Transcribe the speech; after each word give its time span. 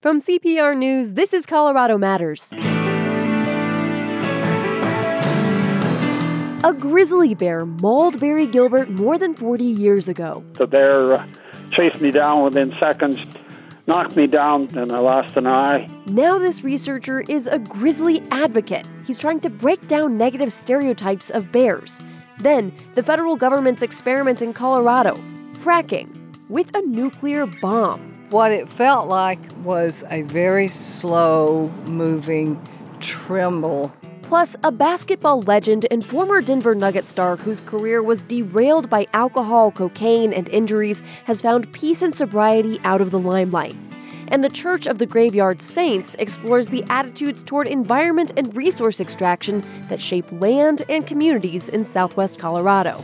From 0.00 0.20
CPR 0.20 0.78
News, 0.78 1.14
this 1.14 1.34
is 1.34 1.44
Colorado 1.44 1.98
Matters. 1.98 2.52
A 6.62 6.72
grizzly 6.72 7.34
bear 7.34 7.66
mauled 7.66 8.20
Barry 8.20 8.46
Gilbert 8.46 8.88
more 8.90 9.18
than 9.18 9.34
40 9.34 9.64
years 9.64 10.06
ago. 10.06 10.44
The 10.52 10.68
bear 10.68 11.14
uh, 11.14 11.26
chased 11.72 12.00
me 12.00 12.12
down 12.12 12.44
within 12.44 12.72
seconds, 12.78 13.18
knocked 13.88 14.14
me 14.14 14.28
down, 14.28 14.68
and 14.78 14.92
I 14.92 15.00
lost 15.00 15.36
an 15.36 15.48
eye. 15.48 15.88
Now, 16.06 16.38
this 16.38 16.62
researcher 16.62 17.22
is 17.22 17.48
a 17.48 17.58
grizzly 17.58 18.22
advocate. 18.30 18.88
He's 19.04 19.18
trying 19.18 19.40
to 19.40 19.50
break 19.50 19.88
down 19.88 20.16
negative 20.16 20.52
stereotypes 20.52 21.28
of 21.30 21.50
bears. 21.50 22.00
Then, 22.38 22.72
the 22.94 23.02
federal 23.02 23.34
government's 23.34 23.82
experiment 23.82 24.42
in 24.42 24.52
Colorado 24.52 25.18
fracking 25.54 26.08
with 26.48 26.72
a 26.76 26.82
nuclear 26.82 27.46
bomb. 27.46 28.17
What 28.30 28.52
it 28.52 28.68
felt 28.68 29.08
like 29.08 29.40
was 29.64 30.04
a 30.10 30.20
very 30.20 30.68
slow 30.68 31.68
moving 31.86 32.60
tremble. 33.00 33.90
Plus, 34.20 34.54
a 34.62 34.70
basketball 34.70 35.40
legend 35.40 35.86
and 35.90 36.04
former 36.04 36.42
Denver 36.42 36.74
Nugget 36.74 37.06
star 37.06 37.36
whose 37.36 37.62
career 37.62 38.02
was 38.02 38.22
derailed 38.24 38.90
by 38.90 39.06
alcohol, 39.14 39.70
cocaine, 39.70 40.34
and 40.34 40.46
injuries 40.50 41.02
has 41.24 41.40
found 41.40 41.72
peace 41.72 42.02
and 42.02 42.14
sobriety 42.14 42.78
out 42.84 43.00
of 43.00 43.12
the 43.12 43.18
limelight. 43.18 43.78
And 44.28 44.44
the 44.44 44.50
Church 44.50 44.86
of 44.86 44.98
the 44.98 45.06
Graveyard 45.06 45.62
Saints 45.62 46.14
explores 46.18 46.66
the 46.68 46.84
attitudes 46.90 47.42
toward 47.42 47.66
environment 47.66 48.32
and 48.36 48.54
resource 48.54 49.00
extraction 49.00 49.64
that 49.88 50.02
shape 50.02 50.30
land 50.32 50.82
and 50.90 51.06
communities 51.06 51.70
in 51.70 51.82
southwest 51.82 52.38
Colorado. 52.38 53.02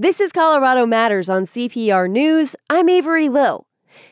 This 0.00 0.18
is 0.18 0.32
Colorado 0.32 0.86
Matters 0.86 1.28
on 1.28 1.42
CPR 1.42 2.08
News. 2.08 2.56
I'm 2.70 2.88
Avery 2.88 3.28
Lill. 3.28 3.66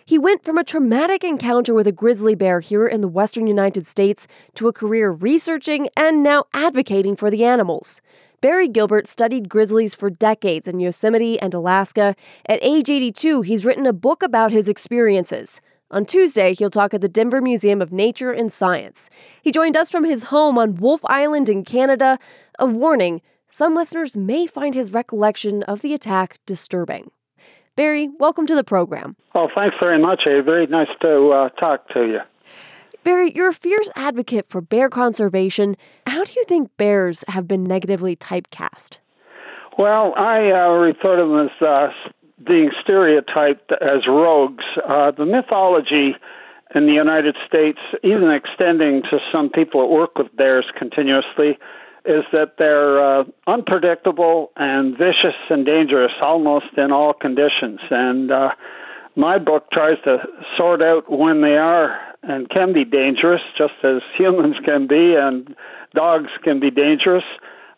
He 0.04 0.18
went 0.18 0.44
from 0.44 0.58
a 0.58 0.62
traumatic 0.62 1.24
encounter 1.24 1.72
with 1.72 1.86
a 1.86 1.92
grizzly 1.92 2.34
bear 2.34 2.60
here 2.60 2.86
in 2.86 3.00
the 3.00 3.08
western 3.08 3.46
United 3.46 3.86
States 3.86 4.26
to 4.56 4.68
a 4.68 4.72
career 4.74 5.10
researching 5.10 5.88
and 5.96 6.22
now 6.22 6.44
advocating 6.52 7.16
for 7.16 7.30
the 7.30 7.42
animals. 7.42 8.02
Barry 8.42 8.68
Gilbert 8.68 9.06
studied 9.06 9.48
grizzlies 9.48 9.94
for 9.94 10.10
decades 10.10 10.68
in 10.68 10.78
Yosemite 10.78 11.40
and 11.40 11.54
Alaska. 11.54 12.14
At 12.44 12.58
age 12.60 12.90
82, 12.90 13.40
he's 13.40 13.64
written 13.64 13.86
a 13.86 13.94
book 13.94 14.22
about 14.22 14.52
his 14.52 14.68
experiences. 14.68 15.62
On 15.90 16.04
Tuesday, 16.04 16.52
he'll 16.52 16.68
talk 16.68 16.92
at 16.92 17.00
the 17.00 17.08
Denver 17.08 17.40
Museum 17.40 17.80
of 17.80 17.92
Nature 17.92 18.30
and 18.30 18.52
Science. 18.52 19.08
He 19.40 19.50
joined 19.50 19.74
us 19.74 19.90
from 19.90 20.04
his 20.04 20.24
home 20.24 20.58
on 20.58 20.74
Wolfe 20.74 21.06
Island 21.06 21.48
in 21.48 21.64
Canada. 21.64 22.18
A 22.58 22.66
warning 22.66 23.22
some 23.50 23.74
listeners 23.74 24.16
may 24.16 24.46
find 24.46 24.74
his 24.74 24.92
recollection 24.92 25.62
of 25.64 25.80
the 25.80 25.94
attack 25.94 26.38
disturbing. 26.46 27.10
Barry, 27.76 28.10
welcome 28.18 28.46
to 28.46 28.54
the 28.54 28.64
program. 28.64 29.16
Well, 29.34 29.50
thanks 29.54 29.76
very 29.80 29.98
much, 29.98 30.22
Very 30.26 30.66
Nice 30.66 30.88
to 31.00 31.30
uh, 31.30 31.48
talk 31.50 31.88
to 31.90 32.00
you. 32.06 32.18
Barry, 33.04 33.32
you're 33.34 33.48
a 33.48 33.54
fierce 33.54 33.88
advocate 33.96 34.46
for 34.46 34.60
bear 34.60 34.90
conservation. 34.90 35.76
How 36.06 36.24
do 36.24 36.32
you 36.36 36.44
think 36.44 36.76
bears 36.76 37.24
have 37.28 37.48
been 37.48 37.64
negatively 37.64 38.16
typecast? 38.16 38.98
Well, 39.78 40.12
I 40.16 40.50
uh, 40.50 40.70
refer 40.72 41.16
to 41.16 41.22
them 41.22 41.48
as 41.48 41.66
uh, 41.66 42.10
being 42.44 42.70
stereotyped 42.82 43.72
as 43.80 44.06
rogues. 44.08 44.64
Uh, 44.86 45.12
the 45.12 45.24
mythology 45.24 46.16
in 46.74 46.86
the 46.86 46.92
United 46.92 47.36
States, 47.46 47.78
even 48.02 48.30
extending 48.30 49.02
to 49.10 49.18
some 49.32 49.48
people 49.48 49.80
that 49.80 49.86
work 49.86 50.18
with 50.18 50.34
bears 50.36 50.66
continuously, 50.76 51.58
is 52.08 52.24
that 52.32 52.54
they're 52.56 53.20
uh, 53.20 53.24
unpredictable 53.46 54.50
and 54.56 54.96
vicious 54.96 55.36
and 55.50 55.66
dangerous 55.66 56.12
almost 56.22 56.66
in 56.78 56.90
all 56.90 57.12
conditions. 57.12 57.80
And 57.90 58.32
uh, 58.32 58.50
my 59.14 59.38
book 59.38 59.70
tries 59.70 59.98
to 60.04 60.24
sort 60.56 60.80
out 60.80 61.10
when 61.10 61.42
they 61.42 61.58
are 61.58 62.00
and 62.22 62.48
can 62.48 62.72
be 62.72 62.84
dangerous, 62.84 63.42
just 63.56 63.74
as 63.84 64.00
humans 64.16 64.56
can 64.64 64.86
be 64.86 65.14
and 65.14 65.54
dogs 65.94 66.30
can 66.42 66.60
be 66.60 66.70
dangerous, 66.70 67.24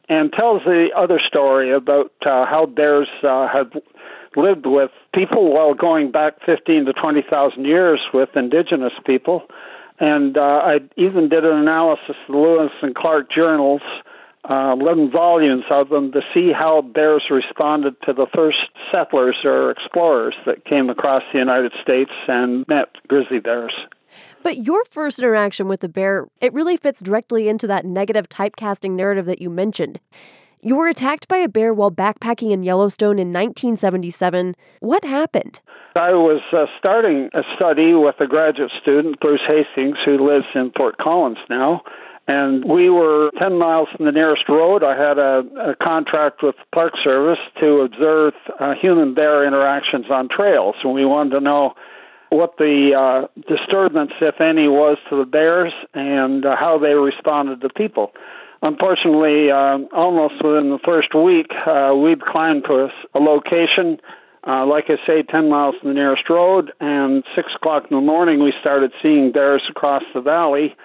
and 0.08 0.32
tells 0.32 0.62
the 0.64 0.88
other 0.96 1.20
story 1.26 1.72
about 1.72 2.12
uh, 2.24 2.46
how 2.46 2.66
bears 2.66 3.08
uh, 3.24 3.48
have 3.48 3.72
lived 4.36 4.64
with 4.64 4.90
people 5.12 5.52
while 5.52 5.74
going 5.74 6.12
back 6.12 6.34
15 6.46 6.84
to 6.84 6.92
20,000 6.92 7.64
years 7.64 8.00
with 8.14 8.28
indigenous 8.36 8.92
people. 9.04 9.42
And 9.98 10.38
uh, 10.38 10.40
I 10.40 10.78
even 10.96 11.28
did 11.28 11.44
an 11.44 11.58
analysis 11.58 12.16
of 12.28 12.32
the 12.32 12.38
Lewis 12.38 12.72
and 12.80 12.94
Clark 12.94 13.30
journals 13.30 13.82
uh, 14.48 14.74
11 14.78 15.10
volumes 15.10 15.64
of 15.70 15.90
them 15.90 16.12
to 16.12 16.20
see 16.32 16.52
how 16.52 16.82
bears 16.82 17.24
responded 17.30 17.94
to 18.04 18.12
the 18.12 18.26
first 18.34 18.58
settlers 18.90 19.36
or 19.44 19.70
explorers 19.70 20.34
that 20.46 20.64
came 20.64 20.88
across 20.88 21.22
the 21.32 21.38
United 21.38 21.72
States 21.82 22.10
and 22.26 22.66
met 22.66 22.88
grizzly 23.06 23.38
bears. 23.38 23.72
But 24.42 24.58
your 24.58 24.84
first 24.86 25.18
interaction 25.18 25.68
with 25.68 25.80
the 25.80 25.88
bear, 25.88 26.26
it 26.40 26.52
really 26.52 26.76
fits 26.76 27.02
directly 27.02 27.48
into 27.48 27.66
that 27.66 27.84
negative 27.84 28.28
typecasting 28.28 28.92
narrative 28.92 29.26
that 29.26 29.42
you 29.42 29.50
mentioned. 29.50 30.00
You 30.62 30.76
were 30.76 30.88
attacked 30.88 31.28
by 31.28 31.38
a 31.38 31.48
bear 31.48 31.72
while 31.72 31.90
backpacking 31.90 32.50
in 32.50 32.62
Yellowstone 32.62 33.18
in 33.18 33.28
1977. 33.28 34.54
What 34.80 35.04
happened? 35.04 35.60
I 35.96 36.10
was 36.12 36.42
uh, 36.52 36.66
starting 36.78 37.30
a 37.34 37.42
study 37.56 37.94
with 37.94 38.16
a 38.20 38.26
graduate 38.26 38.70
student, 38.80 39.20
Bruce 39.20 39.40
Hastings, 39.46 39.96
who 40.04 40.26
lives 40.26 40.46
in 40.54 40.70
Fort 40.76 40.98
Collins 40.98 41.38
now 41.48 41.82
and 42.30 42.64
we 42.64 42.88
were 42.88 43.32
10 43.40 43.58
miles 43.58 43.88
from 43.96 44.06
the 44.06 44.12
nearest 44.12 44.48
road. 44.48 44.84
I 44.84 44.96
had 44.96 45.18
a, 45.18 45.42
a 45.72 45.74
contract 45.82 46.44
with 46.44 46.54
Park 46.72 46.92
Service 47.02 47.40
to 47.58 47.80
observe 47.80 48.34
uh, 48.60 48.74
human 48.80 49.14
bear 49.14 49.44
interactions 49.44 50.06
on 50.10 50.28
trails, 50.28 50.76
and 50.84 50.94
we 50.94 51.04
wanted 51.04 51.30
to 51.30 51.40
know 51.40 51.74
what 52.28 52.56
the 52.56 52.94
uh, 52.94 53.26
disturbance, 53.48 54.12
if 54.20 54.40
any, 54.40 54.68
was 54.68 54.96
to 55.10 55.16
the 55.16 55.24
bears 55.24 55.72
and 55.92 56.46
uh, 56.46 56.54
how 56.54 56.78
they 56.78 56.94
responded 56.94 57.62
to 57.62 57.68
people. 57.68 58.12
Unfortunately, 58.62 59.50
uh, 59.50 59.78
almost 59.92 60.34
within 60.44 60.70
the 60.70 60.78
first 60.84 61.12
week, 61.16 61.50
uh, 61.66 61.92
we'd 61.96 62.22
climbed 62.22 62.62
to 62.68 62.86
a, 62.86 63.18
a 63.18 63.18
location, 63.18 63.98
uh, 64.46 64.64
like 64.66 64.84
I 64.86 65.04
say, 65.04 65.24
10 65.24 65.50
miles 65.50 65.74
from 65.80 65.88
the 65.88 65.94
nearest 65.94 66.30
road, 66.30 66.70
and 66.78 67.24
6 67.34 67.48
o'clock 67.56 67.86
in 67.90 67.96
the 67.96 68.00
morning, 68.00 68.40
we 68.40 68.52
started 68.60 68.92
seeing 69.02 69.32
bears 69.32 69.62
across 69.68 70.04
the 70.14 70.20
valley 70.20 70.76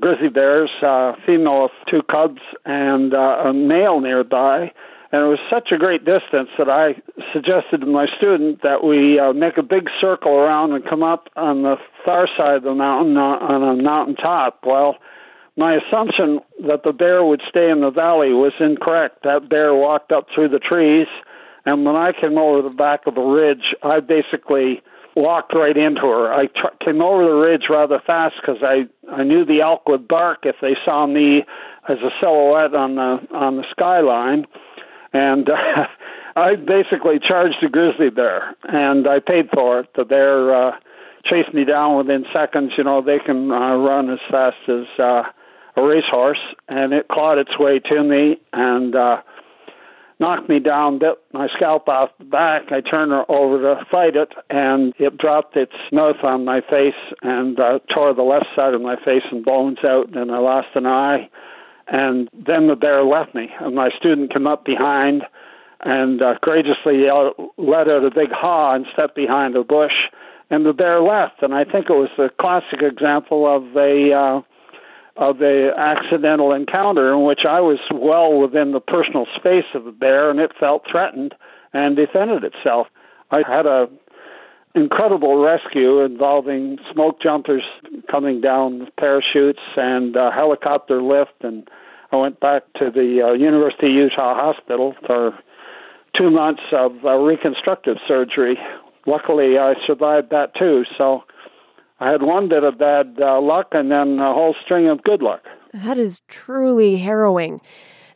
grizzly 0.00 0.28
bears, 0.28 0.70
uh, 0.82 1.12
female 1.26 1.64
with 1.64 1.72
two 1.90 2.02
cubs, 2.10 2.40
and 2.64 3.14
uh, 3.14 3.48
a 3.48 3.52
male 3.52 4.00
nearby. 4.00 4.72
And 5.12 5.22
it 5.22 5.26
was 5.26 5.38
such 5.48 5.70
a 5.70 5.78
great 5.78 6.04
distance 6.04 6.48
that 6.58 6.68
I 6.68 7.00
suggested 7.32 7.82
to 7.82 7.86
my 7.86 8.06
student 8.16 8.62
that 8.62 8.82
we 8.82 9.20
uh, 9.20 9.32
make 9.32 9.56
a 9.58 9.62
big 9.62 9.88
circle 10.00 10.32
around 10.32 10.72
and 10.72 10.84
come 10.84 11.04
up 11.04 11.28
on 11.36 11.62
the 11.62 11.76
far 12.04 12.26
side 12.36 12.56
of 12.56 12.62
the 12.64 12.74
mountain 12.74 13.16
uh, 13.16 13.20
on 13.20 13.78
a 13.78 13.80
mountain 13.80 14.16
top. 14.16 14.60
Well, 14.66 14.96
my 15.56 15.76
assumption 15.76 16.40
that 16.66 16.82
the 16.82 16.92
bear 16.92 17.24
would 17.24 17.42
stay 17.48 17.70
in 17.70 17.80
the 17.80 17.92
valley 17.92 18.32
was 18.32 18.54
incorrect. 18.58 19.22
That 19.22 19.48
bear 19.48 19.72
walked 19.72 20.10
up 20.10 20.26
through 20.34 20.48
the 20.48 20.58
trees, 20.58 21.06
and 21.64 21.84
when 21.84 21.94
I 21.94 22.10
came 22.12 22.36
over 22.36 22.68
the 22.68 22.74
back 22.74 23.06
of 23.06 23.14
the 23.14 23.20
ridge, 23.20 23.74
I 23.84 24.00
basically 24.00 24.82
walked 25.16 25.54
right 25.54 25.76
into 25.76 26.02
her. 26.02 26.32
I 26.32 26.46
tr- 26.46 26.84
came 26.84 27.00
over 27.00 27.24
the 27.24 27.34
ridge 27.34 27.64
rather 27.70 28.00
fast 28.06 28.34
because 28.40 28.62
I 28.62 28.86
I 29.10 29.22
knew 29.22 29.44
the 29.44 29.60
elk 29.60 29.88
would 29.88 30.08
bark 30.08 30.40
if 30.44 30.56
they 30.60 30.76
saw 30.84 31.06
me 31.06 31.44
as 31.88 31.98
a 31.98 32.10
silhouette 32.20 32.74
on 32.74 32.96
the 32.96 33.20
on 33.34 33.56
the 33.56 33.64
skyline, 33.70 34.46
and 35.12 35.48
uh, 35.48 35.86
I 36.36 36.56
basically 36.56 37.20
charged 37.20 37.62
a 37.62 37.68
grizzly 37.68 38.10
bear, 38.10 38.56
and 38.64 39.06
I 39.06 39.20
paid 39.20 39.50
for 39.52 39.80
it. 39.80 39.88
The 39.94 40.04
bear 40.04 40.54
uh, 40.54 40.72
chased 41.24 41.54
me 41.54 41.64
down 41.64 41.96
within 41.96 42.24
seconds. 42.32 42.72
You 42.76 42.84
know 42.84 43.02
they 43.02 43.18
can 43.18 43.50
uh, 43.50 43.76
run 43.76 44.10
as 44.10 44.20
fast 44.30 44.56
as 44.68 44.86
uh, 44.98 45.22
a 45.76 45.82
racehorse, 45.82 46.42
and 46.68 46.92
it 46.92 47.08
clawed 47.08 47.38
its 47.38 47.58
way 47.58 47.78
to 47.78 48.02
me 48.02 48.40
and. 48.52 48.94
uh 48.94 49.22
knocked 50.20 50.48
me 50.48 50.58
down, 50.58 50.98
bit 50.98 51.18
my 51.32 51.48
scalp 51.56 51.88
off 51.88 52.10
the 52.18 52.24
back. 52.24 52.70
I 52.70 52.80
turned 52.80 53.12
her 53.12 53.30
over 53.30 53.60
to 53.62 53.84
fight 53.90 54.16
it, 54.16 54.32
and 54.50 54.92
it 54.98 55.18
dropped 55.18 55.56
its 55.56 55.74
mouth 55.92 56.22
on 56.22 56.44
my 56.44 56.60
face 56.60 56.94
and 57.22 57.58
uh, 57.58 57.80
tore 57.92 58.14
the 58.14 58.22
left 58.22 58.46
side 58.54 58.74
of 58.74 58.80
my 58.80 58.96
face 58.96 59.24
and 59.30 59.44
bones 59.44 59.78
out, 59.84 60.16
and 60.16 60.30
I 60.30 60.38
lost 60.38 60.68
an 60.74 60.86
eye. 60.86 61.28
And 61.86 62.30
then 62.32 62.68
the 62.68 62.76
bear 62.76 63.04
left 63.04 63.34
me, 63.34 63.50
and 63.60 63.74
my 63.74 63.90
student 63.98 64.32
came 64.32 64.46
up 64.46 64.64
behind 64.64 65.22
and 65.84 66.22
uh, 66.22 66.34
courageously 66.42 67.04
let 67.58 67.88
out 67.88 68.04
a 68.04 68.10
big 68.10 68.30
haw 68.32 68.74
and 68.74 68.86
stepped 68.94 69.14
behind 69.14 69.54
a 69.54 69.62
bush, 69.62 69.92
and 70.50 70.64
the 70.64 70.72
bear 70.72 71.02
left. 71.02 71.42
And 71.42 71.54
I 71.54 71.64
think 71.64 71.90
it 71.90 71.92
was 71.92 72.08
a 72.18 72.30
classic 72.40 72.80
example 72.80 73.46
of 73.46 73.76
a 73.76 74.12
uh, 74.12 74.40
of 75.16 75.38
the 75.38 75.70
accidental 75.76 76.52
encounter 76.52 77.12
in 77.12 77.24
which 77.24 77.40
I 77.48 77.60
was 77.60 77.78
well 77.92 78.40
within 78.40 78.72
the 78.72 78.80
personal 78.80 79.26
space 79.36 79.66
of 79.74 79.84
the 79.84 79.92
bear 79.92 80.30
and 80.30 80.40
it 80.40 80.52
felt 80.58 80.82
threatened 80.90 81.34
and 81.72 81.96
defended 81.96 82.44
itself. 82.44 82.88
I 83.30 83.42
had 83.46 83.66
a 83.66 83.88
incredible 84.74 85.36
rescue 85.36 86.00
involving 86.00 86.78
smoke 86.92 87.22
jumpers 87.22 87.62
coming 88.10 88.40
down 88.40 88.80
with 88.80 88.96
parachutes 88.96 89.60
and 89.76 90.16
a 90.16 90.32
helicopter 90.32 91.00
lift 91.00 91.42
and 91.42 91.68
I 92.10 92.16
went 92.16 92.40
back 92.40 92.62
to 92.78 92.90
the 92.90 93.22
uh, 93.28 93.32
University 93.32 93.86
of 93.86 93.92
Utah 93.92 94.34
Hospital 94.34 94.94
for 95.06 95.38
two 96.16 96.30
months 96.30 96.62
of 96.72 96.92
uh, 97.04 97.14
reconstructive 97.16 97.96
surgery. 98.06 98.58
Luckily, 99.06 99.58
I 99.58 99.74
survived 99.86 100.30
that 100.30 100.54
too. 100.54 100.84
So 100.96 101.24
I 102.00 102.10
had 102.10 102.22
one 102.22 102.48
bit 102.48 102.64
of 102.64 102.78
bad 102.78 103.16
uh, 103.20 103.40
luck 103.40 103.68
and 103.72 103.90
then 103.90 104.18
a 104.18 104.32
whole 104.32 104.54
string 104.64 104.88
of 104.88 105.02
good 105.02 105.22
luck. 105.22 105.42
That 105.72 105.98
is 105.98 106.22
truly 106.28 106.96
harrowing. 106.98 107.60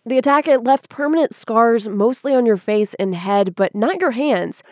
The 0.04 0.18
attack 0.18 0.48
it 0.48 0.64
left 0.64 0.88
permanent 0.88 1.34
scars 1.34 1.88
mostly 1.88 2.34
on 2.34 2.46
your 2.46 2.56
face 2.56 2.94
and 2.94 3.14
head, 3.14 3.54
but 3.54 3.74
not 3.74 4.00
your 4.00 4.12
hands. 4.12 4.62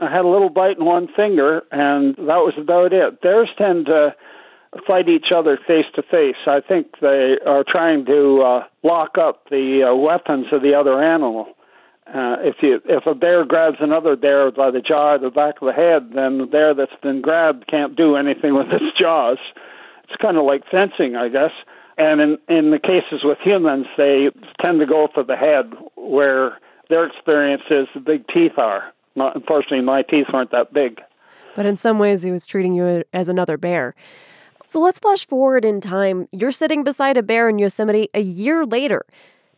I 0.00 0.10
had 0.10 0.24
a 0.24 0.28
little 0.28 0.50
bite 0.50 0.78
in 0.78 0.84
one 0.84 1.08
finger, 1.14 1.62
and 1.72 2.14
that 2.16 2.42
was 2.44 2.54
about 2.56 2.92
it. 2.92 3.20
Bears 3.20 3.48
tend 3.58 3.86
to 3.86 4.14
fight 4.86 5.08
each 5.08 5.26
other 5.34 5.58
face 5.66 5.86
to 5.94 6.02
face. 6.02 6.36
I 6.46 6.60
think 6.60 7.00
they 7.00 7.36
are 7.44 7.64
trying 7.66 8.06
to 8.06 8.42
uh, 8.42 8.64
lock 8.82 9.18
up 9.18 9.48
the 9.50 9.90
uh, 9.90 9.94
weapons 9.94 10.46
of 10.52 10.62
the 10.62 10.74
other 10.74 11.02
animal. 11.02 11.46
Uh, 12.08 12.36
if 12.40 12.56
you 12.62 12.80
if 12.86 13.04
a 13.06 13.14
bear 13.14 13.44
grabs 13.44 13.76
another 13.80 14.16
bear 14.16 14.50
by 14.50 14.70
the 14.70 14.80
jaw 14.80 15.14
or 15.14 15.18
the 15.18 15.30
back 15.30 15.56
of 15.60 15.66
the 15.66 15.72
head, 15.74 16.10
then 16.14 16.38
the 16.38 16.46
bear 16.46 16.72
that's 16.72 16.90
been 17.02 17.20
grabbed 17.20 17.66
can't 17.66 17.96
do 17.96 18.16
anything 18.16 18.54
with 18.54 18.68
its 18.70 18.96
jaws. 18.98 19.38
It's 20.04 20.16
kind 20.20 20.38
of 20.38 20.44
like 20.44 20.62
fencing, 20.70 21.16
I 21.16 21.28
guess. 21.28 21.52
And 21.98 22.20
in 22.20 22.38
in 22.48 22.70
the 22.70 22.78
cases 22.78 23.24
with 23.24 23.38
humans, 23.44 23.86
they 23.98 24.30
tend 24.62 24.80
to 24.80 24.86
go 24.86 25.08
for 25.12 25.22
the 25.22 25.36
head, 25.36 25.74
where 25.96 26.58
their 26.88 27.04
experience 27.04 27.64
is 27.70 27.88
the 27.92 28.00
big 28.00 28.26
teeth 28.28 28.56
are. 28.56 28.84
Not, 29.14 29.36
unfortunately, 29.36 29.82
my 29.82 30.02
teeth 30.02 30.28
aren't 30.32 30.52
that 30.52 30.72
big. 30.72 31.00
But 31.54 31.66
in 31.66 31.76
some 31.76 31.98
ways, 31.98 32.22
he 32.22 32.30
was 32.30 32.46
treating 32.46 32.72
you 32.72 33.04
as 33.12 33.28
another 33.28 33.58
bear. 33.58 33.94
So 34.64 34.80
let's 34.80 34.98
flash 34.98 35.26
forward 35.26 35.64
in 35.64 35.80
time. 35.80 36.28
You're 36.30 36.52
sitting 36.52 36.84
beside 36.84 37.16
a 37.16 37.22
bear 37.22 37.48
in 37.48 37.58
Yosemite 37.58 38.08
a 38.14 38.20
year 38.20 38.64
later. 38.64 39.04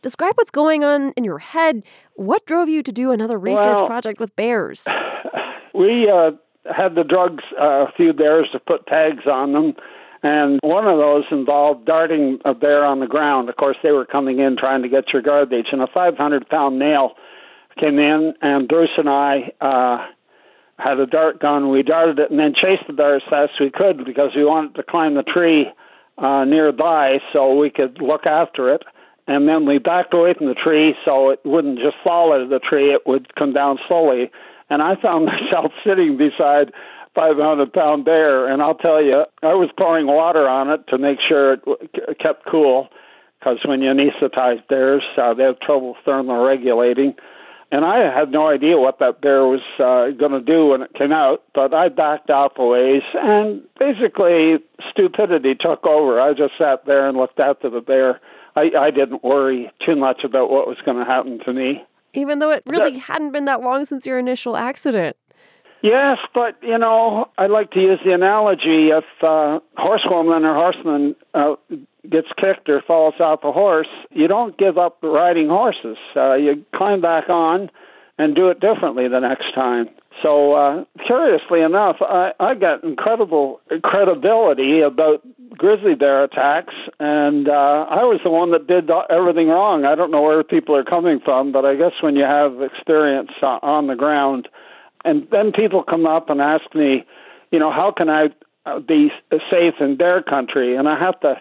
Describe 0.01 0.33
what's 0.35 0.51
going 0.51 0.83
on 0.83 1.11
in 1.11 1.23
your 1.23 1.37
head. 1.37 1.83
What 2.15 2.45
drove 2.45 2.67
you 2.67 2.81
to 2.81 2.91
do 2.91 3.11
another 3.11 3.37
research 3.37 3.79
well, 3.79 3.87
project 3.87 4.19
with 4.19 4.35
bears? 4.35 4.87
We 5.73 6.11
uh, 6.11 6.31
had 6.69 6.95
the 6.95 7.05
drugs, 7.05 7.45
uh, 7.59 7.85
a 7.85 7.91
few 7.95 8.11
bears 8.11 8.49
to 8.51 8.59
put 8.59 8.85
tags 8.87 9.25
on 9.25 9.53
them, 9.53 9.73
and 10.21 10.59
one 10.61 10.85
of 10.85 10.97
those 10.97 11.23
involved 11.31 11.85
darting 11.85 12.39
a 12.43 12.53
bear 12.53 12.83
on 12.83 12.99
the 12.99 13.07
ground. 13.07 13.47
Of 13.47 13.55
course, 13.55 13.77
they 13.81 13.91
were 13.91 14.05
coming 14.05 14.39
in 14.39 14.57
trying 14.57 14.81
to 14.81 14.89
get 14.89 15.13
your 15.13 15.21
garbage, 15.21 15.67
and 15.71 15.81
a 15.81 15.87
500 15.87 16.49
pound 16.49 16.77
nail 16.77 17.13
came 17.79 17.97
in, 17.99 18.33
and 18.41 18.67
Bruce 18.67 18.91
and 18.97 19.07
I 19.07 19.53
uh, 19.61 20.05
had 20.77 20.99
a 20.99 21.05
dart 21.05 21.39
gun. 21.39 21.69
We 21.69 21.83
darted 21.83 22.19
it 22.19 22.31
and 22.31 22.39
then 22.39 22.53
chased 22.53 22.85
the 22.85 22.93
bear 22.93 23.15
as 23.15 23.23
fast 23.29 23.53
as 23.55 23.59
we 23.61 23.71
could 23.71 24.03
because 24.03 24.31
we 24.35 24.43
wanted 24.43 24.75
to 24.75 24.83
climb 24.83 25.15
the 25.15 25.23
tree 25.23 25.71
uh, 26.17 26.43
nearby 26.43 27.19
so 27.31 27.55
we 27.55 27.69
could 27.69 28.01
look 28.01 28.25
after 28.25 28.73
it. 28.73 28.83
And 29.27 29.47
then 29.47 29.65
we 29.65 29.77
backed 29.77 30.13
away 30.13 30.33
from 30.33 30.47
the 30.47 30.55
tree 30.55 30.95
so 31.05 31.29
it 31.29 31.39
wouldn't 31.45 31.79
just 31.79 31.95
fall 32.03 32.33
out 32.33 32.41
of 32.41 32.49
the 32.49 32.59
tree, 32.59 32.93
it 32.93 33.05
would 33.05 33.33
come 33.35 33.53
down 33.53 33.77
slowly. 33.87 34.31
And 34.69 34.81
I 34.81 34.95
found 35.01 35.25
myself 35.25 35.71
sitting 35.85 36.17
beside 36.17 36.71
500 37.15 37.73
pound 37.73 38.05
bear, 38.05 38.47
and 38.47 38.61
I'll 38.61 38.75
tell 38.75 39.03
you, 39.03 39.25
I 39.43 39.53
was 39.53 39.69
pouring 39.77 40.07
water 40.07 40.47
on 40.47 40.69
it 40.69 40.87
to 40.87 40.97
make 40.97 41.19
sure 41.27 41.53
it 41.53 42.19
kept 42.19 42.45
cool 42.49 42.87
because 43.39 43.57
when 43.65 43.81
you 43.81 43.89
anesthetize 43.89 44.65
bears, 44.67 45.03
uh, 45.17 45.33
they 45.33 45.43
have 45.43 45.59
trouble 45.59 45.95
thermoregulating. 46.05 47.15
And 47.71 47.85
I 47.85 48.13
had 48.13 48.31
no 48.31 48.49
idea 48.49 48.77
what 48.77 48.99
that 48.99 49.21
bear 49.21 49.45
was 49.45 49.61
uh, 49.79 50.11
going 50.17 50.33
to 50.33 50.41
do 50.41 50.67
when 50.67 50.81
it 50.81 50.93
came 50.93 51.13
out, 51.13 51.43
but 51.55 51.73
I 51.73 51.87
backed 51.87 52.29
off 52.29 52.53
a 52.57 52.65
ways, 52.65 53.01
and 53.13 53.61
basically 53.79 54.57
stupidity 54.91 55.55
took 55.55 55.85
over. 55.85 56.19
I 56.19 56.33
just 56.33 56.53
sat 56.57 56.85
there 56.85 57.07
and 57.07 57.17
looked 57.17 57.39
after 57.39 57.69
the 57.69 57.79
bear. 57.79 58.19
I, 58.55 58.71
I 58.77 58.91
didn't 58.91 59.23
worry 59.23 59.71
too 59.85 59.95
much 59.95 60.23
about 60.23 60.49
what 60.49 60.67
was 60.67 60.77
going 60.85 60.97
to 60.97 61.05
happen 61.05 61.39
to 61.45 61.53
me. 61.53 61.83
Even 62.13 62.39
though 62.39 62.51
it 62.51 62.63
really 62.65 62.93
that, 62.93 62.99
hadn't 62.99 63.31
been 63.31 63.45
that 63.45 63.61
long 63.61 63.85
since 63.85 64.05
your 64.05 64.19
initial 64.19 64.57
accident. 64.57 65.15
Yes, 65.81 66.17
but 66.33 66.57
you 66.61 66.77
know, 66.77 67.29
I 67.37 67.47
like 67.47 67.71
to 67.71 67.79
use 67.79 67.99
the 68.05 68.11
analogy: 68.11 68.89
if 68.89 69.05
uh, 69.23 69.59
horsewoman 69.77 70.45
or 70.45 70.53
horseman 70.53 71.15
uh, 71.33 71.55
gets 72.09 72.27
kicked 72.37 72.69
or 72.69 72.81
falls 72.85 73.15
off 73.19 73.43
a 73.43 73.51
horse, 73.51 73.87
you 74.11 74.27
don't 74.27 74.57
give 74.57 74.77
up 74.77 74.99
riding 75.01 75.47
horses. 75.47 75.97
Uh, 76.15 76.35
you 76.35 76.65
climb 76.75 77.01
back 77.01 77.29
on 77.29 77.71
and 78.17 78.35
do 78.35 78.49
it 78.49 78.59
differently 78.59 79.07
the 79.07 79.19
next 79.19 79.55
time. 79.55 79.89
So, 80.21 80.53
uh, 80.53 80.83
curiously 81.07 81.61
enough, 81.61 81.97
I, 82.01 82.31
I 82.39 82.53
got 82.53 82.83
incredible 82.83 83.59
credibility 83.83 84.81
about 84.81 85.21
grizzly 85.61 85.93
bear 85.93 86.23
attacks, 86.23 86.73
and 86.99 87.47
uh, 87.47 87.85
I 87.87 88.01
was 88.03 88.19
the 88.23 88.31
one 88.31 88.49
that 88.49 88.65
did 88.65 88.89
everything 89.11 89.47
wrong. 89.47 89.85
I 89.85 89.93
don't 89.93 90.09
know 90.09 90.23
where 90.23 90.43
people 90.43 90.75
are 90.75 90.83
coming 90.83 91.19
from, 91.23 91.51
but 91.51 91.65
I 91.65 91.75
guess 91.75 91.91
when 92.01 92.15
you 92.15 92.23
have 92.23 92.63
experience 92.63 93.29
uh, 93.43 93.59
on 93.61 93.85
the 93.85 93.95
ground, 93.95 94.47
and 95.05 95.27
then 95.31 95.51
people 95.51 95.83
come 95.83 96.07
up 96.07 96.31
and 96.31 96.41
ask 96.41 96.65
me, 96.73 97.05
you 97.51 97.59
know, 97.59 97.71
how 97.71 97.93
can 97.95 98.09
I 98.09 98.29
uh, 98.65 98.79
be 98.79 99.11
safe 99.29 99.75
in 99.79 99.97
bear 99.97 100.23
country? 100.23 100.75
And 100.75 100.89
I 100.89 100.97
have 100.97 101.19
to 101.19 101.39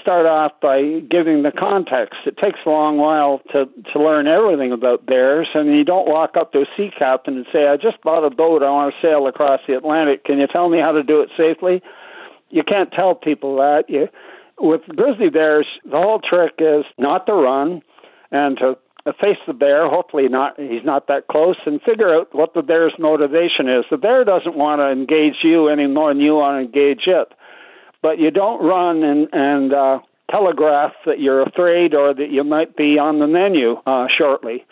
start 0.00 0.24
off 0.24 0.52
by 0.62 1.00
giving 1.10 1.42
the 1.42 1.52
context. 1.52 2.20
It 2.24 2.38
takes 2.38 2.60
a 2.64 2.70
long 2.70 2.96
while 2.96 3.42
to 3.52 3.68
to 3.92 4.02
learn 4.02 4.28
everything 4.28 4.72
about 4.72 5.04
bears, 5.04 5.48
and 5.52 5.76
you 5.76 5.84
don't 5.84 6.08
walk 6.08 6.38
up 6.38 6.52
to 6.52 6.60
a 6.60 6.66
sea 6.74 6.90
captain 6.98 7.36
and 7.36 7.46
say, 7.52 7.68
"I 7.68 7.76
just 7.76 8.00
bought 8.00 8.24
a 8.24 8.30
boat. 8.30 8.62
I 8.62 8.70
want 8.70 8.94
to 8.94 9.06
sail 9.06 9.26
across 9.26 9.60
the 9.66 9.76
Atlantic. 9.76 10.24
Can 10.24 10.38
you 10.38 10.46
tell 10.46 10.70
me 10.70 10.78
how 10.78 10.92
to 10.92 11.02
do 11.02 11.20
it 11.20 11.28
safely?" 11.36 11.82
You 12.52 12.62
can't 12.62 12.92
tell 12.92 13.14
people 13.14 13.56
that. 13.56 13.84
You 13.88 14.08
with 14.60 14.82
grizzly 14.94 15.30
bears, 15.30 15.66
the 15.84 15.96
whole 15.96 16.20
trick 16.20 16.54
is 16.58 16.84
not 16.98 17.26
to 17.26 17.32
run 17.32 17.82
and 18.30 18.56
to 18.58 18.76
face 19.20 19.38
the 19.46 19.52
bear. 19.52 19.88
Hopefully, 19.88 20.28
not 20.28 20.58
he's 20.58 20.84
not 20.84 21.08
that 21.08 21.26
close, 21.26 21.56
and 21.66 21.82
figure 21.82 22.14
out 22.14 22.32
what 22.32 22.54
the 22.54 22.62
bear's 22.62 22.94
motivation 22.98 23.68
is. 23.68 23.84
The 23.90 23.96
bear 23.96 24.24
doesn't 24.24 24.56
want 24.56 24.78
to 24.78 24.90
engage 24.90 25.42
you 25.42 25.68
any 25.68 25.88
more 25.88 26.12
than 26.12 26.20
you 26.20 26.34
want 26.34 26.62
to 26.62 26.66
engage 26.66 27.06
it 27.06 27.32
but 28.02 28.18
you 28.18 28.30
don't 28.30 28.62
run 28.62 29.02
and 29.02 29.28
and 29.32 29.72
uh, 29.72 30.00
telegraph 30.30 30.92
that 31.06 31.20
you're 31.20 31.42
afraid 31.42 31.94
or 31.94 32.12
that 32.12 32.30
you 32.30 32.44
might 32.44 32.76
be 32.76 32.98
on 32.98 33.20
the 33.20 33.26
menu 33.26 33.76
uh, 33.86 34.06
shortly. 34.16 34.66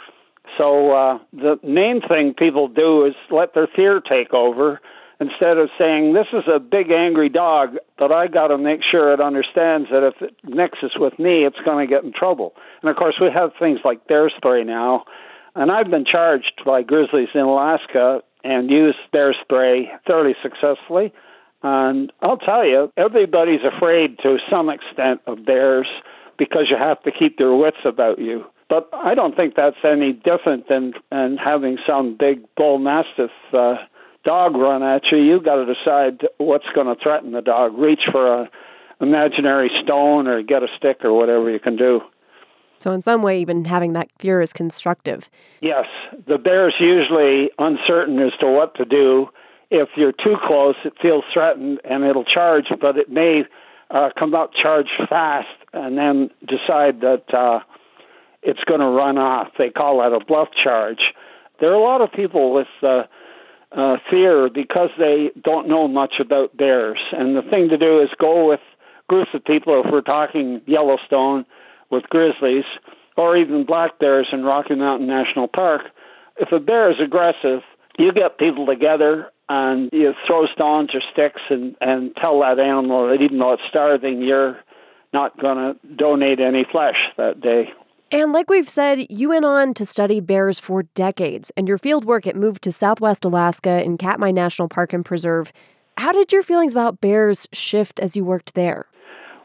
So 0.59 0.93
uh, 0.93 1.19
the 1.32 1.59
main 1.62 2.00
thing 2.06 2.35
people 2.37 2.69
do 2.69 3.06
is 3.06 3.15
let 3.31 3.55
their 3.55 3.69
fear 3.75 4.00
take 4.00 4.35
over 4.35 4.81
instead 5.20 5.58
of 5.58 5.69
saying 5.78 6.14
this 6.14 6.26
is 6.32 6.44
a 6.52 6.58
big 6.58 6.90
angry 6.90 7.28
dog 7.28 7.76
but 8.00 8.11
I 8.11 8.28
got 8.28 8.49
to 8.49 8.56
make 8.56 8.81
sure 8.90 9.12
it 9.12 9.20
understands 9.20 9.90
that 9.90 10.02
if 10.02 10.22
it 10.22 10.34
mixes 10.43 10.93
with 10.96 11.19
me, 11.19 11.44
it's 11.44 11.61
going 11.67 11.87
to 11.87 11.94
get 11.94 12.02
in 12.02 12.14
trouble. 12.14 12.55
And 12.81 12.90
of 12.90 12.96
course, 12.96 13.17
we 13.20 13.28
have 13.31 13.50
things 13.58 13.81
like 13.84 14.08
bear 14.08 14.31
spray 14.34 14.64
now, 14.64 15.05
and 15.55 15.70
I've 15.70 15.90
been 15.90 16.06
charged 16.11 16.62
by 16.64 16.82
grizzlies 16.82 17.28
in 17.34 17.43
Alaska 17.43 18.22
and 18.43 18.70
used 18.70 18.96
bear 19.12 19.37
spray 19.43 19.91
fairly 20.06 20.34
successfully. 20.43 21.12
And 21.62 22.10
I'll 22.22 22.39
tell 22.39 22.65
you, 22.65 22.91
everybody's 22.96 23.60
afraid 23.65 24.19
to 24.22 24.39
some 24.50 24.70
extent 24.70 25.20
of 25.27 25.44
bears 25.44 25.86
because 26.39 26.69
you 26.70 26.77
have 26.79 27.03
to 27.03 27.10
keep 27.12 27.36
their 27.36 27.55
wits 27.55 27.84
about 27.84 28.19
you. 28.19 28.46
But 28.70 28.89
I 28.94 29.15
don't 29.15 29.36
think 29.36 29.56
that's 29.56 29.77
any 29.84 30.15
different 30.15 30.69
than, 30.69 30.94
than 31.10 31.36
having 31.36 31.77
some 31.86 32.17
big 32.19 32.44
bull 32.56 32.79
mastiff 32.79 33.31
uh, 33.53 33.74
dog 34.24 34.55
run 34.56 34.82
at 34.82 35.03
you. 35.10 35.19
You've 35.19 35.44
got 35.44 35.56
to 35.56 35.67
decide 35.67 36.27
what's 36.39 36.67
going 36.74 36.86
to 36.86 37.00
threaten 37.03 37.32
the 37.32 37.43
dog. 37.43 37.77
Reach 37.77 38.00
for 38.10 38.43
a 38.43 38.50
imaginary 39.00 39.70
stone 39.82 40.27
or 40.27 40.43
get 40.43 40.62
a 40.62 40.69
stick 40.77 41.05
or 41.05 41.12
whatever 41.12 41.50
you 41.50 41.58
can 41.58 41.77
do. 41.77 42.00
So, 42.81 42.93
in 42.93 43.03
some 43.03 43.22
way, 43.22 43.41
even 43.41 43.65
having 43.67 43.93
that 43.94 44.10
fear 44.19 44.41
is 44.41 44.53
constructive. 44.53 45.29
Yes. 45.60 45.86
The 46.27 46.39
bear's 46.39 46.74
usually 46.81 47.50
uncertain 47.58 48.19
as 48.19 48.32
to 48.41 48.46
what 48.46 48.74
to 48.77 48.84
do 48.84 49.29
if 49.70 49.89
you're 49.96 50.12
too 50.12 50.36
close, 50.44 50.74
it 50.84 50.94
feels 51.00 51.24
threatened 51.32 51.81
and 51.84 52.05
it'll 52.05 52.24
charge, 52.24 52.67
but 52.81 52.96
it 52.96 53.08
may 53.08 53.44
uh, 53.91 54.10
come 54.19 54.34
out 54.34 54.53
charge 54.53 54.89
fast 55.08 55.46
and 55.72 55.96
then 55.96 56.31
decide 56.41 57.00
that 57.00 57.24
uh, 57.32 57.60
it's 58.43 58.62
going 58.65 58.81
to 58.81 58.86
run 58.86 59.17
off. 59.17 59.48
They 59.56 59.70
call 59.70 60.00
that 60.00 60.12
a 60.12 60.24
bluff 60.24 60.48
charge. 60.62 60.98
There 61.60 61.70
are 61.70 61.74
a 61.74 61.82
lot 61.82 62.00
of 62.00 62.10
people 62.12 62.53
with 62.53 62.67
uh, 62.82 63.03
uh, 63.72 63.96
fear 64.10 64.48
because 64.53 64.91
they 64.98 65.31
don't 65.43 65.69
know 65.69 65.86
much 65.89 66.15
about 66.20 66.56
bears, 66.56 66.98
and 67.12 67.36
the 67.36 67.43
thing 67.43 67.69
to 67.69 67.79
do 67.79 68.00
is 68.00 68.08
go 68.19 68.48
with 68.48 68.60
groups 69.08 69.31
of 69.34 69.44
people. 69.44 69.82
If 69.84 69.93
we're 69.93 70.00
talking 70.00 70.60
Yellowstone 70.67 71.46
with 71.91 72.05
grizzlies 72.05 72.65
or 73.17 73.36
even 73.36 73.65
black 73.65 73.98
bears 73.98 74.29
in 74.32 74.44
Rocky 74.44 74.74
Mountain 74.74 75.06
National 75.06 75.48
Park, 75.48 75.82
if 76.39 76.53
a 76.53 76.60
bear 76.60 76.91
is 76.91 76.96
aggressive, 77.03 77.62
you 77.98 78.12
get 78.12 78.39
people 78.39 78.67
together 78.67 79.31
and 79.48 79.91
you 79.93 80.15
throw 80.27 80.46
stones 80.46 80.91
or 80.94 81.00
sticks 81.12 81.43
and, 81.50 81.77
and 81.81 82.15
tell 82.17 82.41
that 82.41 82.58
animal 82.58 83.08
that 83.08 83.22
even 83.22 83.39
though 83.39 83.53
it's 83.53 83.62
starving, 83.69 84.22
you're 84.22 84.56
not 85.12 85.39
going 85.41 85.56
to 85.56 85.94
donate 85.96 86.41
any 86.41 86.65
flesh 86.70 86.96
that 87.17 87.41
day. 87.41 87.69
And 88.12 88.32
like 88.32 88.50
we've 88.50 88.69
said, 88.69 89.06
you 89.08 89.29
went 89.29 89.44
on 89.44 89.72
to 89.74 89.86
study 89.86 90.19
bears 90.19 90.58
for 90.58 90.82
decades, 90.82 91.52
and 91.56 91.69
your 91.69 91.79
field 91.79 92.05
work 92.05 92.26
it 92.26 92.34
moved 92.34 92.62
to 92.62 92.72
Southwest 92.72 93.24
Alaska 93.24 93.84
in 93.84 93.96
Katmai 93.98 94.32
National 94.32 94.69
Park 94.69 94.93
and 94.93 95.05
Preserve. 95.05 95.52
How 95.96 96.10
did 96.10 96.32
your 96.32 96.43
feelings 96.43 96.72
about 96.72 97.00
bears 97.00 97.46
shift 97.52 98.00
as 98.00 98.17
you 98.17 98.24
worked 98.24 98.55
there? 98.55 98.86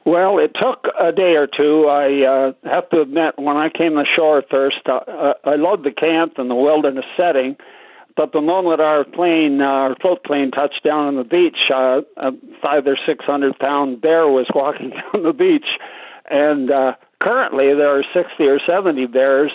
Well, 0.03 0.39
it 0.39 0.51
took 0.59 0.87
a 0.99 1.11
day 1.11 1.35
or 1.35 1.47
two. 1.47 1.85
I 1.87 2.25
uh, 2.25 2.53
have 2.63 2.89
to 2.89 3.01
admit, 3.01 3.37
when 3.37 3.55
I 3.55 3.69
came 3.69 3.97
ashore 3.97 4.43
first, 4.49 4.87
uh, 4.87 5.33
I 5.43 5.55
loved 5.55 5.83
the 5.83 5.91
camp 5.91 6.33
and 6.37 6.49
the 6.49 6.55
wilderness 6.55 7.05
setting. 7.15 7.57
But 8.15 8.31
the 8.31 8.41
moment 8.41 8.81
our 8.81 9.03
plane, 9.03 9.61
uh, 9.61 9.65
our 9.65 9.95
float 9.95 10.23
plane, 10.23 10.49
touched 10.49 10.83
down 10.83 11.07
on 11.07 11.15
the 11.17 11.23
beach, 11.23 11.57
uh, 11.71 12.01
a 12.17 12.31
five 12.61 12.87
or 12.87 12.97
six 13.05 13.25
hundred 13.25 13.59
pound 13.59 14.01
bear 14.01 14.27
was 14.27 14.47
walking 14.55 14.89
down 15.13 15.23
the 15.23 15.33
beach, 15.33 15.67
and 16.29 16.71
uh, 16.71 16.93
currently 17.21 17.73
there 17.73 17.97
are 17.97 18.03
sixty 18.13 18.45
or 18.45 18.59
seventy 18.65 19.05
bears 19.05 19.51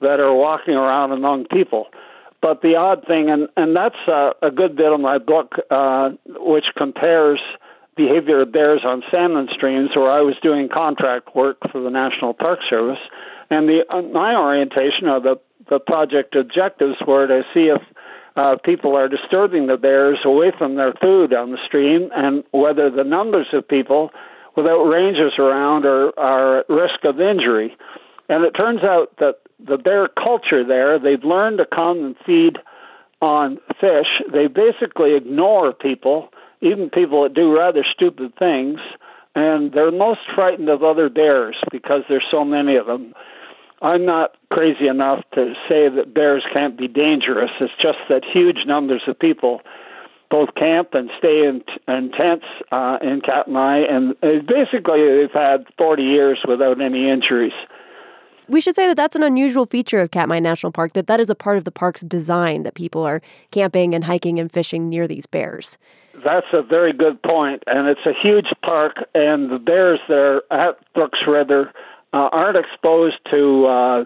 that 0.00 0.20
are 0.20 0.34
walking 0.34 0.74
around 0.74 1.12
among 1.12 1.46
people. 1.46 1.86
But 2.42 2.60
the 2.60 2.76
odd 2.76 3.06
thing, 3.06 3.30
and 3.30 3.48
and 3.56 3.74
that's 3.74 3.96
a 4.06 4.50
good 4.50 4.76
bit 4.76 4.92
of 4.92 5.00
my 5.00 5.18
book, 5.18 5.54
uh, 5.70 6.10
which 6.26 6.66
compares 6.76 7.40
behavior 7.96 8.42
of 8.42 8.52
bears 8.52 8.82
on 8.84 9.02
salmon 9.10 9.48
streams, 9.54 9.90
where 9.94 10.10
I 10.10 10.20
was 10.20 10.34
doing 10.42 10.68
contract 10.68 11.34
work 11.34 11.56
for 11.70 11.80
the 11.80 11.90
National 11.90 12.34
Park 12.34 12.58
Service, 12.68 12.98
and 13.50 13.68
the 13.68 13.84
uh, 13.88 14.02
my 14.02 14.34
orientation 14.34 15.08
of 15.08 15.22
the 15.22 15.36
the 15.70 15.78
project 15.78 16.36
objectives 16.36 16.96
were 17.06 17.26
to 17.26 17.42
see 17.54 17.72
if 17.72 17.80
uh, 18.36 18.56
people 18.62 18.94
are 18.94 19.08
disturbing 19.08 19.66
the 19.66 19.78
bears 19.78 20.18
away 20.24 20.52
from 20.58 20.74
their 20.74 20.92
food 21.00 21.32
on 21.32 21.50
the 21.50 21.58
stream, 21.66 22.10
and 22.14 22.44
whether 22.50 22.90
the 22.90 23.04
numbers 23.04 23.46
of 23.54 23.66
people 23.66 24.10
without 24.56 24.84
rangers 24.84 25.34
around 25.38 25.84
are, 25.84 26.18
are 26.18 26.58
at 26.60 26.68
risk 26.68 27.04
of 27.04 27.20
injury. 27.20 27.76
And 28.28 28.44
it 28.44 28.52
turns 28.52 28.82
out 28.82 29.16
that 29.18 29.40
the 29.58 29.78
bear 29.78 30.08
culture 30.08 30.64
there, 30.66 30.98
they've 30.98 31.24
learned 31.24 31.58
to 31.58 31.66
come 31.66 32.04
and 32.04 32.16
feed 32.24 32.58
on 33.20 33.58
fish. 33.80 34.06
They 34.32 34.46
basically 34.46 35.14
ignore 35.14 35.72
people, 35.72 36.30
even 36.60 36.90
people 36.90 37.22
that 37.22 37.34
do 37.34 37.54
rather 37.54 37.84
stupid 37.84 38.34
things, 38.38 38.80
and 39.34 39.72
they're 39.72 39.90
most 39.90 40.20
frightened 40.34 40.68
of 40.68 40.82
other 40.82 41.08
bears 41.08 41.56
because 41.70 42.02
there's 42.08 42.26
so 42.30 42.44
many 42.44 42.76
of 42.76 42.86
them. 42.86 43.14
I'm 43.82 44.06
not 44.06 44.36
crazy 44.50 44.86
enough 44.86 45.24
to 45.34 45.54
say 45.68 45.88
that 45.88 46.14
bears 46.14 46.44
can't 46.52 46.78
be 46.78 46.88
dangerous. 46.88 47.50
It's 47.60 47.72
just 47.80 47.98
that 48.08 48.24
huge 48.24 48.64
numbers 48.66 49.02
of 49.06 49.18
people 49.18 49.60
both 50.30 50.54
camp 50.54 50.94
and 50.94 51.10
stay 51.18 51.46
in, 51.46 51.62
in 51.88 52.10
tents 52.12 52.46
uh, 52.72 52.98
in 53.02 53.20
Katmai, 53.20 53.78
and 53.80 54.18
basically 54.20 55.18
they've 55.18 55.30
had 55.32 55.66
40 55.78 56.02
years 56.02 56.38
without 56.46 56.80
any 56.80 57.08
injuries. 57.08 57.52
We 58.46 58.60
should 58.60 58.74
say 58.74 58.86
that 58.86 58.96
that's 58.96 59.16
an 59.16 59.22
unusual 59.22 59.64
feature 59.64 60.00
of 60.00 60.10
Katmai 60.10 60.38
National 60.38 60.70
Park, 60.70 60.92
that 60.92 61.06
that 61.06 61.18
is 61.18 61.30
a 61.30 61.34
part 61.34 61.56
of 61.56 61.64
the 61.64 61.70
park's 61.70 62.02
design, 62.02 62.62
that 62.64 62.74
people 62.74 63.02
are 63.02 63.22
camping 63.50 63.94
and 63.94 64.04
hiking 64.04 64.38
and 64.38 64.52
fishing 64.52 64.90
near 64.90 65.08
these 65.08 65.26
bears. 65.26 65.78
That's 66.22 66.46
a 66.52 66.62
very 66.62 66.92
good 66.92 67.22
point, 67.22 67.62
and 67.66 67.88
it's 67.88 68.04
a 68.04 68.12
huge 68.12 68.52
park, 68.62 68.96
and 69.14 69.50
the 69.50 69.58
bears 69.58 69.98
there 70.08 70.42
at 70.52 70.76
Brooks 70.94 71.20
River 71.26 71.72
uh, 72.12 72.28
aren't 72.32 72.58
exposed 72.58 73.16
to 73.30 73.66
uh, 73.66 74.04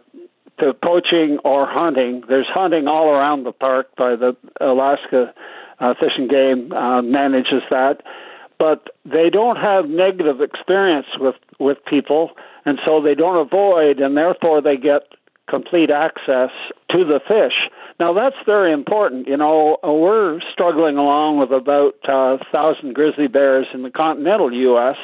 to 0.61 0.75
poaching 0.75 1.39
or 1.45 1.67
hunting. 1.67 2.23
There's 2.29 2.49
hunting 2.49 2.89
all 2.89 3.11
around 3.11 3.45
the 3.45 3.53
park 3.53 3.95
by 3.97 4.17
the 4.17 4.37
Alaska 4.61 5.33
uh, 5.81 5.95
Fish 5.95 6.13
and 6.17 6.29
Game 6.29 6.73
uh, 6.73 7.03
manages 7.03 7.63
that, 7.71 8.03
but 8.59 8.89
they 9.05 9.31
don't 9.31 9.57
have 9.57 9.89
negative 9.89 10.41
experience 10.41 11.07
with 11.19 11.37
with 11.59 11.79
people 11.85 12.31
and 12.69 12.79
so 12.85 13.01
they 13.01 13.15
don't 13.15 13.39
avoid, 13.39 13.99
and 13.99 14.15
therefore 14.15 14.61
they 14.61 14.77
get 14.77 15.03
complete 15.49 15.91
access 15.91 16.51
to 16.91 17.05
the 17.05 17.19
fish. 17.27 17.71
Now 17.99 18.13
that's 18.13 18.37
very 18.45 18.73
important. 18.73 19.27
You 19.27 19.39
know, 19.39 19.79
we're 19.83 20.41
struggling 20.53 20.99
along 20.99 21.39
with 21.39 21.51
about 21.51 21.95
uh, 22.07 22.37
thousand 22.53 22.95
grizzly 22.95 23.27
bears 23.27 23.67
in 23.73 23.83
the 23.83 23.91
continental 23.91 24.53
U.S. 24.53 24.97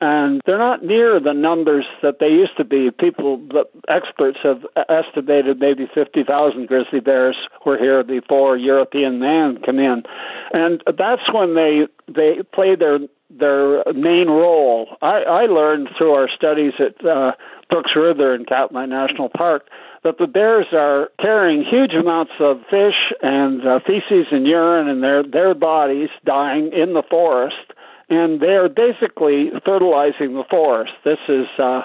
And 0.00 0.40
they're 0.46 0.58
not 0.58 0.84
near 0.84 1.18
the 1.18 1.32
numbers 1.32 1.84
that 2.02 2.20
they 2.20 2.28
used 2.28 2.56
to 2.56 2.64
be. 2.64 2.90
People, 2.90 3.38
the 3.38 3.64
experts 3.88 4.38
have 4.44 4.64
estimated 4.88 5.58
maybe 5.58 5.88
50,000 5.92 6.68
grizzly 6.68 7.00
bears 7.00 7.36
were 7.66 7.76
here 7.76 8.04
before 8.04 8.56
European 8.56 9.18
man 9.18 9.60
came 9.64 9.80
in. 9.80 10.04
And 10.52 10.82
that's 10.86 11.32
when 11.32 11.54
they, 11.54 11.88
they 12.06 12.42
play 12.52 12.76
their 12.76 13.00
their 13.30 13.84
main 13.92 14.28
role. 14.28 14.96
I, 15.02 15.22
I 15.22 15.42
learned 15.46 15.90
through 15.98 16.12
our 16.12 16.28
studies 16.34 16.72
at 16.78 17.04
uh, 17.04 17.32
Brooks 17.68 17.90
River 17.94 18.34
in 18.34 18.46
Katmai 18.46 18.86
National 18.86 19.28
Park 19.28 19.68
that 20.04 20.16
the 20.18 20.26
bears 20.26 20.66
are 20.72 21.10
carrying 21.20 21.64
huge 21.64 21.92
amounts 21.92 22.32
of 22.40 22.60
fish 22.70 23.12
and 23.20 23.66
uh, 23.66 23.80
feces 23.80 24.26
and 24.30 24.46
urine 24.46 24.88
in 24.88 25.00
their 25.00 25.22
their 25.22 25.54
bodies, 25.54 26.08
dying 26.24 26.72
in 26.72 26.94
the 26.94 27.02
forest, 27.10 27.72
and 28.08 28.40
they 28.40 28.56
are 28.56 28.68
basically 28.68 29.50
fertilizing 29.64 30.34
the 30.34 30.44
forest. 30.48 30.92
This 31.04 31.18
is 31.28 31.46
uh, 31.58 31.82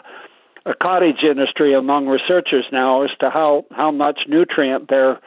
a 0.66 0.74
cottage 0.82 1.24
industry 1.24 1.74
among 1.74 2.08
researchers 2.08 2.66
now 2.72 3.04
as 3.04 3.10
to 3.20 3.30
how 3.30 3.66
how 3.72 3.92
much 3.92 4.22
nutrient 4.28 4.90
they're 4.90 5.20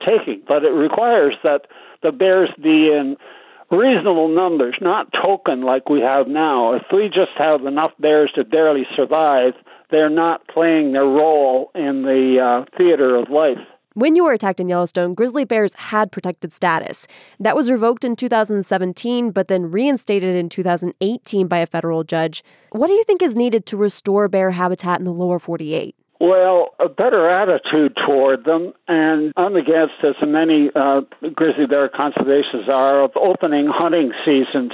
taking, 0.00 0.42
but 0.46 0.64
it 0.64 0.70
requires 0.70 1.34
that 1.42 1.66
the 2.02 2.12
bears 2.12 2.50
be 2.62 2.92
in 2.92 3.16
reasonable 3.70 4.28
numbers, 4.28 4.76
not 4.80 5.12
token 5.12 5.62
like 5.62 5.88
we 5.88 6.00
have 6.00 6.28
now. 6.28 6.74
If 6.74 6.82
we 6.92 7.08
just 7.08 7.32
have 7.38 7.64
enough 7.64 7.92
bears 7.98 8.30
to 8.34 8.44
barely 8.44 8.86
survive, 8.94 9.54
they're 9.90 10.10
not 10.10 10.46
playing 10.48 10.92
their 10.92 11.04
role 11.04 11.70
in 11.74 12.02
the 12.02 12.38
uh, 12.40 12.76
theater 12.76 13.16
of 13.16 13.30
life. 13.30 13.58
When 13.96 14.16
you 14.16 14.24
were 14.24 14.32
attacked 14.32 14.58
in 14.58 14.68
Yellowstone, 14.68 15.14
grizzly 15.14 15.44
bears 15.44 15.74
had 15.74 16.10
protected 16.10 16.52
status. 16.52 17.06
That 17.38 17.54
was 17.54 17.70
revoked 17.70 18.04
in 18.04 18.16
2017, 18.16 19.30
but 19.30 19.46
then 19.46 19.70
reinstated 19.70 20.34
in 20.34 20.48
2018 20.48 21.46
by 21.46 21.58
a 21.58 21.66
federal 21.66 22.02
judge. 22.02 22.42
What 22.72 22.88
do 22.88 22.92
you 22.92 23.04
think 23.04 23.22
is 23.22 23.36
needed 23.36 23.66
to 23.66 23.76
restore 23.76 24.26
bear 24.26 24.50
habitat 24.50 24.98
in 24.98 25.04
the 25.04 25.12
lower 25.12 25.38
48? 25.38 25.94
Well, 26.18 26.70
a 26.80 26.88
better 26.88 27.30
attitude 27.30 27.96
toward 28.04 28.44
them, 28.44 28.72
and 28.88 29.32
I'm 29.36 29.54
against, 29.54 29.94
as 30.02 30.16
many 30.26 30.70
uh, 30.74 31.02
grizzly 31.32 31.66
bear 31.66 31.88
conservationists 31.88 32.68
are, 32.68 33.04
of 33.04 33.12
opening 33.14 33.68
hunting 33.68 34.10
seasons 34.24 34.72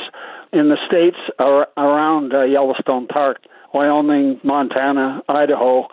in 0.51 0.71
the 0.71 0.79
states 0.87 1.19
ar- 1.39 1.69
around 1.77 2.33
uh, 2.33 2.45
Yellowstone 2.45 3.07
Park, 3.07 3.43
Wyoming, 3.75 4.41
Montana, 4.43 5.21
Idaho. 5.29 5.89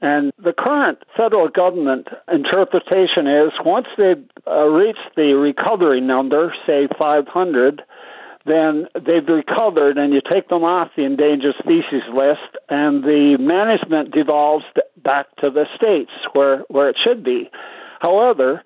And 0.00 0.32
the 0.38 0.52
current 0.52 0.98
federal 1.16 1.48
government 1.48 2.08
interpretation 2.30 3.26
is 3.26 3.52
once 3.64 3.86
they've 3.96 4.22
uh, 4.46 4.66
reached 4.66 5.16
the 5.16 5.32
recovery 5.34 6.00
number, 6.00 6.54
say 6.66 6.86
500, 6.98 7.82
then 8.44 8.86
they've 8.94 9.26
recovered 9.26 9.98
and 9.98 10.12
you 10.12 10.20
take 10.20 10.48
them 10.48 10.62
off 10.62 10.90
the 10.96 11.04
endangered 11.04 11.54
species 11.58 12.02
list 12.14 12.56
and 12.68 13.02
the 13.02 13.36
management 13.40 14.12
devolves 14.12 14.64
back 15.02 15.26
to 15.36 15.50
the 15.50 15.64
states 15.74 16.12
where, 16.32 16.58
where 16.68 16.88
it 16.88 16.96
should 17.02 17.24
be. 17.24 17.50
However, 18.00 18.62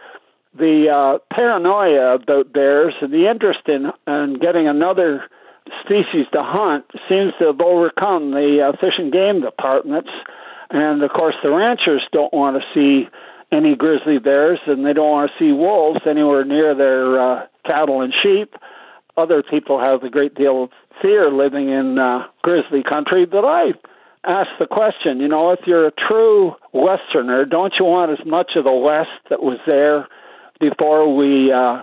the 0.58 0.88
uh, 0.90 1.18
paranoia 1.34 2.16
about 2.16 2.52
bears 2.52 2.94
and 3.00 3.12
the 3.12 3.30
interest 3.30 3.60
in, 3.68 3.90
in 4.06 4.38
getting 4.40 4.66
another 4.66 5.24
species 5.84 6.26
to 6.32 6.42
hunt 6.42 6.84
seems 7.08 7.32
to 7.38 7.46
have 7.46 7.60
overcome 7.60 8.32
the 8.32 8.68
uh, 8.68 8.72
fish 8.80 8.98
and 8.98 9.12
game 9.12 9.40
departments. 9.40 10.10
And 10.70 11.02
of 11.02 11.10
course, 11.10 11.34
the 11.42 11.50
ranchers 11.50 12.02
don't 12.12 12.32
want 12.32 12.56
to 12.56 12.62
see 12.74 13.08
any 13.52 13.74
grizzly 13.74 14.18
bears 14.18 14.60
and 14.66 14.86
they 14.86 14.92
don't 14.92 15.10
want 15.10 15.30
to 15.30 15.44
see 15.44 15.52
wolves 15.52 16.00
anywhere 16.06 16.44
near 16.44 16.74
their 16.74 17.20
uh, 17.20 17.46
cattle 17.66 18.00
and 18.00 18.12
sheep 18.22 18.54
other 19.20 19.42
people 19.42 19.78
have 19.78 20.02
a 20.02 20.10
great 20.10 20.34
deal 20.34 20.64
of 20.64 20.70
fear 21.02 21.30
living 21.30 21.68
in 21.68 21.98
uh, 21.98 22.26
grizzly 22.42 22.82
country. 22.82 23.26
But 23.26 23.44
I 23.44 23.72
ask 24.24 24.48
the 24.58 24.66
question, 24.66 25.20
you 25.20 25.28
know, 25.28 25.50
if 25.50 25.60
you're 25.66 25.86
a 25.86 25.92
true 25.92 26.54
Westerner, 26.72 27.44
don't 27.44 27.74
you 27.78 27.84
want 27.84 28.12
as 28.12 28.26
much 28.26 28.52
of 28.56 28.64
the 28.64 28.72
West 28.72 29.10
that 29.28 29.42
was 29.42 29.58
there 29.66 30.06
before 30.58 31.14
we 31.14 31.52
uh, 31.52 31.82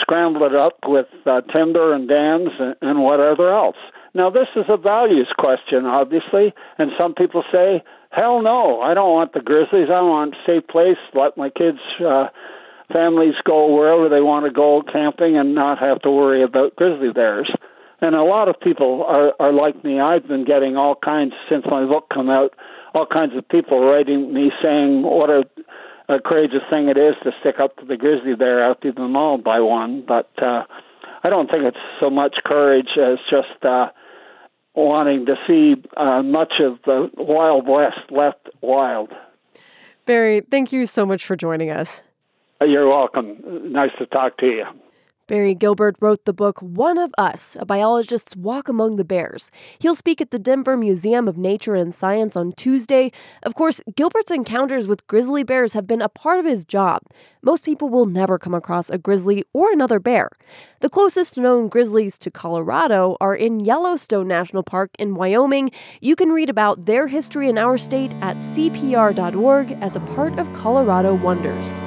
scrambled 0.00 0.52
it 0.52 0.56
up 0.56 0.78
with 0.84 1.06
uh, 1.24 1.40
timber 1.52 1.94
and 1.94 2.08
dams 2.08 2.50
and, 2.58 2.76
and 2.82 3.02
whatever 3.02 3.52
else? 3.52 3.76
Now, 4.14 4.30
this 4.30 4.48
is 4.56 4.64
a 4.68 4.76
values 4.76 5.28
question, 5.36 5.84
obviously, 5.84 6.54
and 6.78 6.90
some 6.98 7.14
people 7.14 7.44
say, 7.52 7.82
hell 8.10 8.42
no, 8.42 8.80
I 8.80 8.94
don't 8.94 9.12
want 9.12 9.32
the 9.32 9.40
grizzlies. 9.40 9.88
I 9.90 10.00
want 10.00 10.34
a 10.34 10.38
safe 10.46 10.68
place, 10.68 10.98
let 11.14 11.36
my 11.36 11.50
kids 11.50 11.78
uh, 12.04 12.28
families 12.92 13.34
go 13.44 13.74
wherever 13.74 14.08
they 14.08 14.20
want 14.20 14.46
to 14.46 14.52
go 14.52 14.82
camping 14.92 15.36
and 15.36 15.54
not 15.54 15.78
have 15.78 16.00
to 16.02 16.10
worry 16.10 16.42
about 16.42 16.76
grizzly 16.76 17.12
bears. 17.12 17.50
And 18.00 18.14
a 18.14 18.22
lot 18.22 18.48
of 18.48 18.60
people 18.60 19.04
are 19.08 19.32
are 19.40 19.52
like 19.52 19.82
me. 19.82 20.00
I've 20.00 20.28
been 20.28 20.44
getting 20.44 20.76
all 20.76 20.94
kinds 20.94 21.32
since 21.48 21.64
my 21.68 21.86
book 21.86 22.08
come 22.12 22.28
out, 22.28 22.54
all 22.94 23.06
kinds 23.06 23.36
of 23.36 23.48
people 23.48 23.80
writing 23.80 24.32
me 24.32 24.52
saying 24.62 25.02
what 25.02 25.30
a, 25.30 25.44
a 26.08 26.20
courageous 26.20 26.62
thing 26.68 26.88
it 26.88 26.98
is 26.98 27.14
to 27.24 27.32
stick 27.40 27.56
up 27.58 27.76
to 27.78 27.86
the 27.86 27.96
grizzly 27.96 28.34
bear 28.34 28.62
after 28.70 28.92
them 28.92 29.12
mauled 29.12 29.42
by 29.42 29.60
one. 29.60 30.04
But 30.06 30.30
uh, 30.40 30.64
I 31.24 31.30
don't 31.30 31.50
think 31.50 31.64
it's 31.64 31.76
so 31.98 32.10
much 32.10 32.36
courage 32.44 32.98
as 33.00 33.18
just 33.30 33.64
uh, 33.64 33.88
wanting 34.76 35.26
to 35.26 35.34
see 35.46 35.82
uh, 35.96 36.22
much 36.22 36.54
of 36.60 36.78
the 36.84 37.10
Wild 37.16 37.66
West 37.66 38.10
left 38.10 38.48
wild. 38.60 39.10
Barry, 40.04 40.40
thank 40.40 40.72
you 40.72 40.86
so 40.86 41.04
much 41.04 41.24
for 41.24 41.34
joining 41.34 41.70
us. 41.70 42.02
You're 42.60 42.88
welcome. 42.88 43.72
Nice 43.72 43.90
to 43.98 44.06
talk 44.06 44.38
to 44.38 44.46
you. 44.46 44.64
Barry 45.28 45.56
Gilbert 45.56 45.96
wrote 46.00 46.24
the 46.24 46.32
book 46.32 46.62
One 46.62 46.98
of 46.98 47.12
Us, 47.18 47.56
a 47.58 47.66
biologist's 47.66 48.36
walk 48.36 48.68
among 48.68 48.94
the 48.94 49.04
bears. 49.04 49.50
He'll 49.80 49.96
speak 49.96 50.20
at 50.20 50.30
the 50.30 50.38
Denver 50.38 50.76
Museum 50.76 51.26
of 51.26 51.36
Nature 51.36 51.74
and 51.74 51.92
Science 51.92 52.36
on 52.36 52.52
Tuesday. 52.52 53.10
Of 53.42 53.54
course, 53.54 53.80
Gilbert's 53.96 54.30
encounters 54.30 54.86
with 54.86 55.04
grizzly 55.08 55.42
bears 55.42 55.72
have 55.72 55.84
been 55.84 56.00
a 56.00 56.08
part 56.08 56.38
of 56.38 56.44
his 56.44 56.64
job. 56.64 57.02
Most 57.42 57.64
people 57.64 57.88
will 57.88 58.06
never 58.06 58.38
come 58.38 58.54
across 58.54 58.88
a 58.88 58.98
grizzly 58.98 59.44
or 59.52 59.72
another 59.72 59.98
bear. 59.98 60.30
The 60.78 60.90
closest 60.90 61.36
known 61.36 61.68
grizzlies 61.68 62.18
to 62.18 62.30
Colorado 62.30 63.16
are 63.20 63.34
in 63.34 63.58
Yellowstone 63.58 64.28
National 64.28 64.62
Park 64.62 64.90
in 64.96 65.16
Wyoming. 65.16 65.72
You 66.00 66.14
can 66.14 66.28
read 66.28 66.50
about 66.50 66.86
their 66.86 67.08
history 67.08 67.48
in 67.48 67.58
our 67.58 67.76
state 67.76 68.12
at 68.20 68.36
cpr.org 68.36 69.72
as 69.80 69.96
a 69.96 70.00
part 70.00 70.38
of 70.38 70.52
Colorado 70.52 71.14
Wonders. 71.14 71.80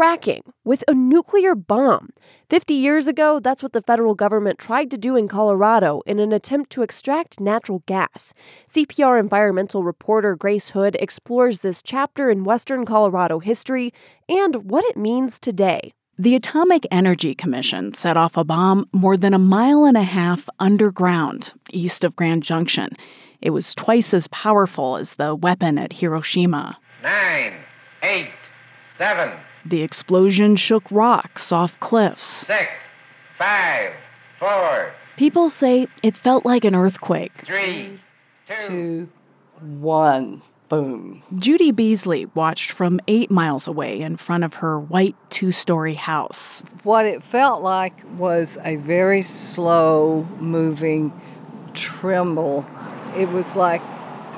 Fracking 0.00 0.40
with 0.64 0.82
a 0.88 0.94
nuclear 0.94 1.54
bomb. 1.54 2.08
50 2.48 2.72
years 2.72 3.06
ago, 3.06 3.38
that's 3.38 3.62
what 3.62 3.72
the 3.72 3.82
federal 3.82 4.14
government 4.14 4.58
tried 4.58 4.90
to 4.90 4.96
do 4.96 5.14
in 5.14 5.28
Colorado 5.28 6.00
in 6.06 6.18
an 6.18 6.32
attempt 6.32 6.70
to 6.70 6.82
extract 6.82 7.38
natural 7.38 7.82
gas. 7.84 8.32
CPR 8.66 9.20
environmental 9.20 9.84
reporter 9.84 10.36
Grace 10.36 10.70
Hood 10.70 10.96
explores 11.00 11.60
this 11.60 11.82
chapter 11.82 12.30
in 12.30 12.44
Western 12.44 12.86
Colorado 12.86 13.40
history 13.40 13.92
and 14.26 14.70
what 14.70 14.86
it 14.86 14.96
means 14.96 15.38
today. 15.38 15.92
The 16.18 16.34
Atomic 16.34 16.86
Energy 16.90 17.34
Commission 17.34 17.92
set 17.92 18.16
off 18.16 18.38
a 18.38 18.44
bomb 18.44 18.86
more 18.92 19.18
than 19.18 19.34
a 19.34 19.38
mile 19.38 19.84
and 19.84 19.98
a 19.98 20.02
half 20.02 20.48
underground, 20.58 21.52
east 21.72 22.04
of 22.04 22.16
Grand 22.16 22.42
Junction. 22.42 22.88
It 23.42 23.50
was 23.50 23.74
twice 23.74 24.14
as 24.14 24.28
powerful 24.28 24.96
as 24.96 25.14
the 25.14 25.34
weapon 25.34 25.76
at 25.76 25.94
Hiroshima. 25.94 26.78
Nine, 27.02 27.54
eight, 28.02 28.30
seven, 28.96 29.32
the 29.64 29.82
explosion 29.82 30.56
shook 30.56 30.90
rocks 30.90 31.52
off 31.52 31.78
cliffs. 31.80 32.46
Six, 32.46 32.70
five, 33.38 33.92
four. 34.38 34.92
People 35.16 35.50
say 35.50 35.86
it 36.02 36.16
felt 36.16 36.44
like 36.46 36.64
an 36.64 36.74
earthquake. 36.74 37.44
Three, 37.44 38.00
two, 38.48 38.68
two 38.68 39.08
one. 39.60 40.42
Boom. 40.68 41.24
Judy 41.34 41.72
Beasley 41.72 42.26
watched 42.26 42.70
from 42.70 43.00
eight 43.08 43.28
miles 43.28 43.66
away 43.66 44.00
in 44.00 44.16
front 44.16 44.44
of 44.44 44.54
her 44.54 44.78
white 44.78 45.16
two 45.28 45.50
story 45.50 45.94
house. 45.94 46.62
What 46.84 47.06
it 47.06 47.24
felt 47.24 47.60
like 47.60 48.04
was 48.16 48.56
a 48.64 48.76
very 48.76 49.22
slow 49.22 50.28
moving 50.38 51.12
tremble. 51.74 52.64
It 53.16 53.28
was 53.30 53.56
like 53.56 53.82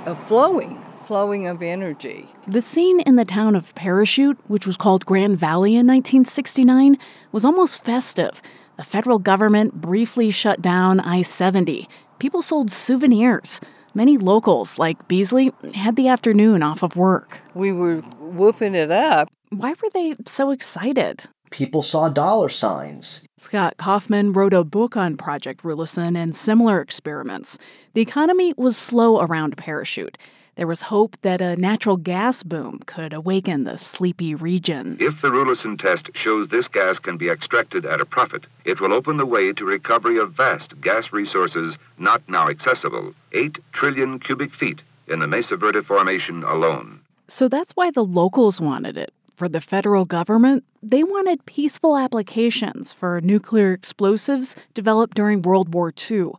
a 0.07 0.17
flowing 0.17 0.82
flowing 1.13 1.47
of 1.47 1.63
energy. 1.63 2.27
The 2.47 2.63
scene 2.63 3.01
in 3.01 3.17
the 3.17 3.27
town 3.27 3.55
of 3.55 3.75
Parachute, 3.75 4.39
which 4.47 4.67
was 4.67 4.79
called 4.79 5.05
Grand 5.05 5.39
Valley 5.39 5.73
in 5.73 5.87
1969, 5.87 6.97
was 7.33 7.45
almost 7.45 7.85
festive. 7.85 8.41
The 8.79 8.83
federal 8.83 9.19
government 9.19 9.75
briefly 9.75 10.31
shut 10.31 10.63
down 10.63 11.01
I 11.01 11.21
70. 11.21 11.87
People 12.19 12.41
sold 12.41 12.73
souvenirs. 12.73 13.61
Many 13.93 14.17
locals, 14.17 14.79
like 14.79 15.07
Beasley, 15.07 15.53
had 15.75 15.97
the 15.97 16.09
afternoon 16.09 16.63
off 16.63 16.83
of 16.83 16.97
work. 16.97 17.41
We 17.53 17.73
were 17.73 17.97
whooping 18.19 18.75
it 18.75 18.91
up. 18.91 19.29
Why 19.51 19.75
were 19.83 19.91
they 19.93 20.15
so 20.25 20.51
excited? 20.51 21.25
People 21.51 21.83
saw 21.83 22.09
dollar 22.09 22.49
signs. 22.49 23.27
Scott 23.37 23.77
Kaufman 23.77 24.33
wrote 24.33 24.55
a 24.55 24.65
book 24.65 24.97
on 24.97 25.19
Project 25.19 25.63
Rulison 25.63 26.17
and 26.17 26.35
similar 26.35 26.81
experiments. 26.81 27.59
The 27.93 28.01
economy 28.01 28.55
was 28.57 28.79
slow 28.79 29.21
around 29.21 29.59
Parachute. 29.59 30.17
There 30.55 30.67
was 30.67 30.83
hope 30.83 31.17
that 31.23 31.41
a 31.41 31.57
natural 31.57 31.97
gas 31.97 32.43
boom 32.43 32.81
could 32.85 33.15
awaken 33.15 33.65
the 33.65 33.79
sleepy 33.79 34.35
region. 34.35 34.99
If 35.01 35.23
the 35.23 35.31
Rulison 35.31 35.81
test 35.81 36.11
shows 36.13 36.49
this 36.49 36.69
gas 36.69 36.99
can 36.99 37.17
be 37.17 37.31
extracted 37.31 37.87
at 37.87 38.03
a 38.03 38.05
profit, 38.05 38.45
it 38.67 38.79
will 38.79 38.93
open 38.93 39.17
the 39.17 39.25
way 39.25 39.55
to 39.55 39.65
recovery 39.65 40.19
of 40.19 40.35
vast 40.35 40.79
gas 40.83 41.11
resources 41.11 41.79
not 41.97 42.21
now 42.29 42.51
accessible 42.51 43.15
8 43.33 43.59
trillion 43.73 44.19
cubic 44.19 44.55
feet 44.55 44.83
in 45.09 45.21
the 45.21 45.27
Mesa 45.27 45.57
Verde 45.57 45.81
Formation 45.81 46.43
alone. 46.45 47.01
So 47.29 47.49
that's 47.49 47.73
why 47.73 47.91
the 47.91 48.05
locals 48.05 48.61
wanted 48.61 48.99
it. 48.99 49.11
For 49.35 49.49
the 49.49 49.61
federal 49.63 50.05
government, 50.05 50.65
they 50.83 51.03
wanted 51.03 51.47
peaceful 51.47 51.97
applications 51.97 52.93
for 52.93 53.23
nuclear 53.23 53.73
explosives 53.73 54.55
developed 54.75 55.17
during 55.17 55.41
World 55.41 55.73
War 55.73 55.95
II. 56.11 56.33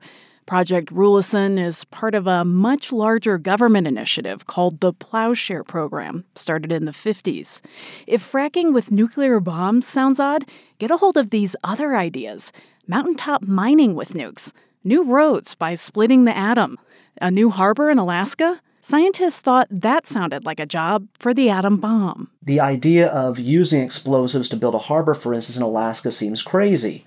Project 0.46 0.94
Rulison 0.94 1.58
is 1.58 1.86
part 1.86 2.14
of 2.14 2.28
a 2.28 2.44
much 2.44 2.92
larger 2.92 3.38
government 3.38 3.88
initiative 3.88 4.46
called 4.46 4.82
the 4.82 4.92
Plowshare 4.92 5.64
Program, 5.64 6.26
started 6.36 6.72
in 6.72 6.86
the 6.86 6.92
50s. 6.92 7.62
If 8.08 8.30
fracking 8.30 8.74
with 8.74 8.92
nuclear 8.92 9.40
bombs 9.40 9.88
sounds 9.88 10.20
odd, 10.20 10.44
get 10.80 10.92
a 10.92 10.98
hold 10.98 11.18
of 11.18 11.30
these 11.30 11.56
other 11.64 11.96
ideas 11.96 12.52
mountaintop 12.86 13.44
mining 13.44 13.96
with 13.96 14.12
nukes, 14.14 14.52
new 14.84 15.06
roads 15.06 15.56
by 15.56 15.74
splitting 15.74 16.26
the 16.26 16.36
atom, 16.36 16.78
a 17.22 17.32
new 17.32 17.50
harbor 17.50 17.90
in 17.90 17.98
Alaska. 17.98 18.60
Scientists 18.82 19.40
thought 19.40 19.68
that 19.72 20.06
sounded 20.06 20.44
like 20.44 20.60
a 20.60 20.66
job 20.66 21.08
for 21.18 21.34
the 21.34 21.50
atom 21.50 21.78
bomb. 21.78 22.30
The 22.42 22.60
idea 22.60 23.08
of 23.08 23.40
using 23.40 23.82
explosives 23.82 24.50
to 24.50 24.58
build 24.58 24.76
a 24.76 24.80
harbor, 24.80 25.14
for 25.14 25.34
instance, 25.34 25.56
in 25.56 25.64
Alaska 25.64 26.12
seems 26.12 26.44
crazy. 26.44 27.06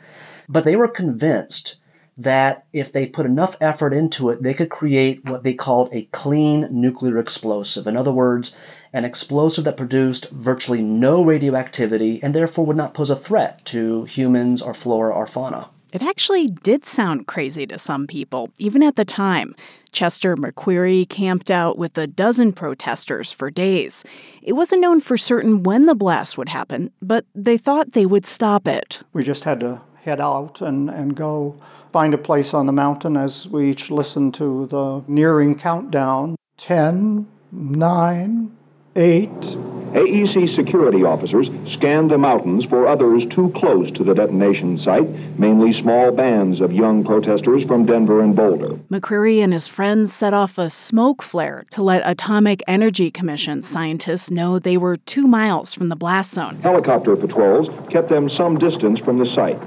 But 0.49 0.65
they 0.65 0.77
were 0.77 0.89
convinced 0.89 1.77
that 2.17 2.65
if 2.73 2.93
they 2.93 3.07
put 3.07 3.27
enough 3.27 3.57
effort 3.61 3.93
into 3.93 4.31
it, 4.31 4.43
they 4.43 4.55
could 4.55 4.71
create 4.71 5.25
what 5.25 5.43
they 5.43 5.55
called 5.55 5.91
a 5.93 6.09
clean 6.13 6.69
nuclear 6.71 7.19
explosive. 7.19 7.87
In 7.87 7.97
other 7.97 8.13
words, 8.13 8.55
an 8.93 9.05
explosive 9.05 9.65
that 9.65 9.77
produced 9.77 10.31
virtually 10.31 10.83
no 10.83 11.23
radioactivity 11.23 12.23
and 12.23 12.35
therefore 12.35 12.65
would 12.67 12.77
not 12.77 12.95
pose 12.95 13.11
a 13.11 13.17
threat 13.17 13.65
to 13.67 14.05
humans 14.05 14.63
or 14.63 14.73
flora 14.73 15.13
or 15.13 15.27
fauna. 15.27 15.71
It 15.93 16.03
actually 16.03 16.47
did 16.47 16.85
sound 16.85 17.27
crazy 17.27 17.67
to 17.69 17.79
some 17.79 18.07
people, 18.07 18.51
even 18.59 18.83
at 18.83 18.97
the 18.97 19.05
time. 19.05 19.55
Chester 19.93 20.37
McQuarrie 20.37 21.09
camped 21.09 21.51
out 21.51 21.79
with 21.79 21.97
a 21.97 22.07
dozen 22.07 22.53
protesters 22.53 23.33
for 23.33 23.51
days. 23.51 24.05
It 24.43 24.55
wasn't 24.55 24.83
known 24.83 25.01
for 25.01 25.17
certain 25.17 25.63
when 25.63 25.87
the 25.87 25.95
blast 25.95 26.37
would 26.37 26.49
happen, 26.49 26.91
but 27.01 27.25
they 27.35 27.57
thought 27.57 27.93
they 27.93 28.05
would 28.05 28.27
stop 28.27 28.67
it. 28.67 29.03
We 29.13 29.23
just 29.23 29.45
had 29.45 29.61
to 29.61 29.81
head 30.03 30.21
out 30.21 30.61
and, 30.61 30.91
and 30.91 31.17
go 31.17 31.57
find 31.97 32.13
a 32.13 32.19
place 32.19 32.53
on 32.53 32.67
the 32.67 32.73
mountain 32.75 33.17
as 33.17 33.49
we 33.49 33.71
each 33.71 33.91
listen 33.91 34.31
to 34.31 34.67
the 34.67 35.03
nearing 35.09 35.55
countdown 35.55 36.37
10, 36.59 37.27
9, 37.51 38.57
8. 38.95 39.31
AEC 39.31 40.55
security 40.55 41.05
officers 41.05 41.49
scanned 41.73 42.11
the 42.11 42.19
mountains 42.19 42.67
for 42.67 42.87
others 42.87 43.27
too 43.35 43.51
close 43.57 43.91
to 43.93 44.05
the 44.05 44.13
detonation 44.13 44.77
site, 44.77 45.09
mainly 45.39 45.73
small 45.73 46.13
bands 46.13 46.61
of 46.61 46.71
young 46.71 47.03
protesters 47.03 47.65
from 47.65 47.87
Denver 47.87 48.21
and 48.21 48.37
Boulder. 48.37 48.79
McQuarrie 48.91 49.43
and 49.43 49.55
his 49.55 49.67
friends 49.67 50.13
set 50.13 50.35
off 50.35 50.59
a 50.59 50.69
smoke 50.69 51.23
flare 51.23 51.65
to 51.71 51.83
let 51.83 52.07
Atomic 52.07 52.63
Energy 52.69 53.11
Commission 53.11 53.63
scientists 53.63 54.31
know 54.31 54.59
they 54.59 54.77
were 54.77 54.99
two 54.99 55.27
miles 55.27 55.73
from 55.73 55.89
the 55.89 55.97
blast 55.97 56.33
zone. 56.33 56.57
Helicopter 56.57 57.17
patrols 57.17 57.71
kept 57.91 58.11
them 58.11 58.29
some 58.29 58.59
distance 58.59 59.01
from 59.01 59.17
the 59.17 59.27
site 59.35 59.59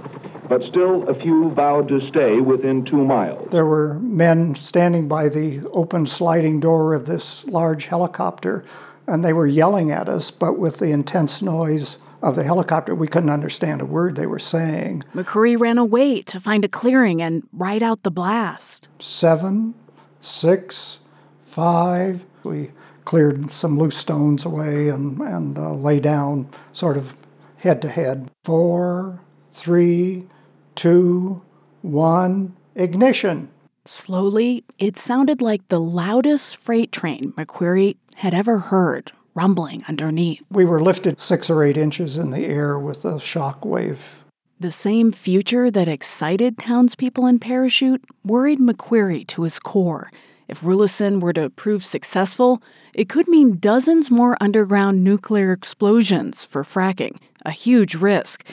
but 0.50 0.64
still 0.64 1.08
a 1.08 1.14
few 1.14 1.52
vowed 1.52 1.88
to 1.88 2.02
stay 2.02 2.42
within 2.42 2.84
two 2.84 3.06
miles. 3.06 3.50
There 3.52 3.66
were 3.66 4.00
men 4.00 4.56
standing 4.56 5.08
by 5.08 5.30
the 5.30 5.62
open 5.72 6.08
sliding 6.08 6.60
door 6.60 6.94
of 6.94 7.06
this 7.06 7.46
large 7.46 7.86
helicopter, 7.86 8.66
and 9.08 9.24
they 9.24 9.32
were 9.32 9.48
yelling 9.48 9.92
at 9.92 10.10
us, 10.10 10.32
but 10.32 10.58
with 10.58 10.78
the 10.80 10.92
intense 10.92 11.42
noise 11.42 11.98
of 12.22 12.36
the 12.36 12.44
helicopter, 12.44 12.94
we 12.94 13.08
couldn't 13.08 13.30
understand 13.30 13.80
a 13.80 13.86
word 13.86 14.16
they 14.16 14.26
were 14.26 14.40
saying. 14.40 15.04
McQuarrie 15.16 15.60
ran 15.60 15.78
away 15.78 16.22
to 16.24 16.40
find 16.40 16.66
a 16.66 16.68
clearing 16.68 17.22
and 17.22 17.48
ride 17.54 17.84
out 17.84 18.04
the 18.04 18.12
blast. 18.12 18.90
Seven, 19.00 19.74
six, 20.20 21.00
five. 21.40 22.26
We 22.44 22.72
cleared 23.06 23.52
some 23.52 23.78
loose 23.78 23.98
stones 23.98 24.46
away 24.46 24.90
and, 24.90 25.20
and 25.20 25.58
uh, 25.58 25.74
lay 25.74 26.00
down 26.00 26.50
sort 26.72 26.98
of 26.98 27.16
head 27.58 27.82
to 27.84 27.90
head. 27.90 28.30
Four, 28.44 29.22
three, 29.52 30.28
two, 30.80 31.42
one, 31.82 32.56
ignition. 32.74 33.50
Slowly, 33.84 34.64
it 34.78 34.98
sounded 34.98 35.42
like 35.42 35.68
the 35.68 35.82
loudest 35.82 36.56
freight 36.56 36.94
train 36.94 37.34
McQuarrie 37.34 37.98
had 38.16 38.34
ever 38.34 38.60
heard 38.60 39.12
rumbling 39.34 39.84
underneath. 39.90 40.42
We 40.50 40.64
were 40.64 40.82
lifted 40.82 41.20
six 41.20 41.50
or 41.50 41.64
eight 41.64 41.76
inches 41.76 42.16
in 42.16 42.30
the 42.30 42.46
air 42.46 42.80
with 42.80 43.04
a 43.04 43.20
shock 43.20 43.66
wave. 43.66 44.24
The 44.58 44.72
same 44.72 45.12
future 45.12 45.70
that 45.70 45.90
excited 45.90 46.58
townspeople 46.58 47.26
in 47.26 47.40
Parachute 47.40 48.06
worried 48.24 48.60
McQuarrie 48.60 49.28
to 49.28 49.44
his 49.44 49.60
core. 49.60 50.10
If 50.48 50.62
Rulison 50.62 51.20
were 51.20 51.34
to 51.34 51.50
prove 51.50 51.84
successful, 51.84 52.64
it 52.94 53.10
could 53.10 53.28
mean 53.28 53.58
dozens 53.60 54.10
more 54.10 54.38
underground 54.40 55.04
nuclear 55.04 55.52
explosions 55.52 56.46
for 56.46 56.64
fracking, 56.64 57.18
a 57.46 57.52
huge 57.52 57.96
risk. 57.96 58.46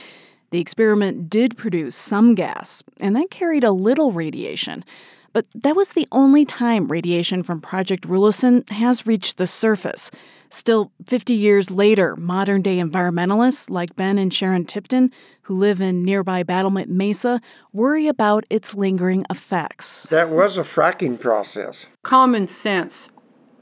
The 0.51 0.61
experiment 0.61 1.29
did 1.29 1.57
produce 1.57 1.97
some 1.97 2.35
gas, 2.35 2.83
and 3.01 3.17
that 3.17 3.31
carried 3.31 3.65
a 3.65 3.73
little 3.73 4.13
radiation. 4.13 4.85
But 5.33 5.47
that 5.55 5.77
was 5.77 5.91
the 5.91 6.09
only 6.13 6.45
time 6.45 6.89
radiation 6.89 7.43
from 7.43 7.61
Project 7.61 8.09
Rulison 8.09 8.69
has 8.71 9.07
reached 9.07 9.37
the 9.37 9.47
surface. 9.47 10.11
Still, 10.49 10.93
50 11.07 11.35
years 11.35 11.71
later, 11.71 12.17
modern 12.17 12.63
day 12.63 12.79
environmentalists 12.79 13.69
like 13.69 13.97
Ben 13.97 14.17
and 14.17 14.33
Sharon 14.33 14.65
Tipton, 14.65 15.13
who 15.43 15.55
live 15.55 15.81
in 15.81 16.05
nearby 16.05 16.43
Battlement 16.43 16.89
Mesa, 16.89 17.41
worry 17.73 18.07
about 18.07 18.47
its 18.49 18.75
lingering 18.75 19.27
effects. 19.29 20.07
That 20.11 20.31
was 20.31 20.57
a 20.57 20.63
fracking 20.63 21.21
process. 21.21 21.87
Common 22.03 22.47
sense 22.47 23.11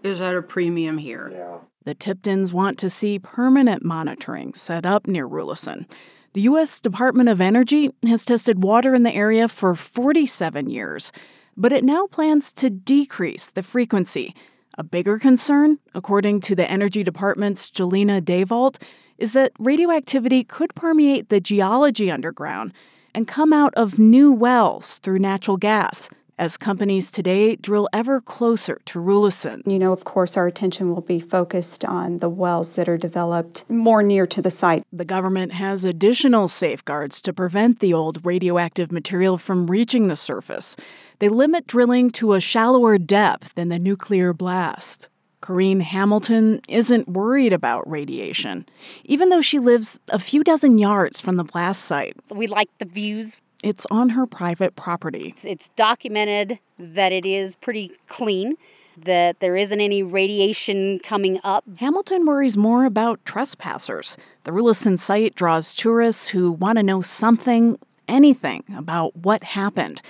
is 0.05 0.21
at 0.21 0.37
a 0.37 0.43
premium 0.43 0.99
here. 0.99 1.31
Yeah. 1.33 1.59
The 1.85 1.95
Tiptons 1.95 2.53
want 2.53 2.79
to 2.79 2.91
see 2.91 3.19
permanent 3.19 3.85
monitoring 3.85 4.55
set 4.55 4.87
up 4.87 5.07
near 5.07 5.29
Rulison. 5.29 5.87
The 6.35 6.41
U.S. 6.43 6.81
Department 6.81 7.29
of 7.29 7.41
Energy 7.41 7.95
has 8.05 8.25
tested 8.25 8.65
water 8.65 8.93
in 8.93 9.05
the 9.05 9.15
area 9.15 9.47
for 9.47 9.77
47 9.77 10.69
years, 10.69 11.13
but 11.57 11.71
it 11.71 11.85
now 11.85 12.09
plans 12.09 12.53
to 12.55 12.69
decrease 12.71 13.51
the 13.51 13.63
frequency. 13.63 14.35
A 14.77 14.83
bigger 14.83 15.21
concern, 15.21 15.79
according 15.95 16.41
to 16.41 16.57
the 16.57 16.69
Energy 16.69 17.05
Department's 17.05 17.71
Jelena 17.71 18.21
Dayvault, 18.21 18.83
is 19.17 19.33
that 19.35 19.53
radioactivity 19.61 20.43
could 20.43 20.75
permeate 20.75 21.29
the 21.29 21.41
geology 21.41 22.11
underground 22.11 22.73
and 23.15 23.29
come 23.29 23.53
out 23.53 23.73
of 23.75 24.01
new 24.01 24.33
wells 24.33 24.99
through 24.99 25.21
natural 25.21 25.57
gas 25.57 26.11
as 26.39 26.57
companies 26.57 27.11
today 27.11 27.57
drill 27.57 27.89
ever 27.93 28.21
closer 28.21 28.81
to 28.87 28.99
Rulison. 28.99 29.63
You 29.67 29.79
know, 29.79 29.93
of 29.93 30.05
course, 30.05 30.37
our 30.37 30.47
attention 30.47 30.95
will 30.95 31.03
be 31.03 31.21
focused 31.21 31.85
on 31.85 32.19
the 32.19 32.29
wells 32.29 32.73
that 32.73 32.89
are 32.89 32.99
developed 32.99 33.65
more 33.69 34.03
near 34.03 34.27
to 34.27 34.43
the 34.43 34.51
site. 34.51 34.85
The 34.93 35.05
government 35.05 35.53
has 35.53 35.85
additional 35.85 36.49
safeguards 36.49 37.23
to 37.23 37.33
prevent 37.33 37.81
the 37.81 37.95
old 37.95 38.25
radioactive 38.25 38.91
material 38.91 39.39
from 39.39 39.67
reaching 39.67 40.09
the 40.09 40.17
surface. 40.17 40.77
They 41.19 41.29
limit 41.29 41.67
drilling 41.67 42.11
to 42.11 42.33
a 42.33 42.41
shallower 42.41 42.99
depth 42.99 43.55
than 43.55 43.69
the 43.69 43.79
nuclear 43.79 44.33
blast. 44.33 45.09
Corrine 45.45 45.83
Hamilton 45.83 46.63
isn't 46.69 47.07
worried 47.07 47.53
about 47.53 47.89
radiation, 47.89 48.65
even 49.05 49.29
though 49.29 49.43
she 49.43 49.59
lives 49.59 49.99
a 50.09 50.19
few 50.19 50.43
dozen 50.43 50.79
yards 50.79 51.21
from 51.21 51.37
the 51.37 51.45
blast 51.45 51.85
site. 51.85 52.17
We 52.31 52.47
like 52.47 52.71
the 52.79 52.87
views. 52.87 53.37
It's 53.65 53.87
on 53.91 54.11
her 54.11 54.27
private 54.27 54.77
property. 54.77 55.29
It's, 55.29 55.45
it's 55.45 55.69
documented 55.71 56.59
that 56.79 57.13
it 57.13 57.25
is 57.25 57.57
pretty 57.57 57.93
clean, 58.09 58.57
that 58.97 59.41
there 59.41 59.57
isn't 59.57 59.81
any 59.81 60.03
radiation 60.03 60.99
coming 60.99 61.41
up. 61.43 61.65
Hamilton 61.79 62.27
worries 62.27 62.59
more 62.59 62.85
about 62.85 63.25
trespassers. 63.25 64.19
The 64.45 64.51
Rulison 64.51 64.99
site 64.99 65.35
draws 65.35 65.75
tourists 65.75 66.29
who 66.29 66.53
want 66.53 66.77
to 66.77 66.83
know 66.83 67.01
something, 67.01 67.79
anything 68.07 68.65
about 68.77 69.17
what 69.17 69.43
happened. 69.43 70.03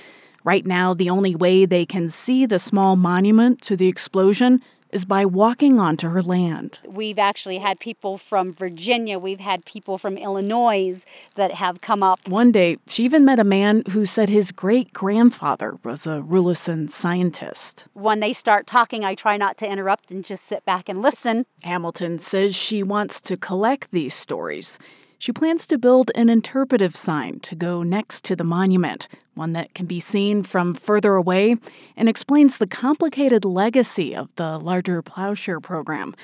Right 0.43 0.67
now, 0.67 0.93
the 0.93 1.09
only 1.09 1.37
way 1.37 1.65
they 1.65 1.87
can 1.87 2.11
see 2.11 2.47
the 2.47 2.59
small 2.59 2.97
monument 2.97 3.63
to 3.63 3.77
the 3.77 3.87
explosion 3.87 4.63
is 4.95 5.05
by 5.05 5.27
walking 5.27 5.81
onto 5.81 6.09
her 6.09 6.23
land. 6.23 6.79
We've 6.87 7.19
actually 7.19 7.59
had 7.59 7.81
people 7.81 8.17
from 8.17 8.53
Virginia, 8.53 9.19
we've 9.19 9.41
had 9.41 9.65
people 9.65 9.99
from 9.99 10.17
Illinois 10.17 11.05
that 11.35 11.53
have 11.53 11.81
come 11.81 12.03
up. 12.03 12.29
One 12.29 12.53
day, 12.53 12.77
she 12.89 13.05
even 13.05 13.25
met 13.25 13.41
a 13.41 13.45
man 13.45 13.83
who 13.91 14.07
said 14.07 14.29
his 14.29 14.53
great 14.53 14.93
grandfather 14.93 15.79
was 15.83 16.07
a 16.07 16.21
Rulison 16.23 16.91
scientist. 16.91 17.87
When 17.93 18.21
they 18.21 18.33
start 18.33 18.67
talking, 18.69 19.05
I 19.05 19.17
try 19.17 19.37
not 19.37 19.57
to 19.59 19.71
interrupt 19.71 20.13
and 20.13 20.25
just 20.25 20.45
sit 20.45 20.65
back 20.65 20.89
and 20.89 21.03
listen. 21.03 21.45
Hamilton 21.63 22.21
says 22.21 22.55
she 22.55 22.83
wants 22.83 23.21
to 23.23 23.37
collect 23.37 23.91
these 23.91 24.15
stories. 24.15 24.79
She 25.19 25.33
plans 25.33 25.67
to 25.69 25.79
build 25.79 26.11
an 26.15 26.29
interpretive 26.29 26.97
sign 26.97 27.41
to 27.41 27.55
go 27.55 27.83
next 27.83 28.25
to 28.25 28.37
the 28.37 28.45
monument, 28.45 29.09
one 29.35 29.53
that 29.53 29.73
can 29.75 29.87
be 29.87 30.01
seen 30.01 30.43
from 30.43 30.75
further 30.75 31.15
away 31.15 31.57
and 31.97 32.09
explains 32.09 32.59
the 32.59 32.67
complicated 32.67 33.45
legacy 33.45 34.15
of 34.15 34.29
the 34.37 34.59
larger 34.59 35.03
plowshare 35.03 35.61
program. 35.61 36.15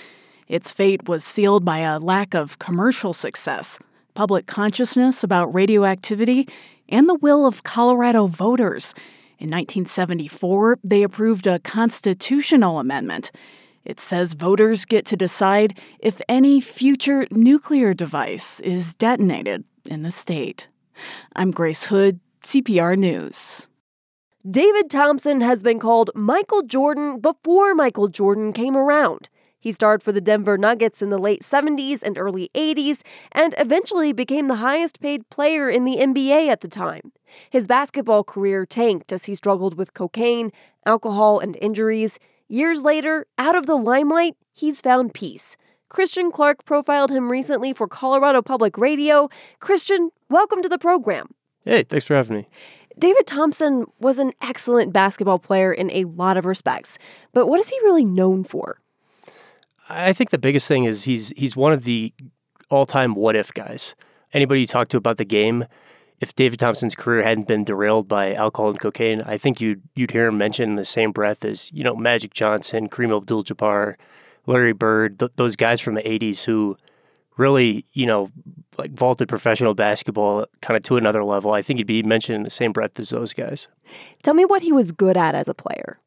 Its 0.48 0.72
fate 0.72 1.08
was 1.08 1.24
sealed 1.24 1.64
by 1.64 1.78
a 1.78 1.98
lack 1.98 2.34
of 2.34 2.58
commercial 2.58 3.14
success, 3.14 3.78
public 4.14 4.46
consciousness 4.46 5.22
about 5.22 5.54
radioactivity, 5.54 6.48
and 6.88 7.08
the 7.08 7.14
will 7.14 7.46
of 7.46 7.62
Colorado 7.62 8.26
voters. 8.26 8.92
In 9.38 9.48
1974, 9.48 10.80
they 10.82 11.02
approved 11.02 11.46
a 11.46 11.60
constitutional 11.60 12.78
amendment. 12.78 13.30
It 13.84 14.00
says 14.00 14.34
voters 14.34 14.84
get 14.84 15.06
to 15.06 15.16
decide 15.16 15.78
if 15.98 16.20
any 16.28 16.60
future 16.60 17.26
nuclear 17.30 17.94
device 17.94 18.60
is 18.60 18.94
detonated 18.94 19.64
in 19.86 20.02
the 20.02 20.10
state. 20.10 20.68
I'm 21.34 21.50
Grace 21.50 21.86
Hood, 21.86 22.20
CPR 22.44 22.96
News. 22.96 23.68
David 24.48 24.90
Thompson 24.90 25.40
has 25.40 25.62
been 25.62 25.78
called 25.78 26.10
Michael 26.14 26.62
Jordan 26.62 27.20
before 27.20 27.74
Michael 27.74 28.08
Jordan 28.08 28.52
came 28.52 28.76
around. 28.76 29.28
He 29.58 29.72
starred 29.72 30.02
for 30.02 30.12
the 30.12 30.22
Denver 30.22 30.56
Nuggets 30.56 31.02
in 31.02 31.10
the 31.10 31.18
late 31.18 31.42
70s 31.42 32.02
and 32.02 32.16
early 32.16 32.50
80s 32.54 33.02
and 33.32 33.54
eventually 33.58 34.14
became 34.14 34.48
the 34.48 34.56
highest 34.56 35.00
paid 35.00 35.28
player 35.28 35.68
in 35.68 35.84
the 35.84 35.98
NBA 35.98 36.48
at 36.48 36.62
the 36.62 36.68
time. 36.68 37.12
His 37.50 37.66
basketball 37.66 38.24
career 38.24 38.64
tanked 38.64 39.12
as 39.12 39.26
he 39.26 39.34
struggled 39.34 39.76
with 39.76 39.92
cocaine, 39.92 40.50
alcohol, 40.86 41.38
and 41.38 41.58
injuries. 41.60 42.18
Years 42.52 42.82
later, 42.82 43.28
out 43.38 43.54
of 43.54 43.66
the 43.66 43.76
limelight, 43.76 44.34
he's 44.52 44.80
found 44.80 45.14
peace. 45.14 45.56
Christian 45.88 46.32
Clark 46.32 46.64
profiled 46.64 47.12
him 47.12 47.30
recently 47.30 47.72
for 47.72 47.86
Colorado 47.86 48.42
Public 48.42 48.76
Radio. 48.76 49.28
Christian, 49.60 50.10
welcome 50.30 50.60
to 50.60 50.68
the 50.68 50.76
program. 50.76 51.28
Hey, 51.64 51.84
thanks 51.84 52.06
for 52.06 52.16
having 52.16 52.38
me. 52.38 52.48
David 52.98 53.28
Thompson 53.28 53.84
was 54.00 54.18
an 54.18 54.32
excellent 54.42 54.92
basketball 54.92 55.38
player 55.38 55.72
in 55.72 55.92
a 55.92 56.02
lot 56.06 56.36
of 56.36 56.44
respects, 56.44 56.98
but 57.32 57.46
what 57.46 57.60
is 57.60 57.68
he 57.68 57.78
really 57.84 58.04
known 58.04 58.42
for? 58.42 58.80
I 59.88 60.12
think 60.12 60.30
the 60.30 60.36
biggest 60.36 60.66
thing 60.66 60.82
is 60.82 61.04
he's 61.04 61.32
he's 61.36 61.54
one 61.56 61.72
of 61.72 61.84
the 61.84 62.12
all-time 62.68 63.14
what 63.14 63.36
if 63.36 63.54
guys. 63.54 63.94
Anybody 64.32 64.62
you 64.62 64.66
talk 64.66 64.88
to 64.88 64.96
about 64.96 65.18
the 65.18 65.24
game, 65.24 65.66
if 66.20 66.34
David 66.34 66.58
Thompson's 66.58 66.94
career 66.94 67.22
hadn't 67.22 67.48
been 67.48 67.64
derailed 67.64 68.06
by 68.06 68.34
alcohol 68.34 68.70
and 68.70 68.78
cocaine, 68.78 69.22
I 69.22 69.38
think 69.38 69.60
you'd 69.60 69.82
you'd 69.94 70.10
hear 70.10 70.26
him 70.26 70.38
mentioned 70.38 70.70
in 70.70 70.76
the 70.76 70.84
same 70.84 71.12
breath 71.12 71.44
as 71.44 71.72
you 71.72 71.82
know 71.82 71.96
Magic 71.96 72.34
Johnson, 72.34 72.88
Kareem 72.88 73.16
Abdul-Jabbar, 73.16 73.96
Larry 74.46 74.72
Bird, 74.72 75.18
th- 75.18 75.32
those 75.36 75.56
guys 75.56 75.80
from 75.80 75.94
the 75.94 76.02
'80s 76.02 76.44
who 76.44 76.76
really 77.36 77.86
you 77.94 78.06
know 78.06 78.30
like 78.76 78.92
vaulted 78.92 79.28
professional 79.28 79.74
basketball 79.74 80.46
kind 80.60 80.76
of 80.76 80.84
to 80.84 80.96
another 80.96 81.24
level. 81.24 81.52
I 81.52 81.62
think 81.62 81.78
he'd 81.78 81.86
be 81.86 82.02
mentioned 82.02 82.36
in 82.36 82.42
the 82.42 82.50
same 82.50 82.72
breath 82.72 82.98
as 82.98 83.10
those 83.10 83.32
guys. 83.32 83.68
Tell 84.22 84.34
me 84.34 84.44
what 84.44 84.62
he 84.62 84.72
was 84.72 84.92
good 84.92 85.16
at 85.16 85.34
as 85.34 85.48
a 85.48 85.54
player. 85.54 85.98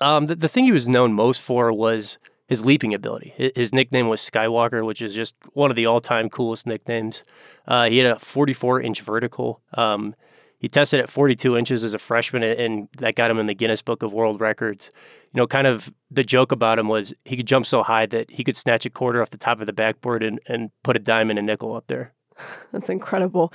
Um, 0.00 0.26
the, 0.26 0.36
the 0.36 0.48
thing 0.48 0.64
he 0.64 0.72
was 0.72 0.88
known 0.88 1.12
most 1.12 1.40
for 1.40 1.72
was 1.72 2.18
his 2.48 2.64
leaping 2.64 2.94
ability. 2.94 3.34
His 3.54 3.74
nickname 3.74 4.08
was 4.08 4.20
Skywalker, 4.20 4.84
which 4.84 5.02
is 5.02 5.14
just 5.14 5.36
one 5.52 5.70
of 5.70 5.76
the 5.76 5.86
all-time 5.86 6.30
coolest 6.30 6.66
nicknames. 6.66 7.22
Uh, 7.66 7.88
he 7.88 7.98
had 7.98 8.10
a 8.10 8.14
44-inch 8.14 9.02
vertical. 9.02 9.60
Um, 9.74 10.14
he 10.58 10.66
tested 10.66 10.98
at 10.98 11.10
42 11.10 11.56
inches 11.56 11.84
as 11.84 11.92
a 11.94 11.98
freshman, 11.98 12.42
and 12.42 12.88
that 12.96 13.14
got 13.14 13.30
him 13.30 13.38
in 13.38 13.46
the 13.46 13.54
Guinness 13.54 13.82
Book 13.82 14.02
of 14.02 14.14
World 14.14 14.40
Records. 14.40 14.90
You 15.32 15.38
know, 15.38 15.46
kind 15.46 15.66
of 15.66 15.92
the 16.10 16.24
joke 16.24 16.50
about 16.50 16.78
him 16.78 16.88
was 16.88 17.12
he 17.26 17.36
could 17.36 17.46
jump 17.46 17.66
so 17.66 17.82
high 17.82 18.06
that 18.06 18.30
he 18.30 18.42
could 18.42 18.56
snatch 18.56 18.86
a 18.86 18.90
quarter 18.90 19.20
off 19.20 19.30
the 19.30 19.38
top 19.38 19.60
of 19.60 19.66
the 19.66 19.72
backboard 19.74 20.22
and, 20.22 20.40
and 20.46 20.70
put 20.82 20.96
a 20.96 21.00
dime 21.00 21.28
and 21.28 21.38
a 21.38 21.42
nickel 21.42 21.74
up 21.74 21.86
there. 21.86 22.14
That's 22.72 22.88
incredible. 22.88 23.52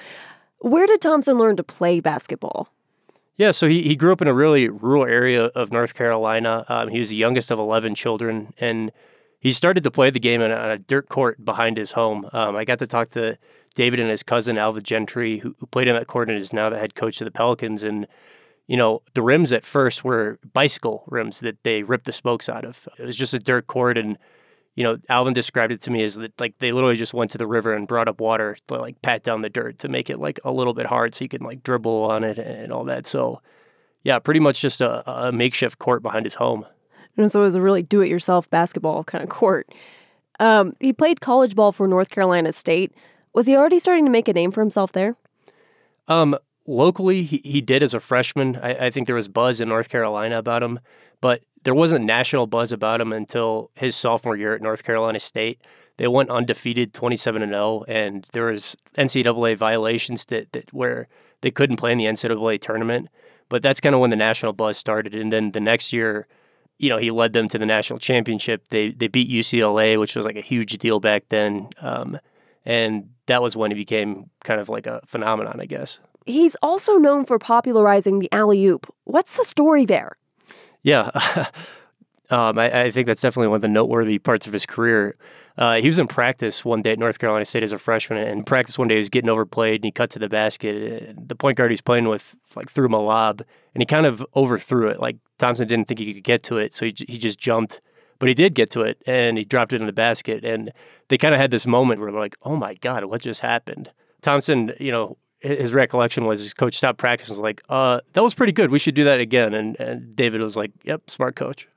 Where 0.60 0.86
did 0.86 1.01
Thompson 1.01 1.38
learn 1.38 1.58
to 1.58 1.63
play 1.63 1.99
basketball? 1.99 2.69
Yeah, 3.36 3.52
so 3.52 3.67
he, 3.67 3.82
he 3.82 3.96
grew 3.96 4.12
up 4.12 4.22
in 4.22 4.28
a 4.28 4.34
really 4.34 4.69
rural 4.69 5.06
area 5.06 5.46
of 5.46 5.72
North 5.72 5.96
Carolina. 5.96 6.65
Um, 6.67 6.89
he 6.89 7.00
was 7.00 7.10
the 7.10 7.15
youngest 7.15 7.50
of 7.50 7.58
11 7.58 7.96
children, 7.96 8.54
and 8.60 8.91
he 9.39 9.52
started 9.52 9.84
to 9.84 9.91
play 9.91 10.12
the 10.12 10.19
game 10.19 10.41
on 10.41 10.52
a 10.52 10.78
dirt 10.78 11.10
court 11.10 11.43
behind 11.43 11.78
his 11.78 11.93
home. 11.93 12.30
Um, 12.32 12.56
I 12.56 12.63
got 12.63 12.80
to 12.80 12.88
talk 12.88 13.10
to 13.12 13.38
David 13.74 14.00
and 14.00 14.10
his 14.10 14.22
cousin, 14.22 14.58
Alvin 14.58 14.84
Gentry, 14.84 15.39
who, 15.39 15.56
who 15.60 15.65
played 15.65 15.88
in 15.88 15.96
that 15.96 16.08
court 16.08 16.30
and 16.30 16.38
is 16.38 16.54
now 16.54 16.69
the 16.69 16.78
head 16.78 16.93
coach 16.93 17.19
of 17.22 17.26
the 17.26 17.32
Pelicans. 17.32 17.84
And, 17.84 18.08
you 18.67 18.78
know, 18.78 19.02
the 19.15 19.24
rims 19.24 19.52
at 19.52 19.65
first 19.65 20.04
were 20.04 20.38
bicycle 20.54 21.04
rims 21.08 21.39
that 21.39 21.62
they 21.63 21.82
ripped 21.82 22.06
the 22.06 22.13
spokes 22.13 22.48
out 22.48 22.65
of. 22.65 22.88
It 23.00 23.06
was 23.06 23.17
just 23.17 23.34
a 23.34 23.39
dirt 23.39 23.65
court, 23.65 23.98
and 23.98 24.17
you 24.75 24.83
know, 24.83 24.97
Alvin 25.09 25.33
described 25.33 25.71
it 25.71 25.81
to 25.81 25.91
me 25.91 26.03
as 26.03 26.15
that 26.15 26.39
like 26.39 26.55
they 26.59 26.71
literally 26.71 26.95
just 26.95 27.13
went 27.13 27.31
to 27.31 27.38
the 27.38 27.47
river 27.47 27.73
and 27.73 27.88
brought 27.88 28.07
up 28.07 28.19
water 28.19 28.57
to 28.67 28.75
like 28.75 29.01
pat 29.01 29.23
down 29.23 29.41
the 29.41 29.49
dirt 29.49 29.79
to 29.79 29.88
make 29.88 30.09
it 30.09 30.19
like 30.19 30.39
a 30.43 30.51
little 30.51 30.73
bit 30.73 30.86
hard 30.86 31.13
so 31.13 31.23
you 31.23 31.29
can 31.29 31.43
like 31.43 31.63
dribble 31.63 32.03
on 32.05 32.23
it 32.23 32.39
and 32.39 32.71
all 32.73 32.83
that. 32.86 33.05
So, 33.05 33.41
yeah, 34.03 34.19
pretty 34.19 34.39
much 34.39 34.62
just 34.62 34.81
a, 34.81 35.27
a 35.27 35.31
makeshift 35.31 35.79
court 35.79 36.01
behind 36.01 36.25
his 36.25 36.36
home. 36.36 36.65
And 37.17 37.31
so 37.31 37.41
it 37.41 37.45
was 37.45 37.55
a 37.55 37.62
really 37.62 37.83
do 37.83 38.01
it 38.01 38.09
yourself 38.09 38.49
basketball 38.49 39.03
kind 39.03 39.23
of 39.23 39.29
court. 39.29 39.71
Um, 40.39 40.73
he 40.79 40.91
played 40.91 41.21
college 41.21 41.53
ball 41.55 41.71
for 41.71 41.88
North 41.88 42.09
Carolina 42.09 42.51
State. 42.51 42.91
Was 43.33 43.45
he 43.45 43.55
already 43.55 43.79
starting 43.79 44.05
to 44.05 44.12
make 44.12 44.27
a 44.27 44.33
name 44.33 44.51
for 44.51 44.62
himself 44.62 44.91
there? 44.91 45.15
Um, 46.07 46.36
locally, 46.65 47.23
he, 47.23 47.41
he 47.43 47.62
did 47.62 47.83
as 47.83 47.93
a 47.93 47.99
freshman. 47.99 48.55
I, 48.57 48.88
I 48.88 48.89
think 48.89 49.05
there 49.05 49.15
was 49.15 49.27
buzz 49.27 49.62
in 49.62 49.69
North 49.69 49.89
Carolina 49.89 50.39
about 50.39 50.63
him, 50.63 50.79
but 51.21 51.43
there 51.63 51.73
wasn't 51.73 52.06
national 52.06 52.47
buzz 52.47 52.71
about 52.71 53.02
him 53.02 53.13
until 53.13 53.71
his 53.76 53.95
sophomore 53.95 54.36
year 54.36 54.54
at 54.54 54.62
North 54.62 54.84
Carolina 54.84 55.19
State. 55.19 55.62
they 55.97 56.08
went 56.08 56.30
undefeated, 56.30 56.93
twenty 56.93 57.15
seven 57.15 57.41
and 57.41 57.52
zero, 57.52 57.84
and 57.88 58.28
there 58.34 58.45
was 58.45 58.76
NCAA 58.97 59.58
violations 59.58 60.26
that, 60.26 60.52
that 60.54 60.73
where 60.73 61.08
they 61.41 61.52
couldn't 61.52 61.78
play 61.78 61.91
in 61.91 61.97
the 61.97 62.06
NCAA 62.06 62.60
tournament. 62.60 63.10
But 63.49 63.62
that's 63.62 63.82
kind 63.82 63.93
of 63.93 64.02
when 64.02 64.10
the 64.10 64.15
national 64.15 64.54
buzz 64.54 64.78
started, 64.78 65.13
and 65.13 65.32
then 65.32 65.52
the 65.52 65.60
next 65.60 65.93
year, 65.93 66.28
you 66.80 66.89
know, 66.89 66.97
he 66.97 67.12
led 67.12 67.34
them 67.34 67.47
to 67.49 67.58
the 67.58 67.65
national 67.65 67.99
championship. 67.99 68.67
They 68.69 68.91
they 68.91 69.08
beat 69.08 69.30
UCLA, 69.30 69.99
which 69.99 70.15
was 70.15 70.26
like 70.26 70.38
a 70.38 70.41
huge 70.41 70.78
deal 70.80 70.99
back 70.99 71.26
then, 71.30 71.69
um, 71.82 72.17
and 72.65 73.10
that 73.28 73.41
was 73.43 73.56
when 73.56 73.71
he 73.71 73.76
became 73.76 74.30
kind 74.43 74.60
of 74.60 74.69
like 74.69 74.88
a 74.88 75.02
phenomenon, 75.06 75.60
I 75.62 75.65
guess. 75.65 75.99
He's 76.26 76.56
also 76.62 76.95
known 76.97 77.26
for 77.26 77.38
popularizing 77.38 78.19
the 78.19 78.32
alley 78.32 78.65
oop. 78.65 78.91
What's 79.04 79.38
the 79.38 79.43
story 79.43 79.86
there? 79.86 80.17
Yeah. 80.84 81.10
um, 82.30 82.60
I, 82.60 82.84
I, 82.84 82.91
think 82.91 83.08
that's 83.08 83.22
definitely 83.22 83.48
one 83.48 83.56
of 83.56 83.62
the 83.62 83.67
noteworthy 83.67 84.19
parts 84.19 84.46
of 84.46 84.54
his 84.54 84.65
career. 84.65 85.15
Uh, 85.58 85.76
he 85.76 85.88
was 85.88 86.00
in 86.00 86.08
practice 86.08 86.65
one 86.65 86.82
day 86.82 86.91
at 86.91 87.00
North 87.00 87.19
Carolina 87.19 87.46
State 87.46 87.63
as 87.63 87.72
a 87.72 87.78
freshman, 87.78 88.28
and 88.28 88.46
practice 88.46 88.78
one 88.78 88.88
day 88.88 88.96
he 88.96 89.00
was 89.00 89.10
getting 89.10 89.30
overplayed 89.30 89.76
and 89.76 89.86
he 89.86 89.91
cut 89.91 90.10
to 90.12 90.19
the 90.19 90.30
basket. 90.30 91.15
The 91.28 91.36
point 91.36 91.58
guard 91.58 91.72
he's 91.72 91.82
playing 91.82 92.08
with 92.08 92.36
like 92.56 92.69
threw 92.69 92.86
him 92.86 92.93
a 92.93 93.02
lob, 93.02 93.41
and 93.74 93.82
he 93.82 93.86
kind 93.86 94.06
of 94.06 94.26
overthrew 94.36 94.88
it. 94.88 95.00
Like 95.00 95.17
Thompson 95.38 95.67
didn't 95.67 95.88
think 95.88 96.00
he 96.00 96.13
could 96.13 96.24
get 96.24 96.43
to 96.43 96.58
it, 96.58 96.74
so 96.74 96.86
he 96.86 96.93
he 97.08 97.17
just 97.17 97.39
jumped, 97.39 97.82
but 98.19 98.30
he 98.30 98.34
did 98.34 98.56
get 98.56 98.72
to 98.72 98.82
it 98.82 99.02
and 99.06 99.38
he 99.38 99.46
dropped 99.46 99.74
it 99.74 99.82
in 99.82 99.88
the 99.88 99.93
basket. 99.93 100.43
And 100.43 100.72
they 101.10 101.17
kind 101.17 101.36
of 101.36 101.39
had 101.39 101.52
this 101.52 101.67
moment 101.67 102.02
where 102.02 102.12
they're 102.12 102.19
like, 102.19 102.38
"Oh 102.41 102.56
my 102.56 102.74
god, 102.76 103.06
what 103.06 103.22
just 103.22 103.41
happened?" 103.41 103.91
Thompson, 104.22 104.74
you 104.80 104.91
know, 104.91 105.17
his 105.43 105.73
recollection 105.73 106.25
was 106.25 106.41
his 106.41 106.53
coach 106.53 106.75
stopped 106.75 106.97
practice 106.97 107.27
and 107.27 107.38
was 107.38 107.41
like, 107.41 107.62
uh, 107.69 107.99
that 108.13 108.23
was 108.23 108.34
pretty 108.34 108.53
good. 108.53 108.71
We 108.71 108.79
should 108.79 108.95
do 108.95 109.03
that 109.03 109.19
again. 109.19 109.53
And, 109.53 109.79
and 109.79 110.15
David 110.15 110.41
was 110.41 110.56
like, 110.56 110.71
yep, 110.84 111.10
smart 111.10 111.36
coach. 111.36 111.67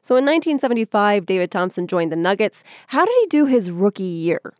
So 0.00 0.16
in 0.16 0.24
1975, 0.24 1.26
David 1.26 1.50
Thompson 1.50 1.86
joined 1.86 2.10
the 2.10 2.16
Nuggets. 2.16 2.64
How 2.88 3.04
did 3.04 3.14
he 3.20 3.26
do 3.26 3.46
his 3.46 3.70
rookie 3.70 4.04
year? 4.04 4.54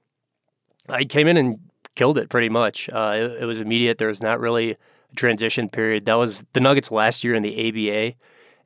I 0.89 1.05
came 1.05 1.27
in 1.27 1.37
and 1.37 1.59
killed 1.95 2.19
it 2.19 2.29
pretty 2.29 2.49
much. 2.49 2.91
Uh, 2.93 3.15
it, 3.17 3.43
it 3.43 3.45
was 3.47 3.59
immediate. 3.59 3.99
There 3.99 4.09
was 4.09 4.23
not 4.23 4.41
really 4.41 4.73
a 4.73 4.77
transition 5.17 5.69
period. 5.69 6.05
That 6.05 6.15
was 6.15 6.45
the 6.53 6.61
Nuggets 6.61 6.91
last 6.91 7.25
year 7.25 7.35
in 7.35 7.43
the 7.43 7.69
ABA, 7.69 8.17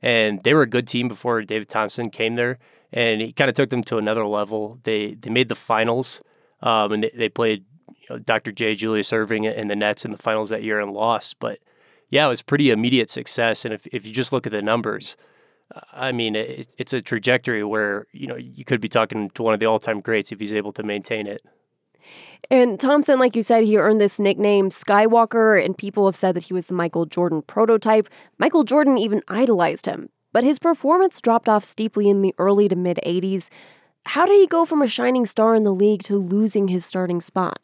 and 0.01 0.43
they 0.43 0.53
were 0.53 0.63
a 0.63 0.69
good 0.69 0.87
team 0.87 1.07
before 1.07 1.41
David 1.43 1.69
Thompson 1.69 2.09
came 2.09 2.35
there, 2.35 2.57
and 2.91 3.21
he 3.21 3.31
kind 3.31 3.49
of 3.49 3.55
took 3.55 3.69
them 3.69 3.83
to 3.85 3.97
another 3.97 4.25
level. 4.25 4.79
They 4.83 5.13
they 5.13 5.29
made 5.29 5.47
the 5.47 5.55
finals, 5.55 6.21
um, 6.61 6.91
and 6.91 7.03
they, 7.03 7.11
they 7.15 7.29
played 7.29 7.63
you 8.09 8.15
know, 8.15 8.19
Dr. 8.19 8.51
J. 8.51 8.75
Julius 8.75 9.11
Erving 9.11 9.51
and 9.55 9.69
the 9.69 9.75
Nets 9.75 10.05
in 10.05 10.11
the 10.11 10.17
finals 10.17 10.49
that 10.49 10.63
year 10.63 10.79
and 10.79 10.91
lost. 10.91 11.37
But 11.39 11.59
yeah, 12.09 12.25
it 12.25 12.29
was 12.29 12.41
pretty 12.41 12.71
immediate 12.71 13.09
success. 13.09 13.65
And 13.65 13.73
if, 13.73 13.87
if 13.87 14.05
you 14.05 14.13
just 14.13 14.31
look 14.33 14.45
at 14.45 14.51
the 14.51 14.61
numbers, 14.61 15.15
I 15.93 16.11
mean, 16.11 16.35
it, 16.35 16.73
it's 16.77 16.93
a 16.93 17.01
trajectory 17.01 17.63
where 17.63 18.07
you 18.11 18.27
know 18.27 18.35
you 18.35 18.65
could 18.65 18.81
be 18.81 18.89
talking 18.89 19.29
to 19.31 19.43
one 19.43 19.53
of 19.53 19.59
the 19.59 19.67
all-time 19.67 20.01
greats 20.01 20.31
if 20.31 20.39
he's 20.39 20.53
able 20.53 20.73
to 20.73 20.83
maintain 20.83 21.27
it. 21.27 21.41
And 22.49 22.79
Thompson, 22.79 23.19
like 23.19 23.35
you 23.35 23.43
said, 23.43 23.65
he 23.65 23.77
earned 23.77 24.01
this 24.01 24.19
nickname 24.19 24.69
Skywalker, 24.69 25.63
and 25.63 25.77
people 25.77 26.05
have 26.07 26.15
said 26.15 26.35
that 26.35 26.45
he 26.45 26.53
was 26.53 26.67
the 26.67 26.73
Michael 26.73 27.05
Jordan 27.05 27.43
prototype. 27.43 28.07
Michael 28.39 28.63
Jordan 28.63 28.97
even 28.97 29.21
idolized 29.27 29.85
him, 29.85 30.09
but 30.31 30.43
his 30.43 30.57
performance 30.57 31.21
dropped 31.21 31.49
off 31.49 31.63
steeply 31.63 32.09
in 32.09 32.21
the 32.21 32.33
early 32.39 32.67
to 32.67 32.75
mid 32.75 32.99
80s. 33.05 33.49
How 34.05 34.25
did 34.25 34.39
he 34.39 34.47
go 34.47 34.65
from 34.65 34.81
a 34.81 34.87
shining 34.87 35.25
star 35.25 35.53
in 35.53 35.63
the 35.63 35.73
league 35.73 36.01
to 36.03 36.17
losing 36.17 36.69
his 36.69 36.85
starting 36.85 37.21
spot? 37.21 37.59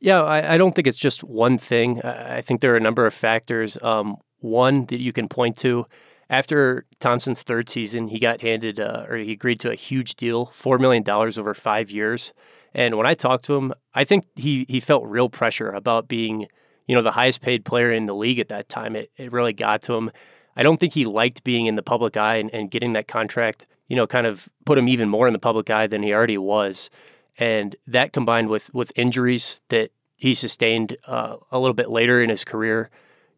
Yeah, 0.00 0.22
I, 0.22 0.54
I, 0.54 0.58
don't 0.58 0.74
think 0.74 0.86
it's 0.86 0.98
just 0.98 1.24
one 1.24 1.58
thing. 1.58 2.00
I 2.02 2.40
think 2.40 2.60
there 2.60 2.72
are 2.72 2.76
a 2.76 2.80
number 2.80 3.04
of 3.04 3.12
factors. 3.12 3.76
Um, 3.82 4.16
one 4.38 4.86
that 4.86 5.00
you 5.00 5.12
can 5.12 5.28
point 5.28 5.56
to 5.58 5.86
after 6.30 6.84
Thompson's 7.00 7.42
third 7.42 7.68
season, 7.68 8.08
he 8.08 8.18
got 8.18 8.40
handed 8.40 8.78
uh, 8.78 9.06
or 9.08 9.16
he 9.16 9.32
agreed 9.32 9.60
to 9.60 9.70
a 9.70 9.74
huge 9.74 10.14
deal, 10.16 10.46
four 10.46 10.78
million 10.78 11.02
dollars 11.02 11.38
over 11.38 11.54
five 11.54 11.90
years. 11.90 12.32
And 12.74 12.96
when 12.96 13.06
I 13.06 13.14
talked 13.14 13.44
to 13.46 13.56
him, 13.56 13.72
I 13.94 14.04
think 14.04 14.26
he 14.36 14.66
he 14.68 14.78
felt 14.78 15.04
real 15.06 15.28
pressure 15.28 15.70
about 15.70 16.06
being, 16.06 16.46
you 16.86 16.94
know, 16.94 17.02
the 17.02 17.10
highest 17.10 17.40
paid 17.40 17.64
player 17.64 17.90
in 17.90 18.06
the 18.06 18.14
league 18.14 18.38
at 18.38 18.48
that 18.48 18.68
time. 18.68 18.94
It 18.94 19.10
it 19.16 19.32
really 19.32 19.54
got 19.54 19.82
to 19.82 19.94
him. 19.94 20.10
I 20.54 20.62
don't 20.62 20.78
think 20.78 20.92
he 20.92 21.06
liked 21.06 21.44
being 21.44 21.66
in 21.66 21.76
the 21.76 21.82
public 21.82 22.16
eye 22.16 22.36
and, 22.36 22.52
and 22.52 22.70
getting 22.70 22.92
that 22.92 23.08
contract, 23.08 23.66
you 23.88 23.96
know, 23.96 24.06
kind 24.06 24.26
of 24.26 24.48
put 24.66 24.76
him 24.76 24.88
even 24.88 25.08
more 25.08 25.26
in 25.26 25.32
the 25.32 25.38
public 25.38 25.70
eye 25.70 25.86
than 25.86 26.02
he 26.02 26.12
already 26.12 26.38
was 26.38 26.90
and 27.38 27.76
that 27.86 28.12
combined 28.12 28.48
with 28.48 28.72
with 28.74 28.92
injuries 28.96 29.60
that 29.68 29.90
he 30.16 30.34
sustained 30.34 30.96
uh, 31.06 31.36
a 31.52 31.58
little 31.58 31.74
bit 31.74 31.88
later 31.88 32.20
in 32.20 32.28
his 32.28 32.44
career, 32.44 32.90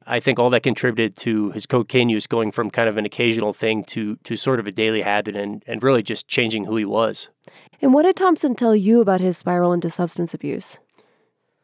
I 0.06 0.18
think 0.18 0.38
all 0.38 0.48
that 0.50 0.62
contributed 0.62 1.14
to 1.18 1.50
his 1.50 1.66
cocaine 1.66 2.08
use 2.08 2.26
going 2.26 2.50
from 2.50 2.70
kind 2.70 2.88
of 2.88 2.96
an 2.96 3.04
occasional 3.04 3.52
thing 3.52 3.84
to 3.84 4.16
to 4.16 4.36
sort 4.36 4.58
of 4.58 4.66
a 4.66 4.72
daily 4.72 5.02
habit 5.02 5.36
and 5.36 5.62
and 5.66 5.82
really 5.82 6.02
just 6.02 6.26
changing 6.26 6.64
who 6.64 6.76
he 6.76 6.84
was. 6.84 7.28
And 7.82 7.92
what 7.92 8.02
did 8.02 8.16
Thompson 8.16 8.54
tell 8.54 8.74
you 8.74 9.00
about 9.00 9.20
his 9.20 9.38
spiral 9.38 9.72
into 9.72 9.90
substance 9.90 10.34
abuse? 10.34 10.80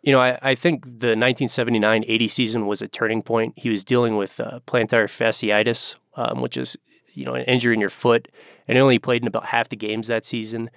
You 0.02 0.12
know, 0.12 0.20
I, 0.20 0.38
I 0.40 0.54
think 0.54 0.84
the 0.84 1.14
1979-80 1.14 2.30
season 2.30 2.66
was 2.66 2.80
a 2.80 2.86
turning 2.86 3.22
point. 3.22 3.54
He 3.56 3.68
was 3.68 3.84
dealing 3.84 4.16
with 4.16 4.38
uh, 4.38 4.60
plantar 4.66 5.06
fasciitis, 5.08 5.96
um, 6.14 6.40
which 6.42 6.56
is 6.56 6.76
you 7.14 7.24
know 7.24 7.34
an 7.34 7.44
injury 7.44 7.74
in 7.74 7.80
your 7.80 7.90
foot, 7.90 8.28
and 8.68 8.76
he 8.76 8.82
only 8.82 8.98
played 8.98 9.22
in 9.22 9.28
about 9.28 9.46
half 9.46 9.70
the 9.70 9.76
games 9.76 10.08
that 10.08 10.26
season. 10.26 10.70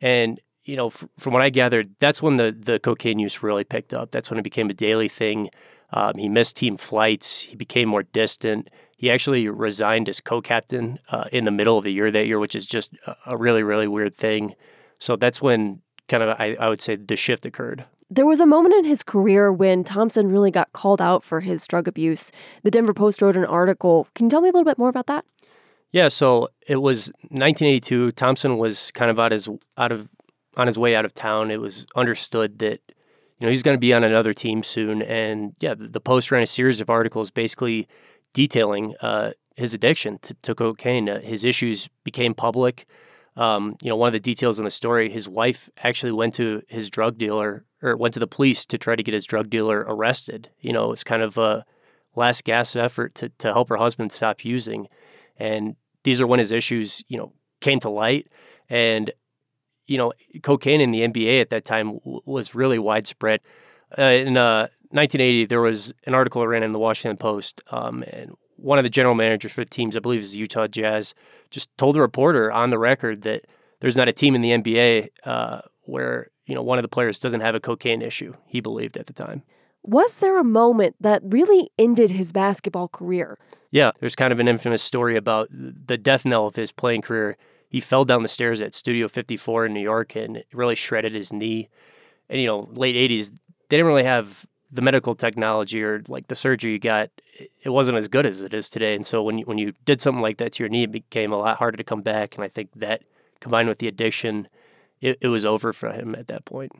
And 0.00 0.40
you 0.66 0.76
know, 0.76 0.88
f- 0.88 1.04
from 1.18 1.32
what 1.32 1.42
I 1.42 1.50
gathered, 1.50 1.94
that's 2.00 2.20
when 2.20 2.36
the 2.36 2.54
the 2.58 2.78
cocaine 2.78 3.18
use 3.18 3.42
really 3.42 3.64
picked 3.64 3.94
up. 3.94 4.10
That's 4.10 4.30
when 4.30 4.38
it 4.38 4.42
became 4.42 4.68
a 4.68 4.74
daily 4.74 5.08
thing. 5.08 5.50
Um, 5.92 6.14
he 6.16 6.28
missed 6.28 6.56
team 6.56 6.76
flights. 6.76 7.40
He 7.42 7.56
became 7.56 7.88
more 7.88 8.02
distant. 8.02 8.68
He 8.96 9.10
actually 9.10 9.48
resigned 9.48 10.08
as 10.08 10.20
co-captain 10.20 10.98
uh, 11.10 11.26
in 11.30 11.44
the 11.44 11.50
middle 11.50 11.78
of 11.78 11.84
the 11.84 11.92
year 11.92 12.10
that 12.10 12.26
year, 12.26 12.38
which 12.38 12.54
is 12.54 12.66
just 12.66 12.96
a 13.26 13.36
really, 13.36 13.62
really 13.62 13.86
weird 13.86 14.14
thing. 14.14 14.54
So 14.98 15.16
that's 15.16 15.40
when 15.40 15.82
kind 16.08 16.22
of 16.22 16.36
I, 16.40 16.56
I 16.58 16.68
would 16.68 16.80
say 16.80 16.96
the 16.96 17.16
shift 17.16 17.46
occurred. 17.46 17.84
There 18.08 18.26
was 18.26 18.40
a 18.40 18.46
moment 18.46 18.74
in 18.74 18.84
his 18.84 19.02
career 19.02 19.52
when 19.52 19.84
Thompson 19.84 20.28
really 20.28 20.50
got 20.50 20.72
called 20.72 21.00
out 21.00 21.24
for 21.24 21.40
his 21.40 21.66
drug 21.66 21.88
abuse. 21.88 22.30
The 22.62 22.70
Denver 22.70 22.94
Post 22.94 23.20
wrote 23.20 23.36
an 23.36 23.44
article. 23.44 24.08
Can 24.14 24.26
you 24.26 24.30
tell 24.30 24.40
me 24.40 24.48
a 24.48 24.52
little 24.52 24.64
bit 24.64 24.78
more 24.78 24.88
about 24.88 25.06
that? 25.06 25.24
Yeah, 25.90 26.08
so 26.08 26.48
it 26.66 26.76
was 26.76 27.08
1982. 27.30 28.12
Thompson 28.12 28.58
was 28.58 28.90
kind 28.92 29.10
of 29.10 29.18
out 29.18 29.32
his 29.32 29.48
out 29.76 29.92
of 29.92 30.08
on 30.56 30.66
his 30.66 30.78
way 30.78 30.94
out 30.94 31.04
of 31.04 31.14
town. 31.14 31.50
It 31.50 31.60
was 31.60 31.86
understood 31.94 32.58
that 32.60 32.80
you 33.38 33.46
know 33.46 33.50
he's 33.50 33.62
going 33.62 33.76
to 33.76 33.80
be 33.80 33.92
on 33.92 34.04
another 34.04 34.32
team 34.32 34.62
soon, 34.62 35.02
and 35.02 35.54
yeah, 35.60 35.74
the, 35.76 36.00
Post 36.00 36.30
ran 36.30 36.42
a 36.42 36.46
series 36.46 36.80
of 36.80 36.90
articles 36.90 37.30
basically 37.30 37.88
detailing 38.32 38.94
uh, 39.00 39.32
his 39.56 39.74
addiction 39.74 40.18
to, 40.22 40.34
to 40.42 40.54
cocaine. 40.54 41.08
Uh, 41.08 41.20
his 41.20 41.44
issues 41.44 41.88
became 42.04 42.34
public. 42.34 42.86
Um, 43.36 43.76
you 43.82 43.90
know, 43.90 43.96
one 43.96 44.06
of 44.06 44.14
the 44.14 44.20
details 44.20 44.58
in 44.58 44.64
the 44.64 44.70
story, 44.70 45.10
his 45.10 45.28
wife 45.28 45.68
actually 45.82 46.12
went 46.12 46.34
to 46.36 46.62
his 46.68 46.88
drug 46.88 47.18
dealer 47.18 47.66
or 47.82 47.96
went 47.96 48.14
to 48.14 48.20
the 48.20 48.26
police 48.26 48.64
to 48.66 48.78
try 48.78 48.96
to 48.96 49.02
get 49.02 49.12
his 49.12 49.26
drug 49.26 49.50
dealer 49.50 49.84
arrested. 49.86 50.48
You 50.60 50.72
know, 50.72 50.92
it's 50.92 51.04
kind 51.04 51.22
of 51.22 51.36
a 51.36 51.64
last 52.14 52.44
gasp 52.44 52.76
effort 52.76 53.14
to, 53.16 53.28
to 53.38 53.52
help 53.52 53.68
her 53.68 53.76
husband 53.76 54.10
stop 54.10 54.44
using. 54.44 54.88
And 55.36 55.76
these 56.02 56.20
are 56.20 56.26
when 56.26 56.38
his 56.38 56.52
issues, 56.52 57.04
you 57.08 57.18
know, 57.18 57.32
came 57.60 57.78
to 57.80 57.90
light. 57.90 58.28
And 58.70 59.10
you 59.86 59.98
know, 59.98 60.12
cocaine 60.42 60.80
in 60.80 60.90
the 60.90 61.00
NBA 61.00 61.40
at 61.40 61.50
that 61.50 61.64
time 61.64 61.98
w- 61.98 62.20
was 62.24 62.54
really 62.54 62.78
widespread. 62.78 63.40
Uh, 63.96 64.02
in 64.02 64.36
uh, 64.36 64.68
1980, 64.90 65.46
there 65.46 65.60
was 65.60 65.92
an 66.06 66.14
article 66.14 66.40
that 66.42 66.48
ran 66.48 66.62
in 66.62 66.72
the 66.72 66.78
Washington 66.78 67.16
Post, 67.16 67.62
um, 67.70 68.02
and 68.04 68.32
one 68.56 68.78
of 68.78 68.84
the 68.84 68.90
general 68.90 69.14
managers 69.14 69.52
for 69.52 69.62
the 69.62 69.70
teams, 69.70 69.96
I 69.96 70.00
believe, 70.00 70.20
is 70.20 70.36
Utah 70.36 70.66
Jazz, 70.66 71.14
just 71.50 71.76
told 71.76 71.96
a 71.96 72.00
reporter 72.00 72.50
on 72.50 72.70
the 72.70 72.78
record 72.78 73.22
that 73.22 73.44
there's 73.80 73.96
not 73.96 74.08
a 74.08 74.12
team 74.12 74.34
in 74.34 74.40
the 74.40 74.50
NBA 74.50 75.10
uh, 75.24 75.60
where 75.82 76.30
you 76.46 76.54
know 76.54 76.62
one 76.62 76.78
of 76.78 76.82
the 76.82 76.88
players 76.88 77.18
doesn't 77.18 77.40
have 77.40 77.54
a 77.54 77.60
cocaine 77.60 78.02
issue. 78.02 78.34
He 78.46 78.60
believed 78.60 78.96
at 78.96 79.06
the 79.06 79.12
time. 79.12 79.42
Was 79.82 80.18
there 80.18 80.38
a 80.38 80.44
moment 80.44 80.96
that 81.00 81.22
really 81.24 81.70
ended 81.78 82.10
his 82.10 82.32
basketball 82.32 82.88
career? 82.88 83.38
Yeah, 83.70 83.92
there's 84.00 84.16
kind 84.16 84.32
of 84.32 84.40
an 84.40 84.48
infamous 84.48 84.82
story 84.82 85.16
about 85.16 85.48
the 85.50 85.96
death 85.96 86.24
knell 86.24 86.46
of 86.46 86.56
his 86.56 86.72
playing 86.72 87.02
career 87.02 87.36
he 87.68 87.80
fell 87.80 88.04
down 88.04 88.22
the 88.22 88.28
stairs 88.28 88.62
at 88.62 88.74
Studio 88.74 89.08
54 89.08 89.66
in 89.66 89.74
New 89.74 89.80
York 89.80 90.16
and 90.16 90.42
really 90.52 90.74
shredded 90.74 91.14
his 91.14 91.32
knee. 91.32 91.68
And 92.28 92.40
you 92.40 92.46
know, 92.46 92.68
late 92.72 92.96
80s, 92.96 93.32
they 93.68 93.76
didn't 93.76 93.86
really 93.86 94.04
have 94.04 94.46
the 94.72 94.82
medical 94.82 95.14
technology 95.14 95.82
or 95.82 96.02
like 96.08 96.28
the 96.28 96.34
surgery 96.34 96.72
you 96.72 96.78
got. 96.78 97.10
It 97.62 97.70
wasn't 97.70 97.98
as 97.98 98.08
good 98.08 98.26
as 98.26 98.42
it 98.42 98.54
is 98.54 98.68
today. 98.68 98.94
And 98.94 99.06
so 99.06 99.22
when 99.22 99.38
you, 99.38 99.44
when 99.44 99.58
you 99.58 99.72
did 99.84 100.00
something 100.00 100.22
like 100.22 100.38
that 100.38 100.52
to 100.52 100.62
your 100.62 100.68
knee, 100.68 100.84
it 100.84 100.92
became 100.92 101.32
a 101.32 101.38
lot 101.38 101.58
harder 101.58 101.76
to 101.76 101.84
come 101.84 102.02
back. 102.02 102.34
And 102.34 102.44
I 102.44 102.48
think 102.48 102.70
that 102.76 103.02
combined 103.40 103.68
with 103.68 103.78
the 103.78 103.88
addiction, 103.88 104.48
it, 105.00 105.18
it 105.20 105.28
was 105.28 105.44
over 105.44 105.72
for 105.72 105.92
him 105.92 106.14
at 106.14 106.28
that 106.28 106.44
point. 106.44 106.72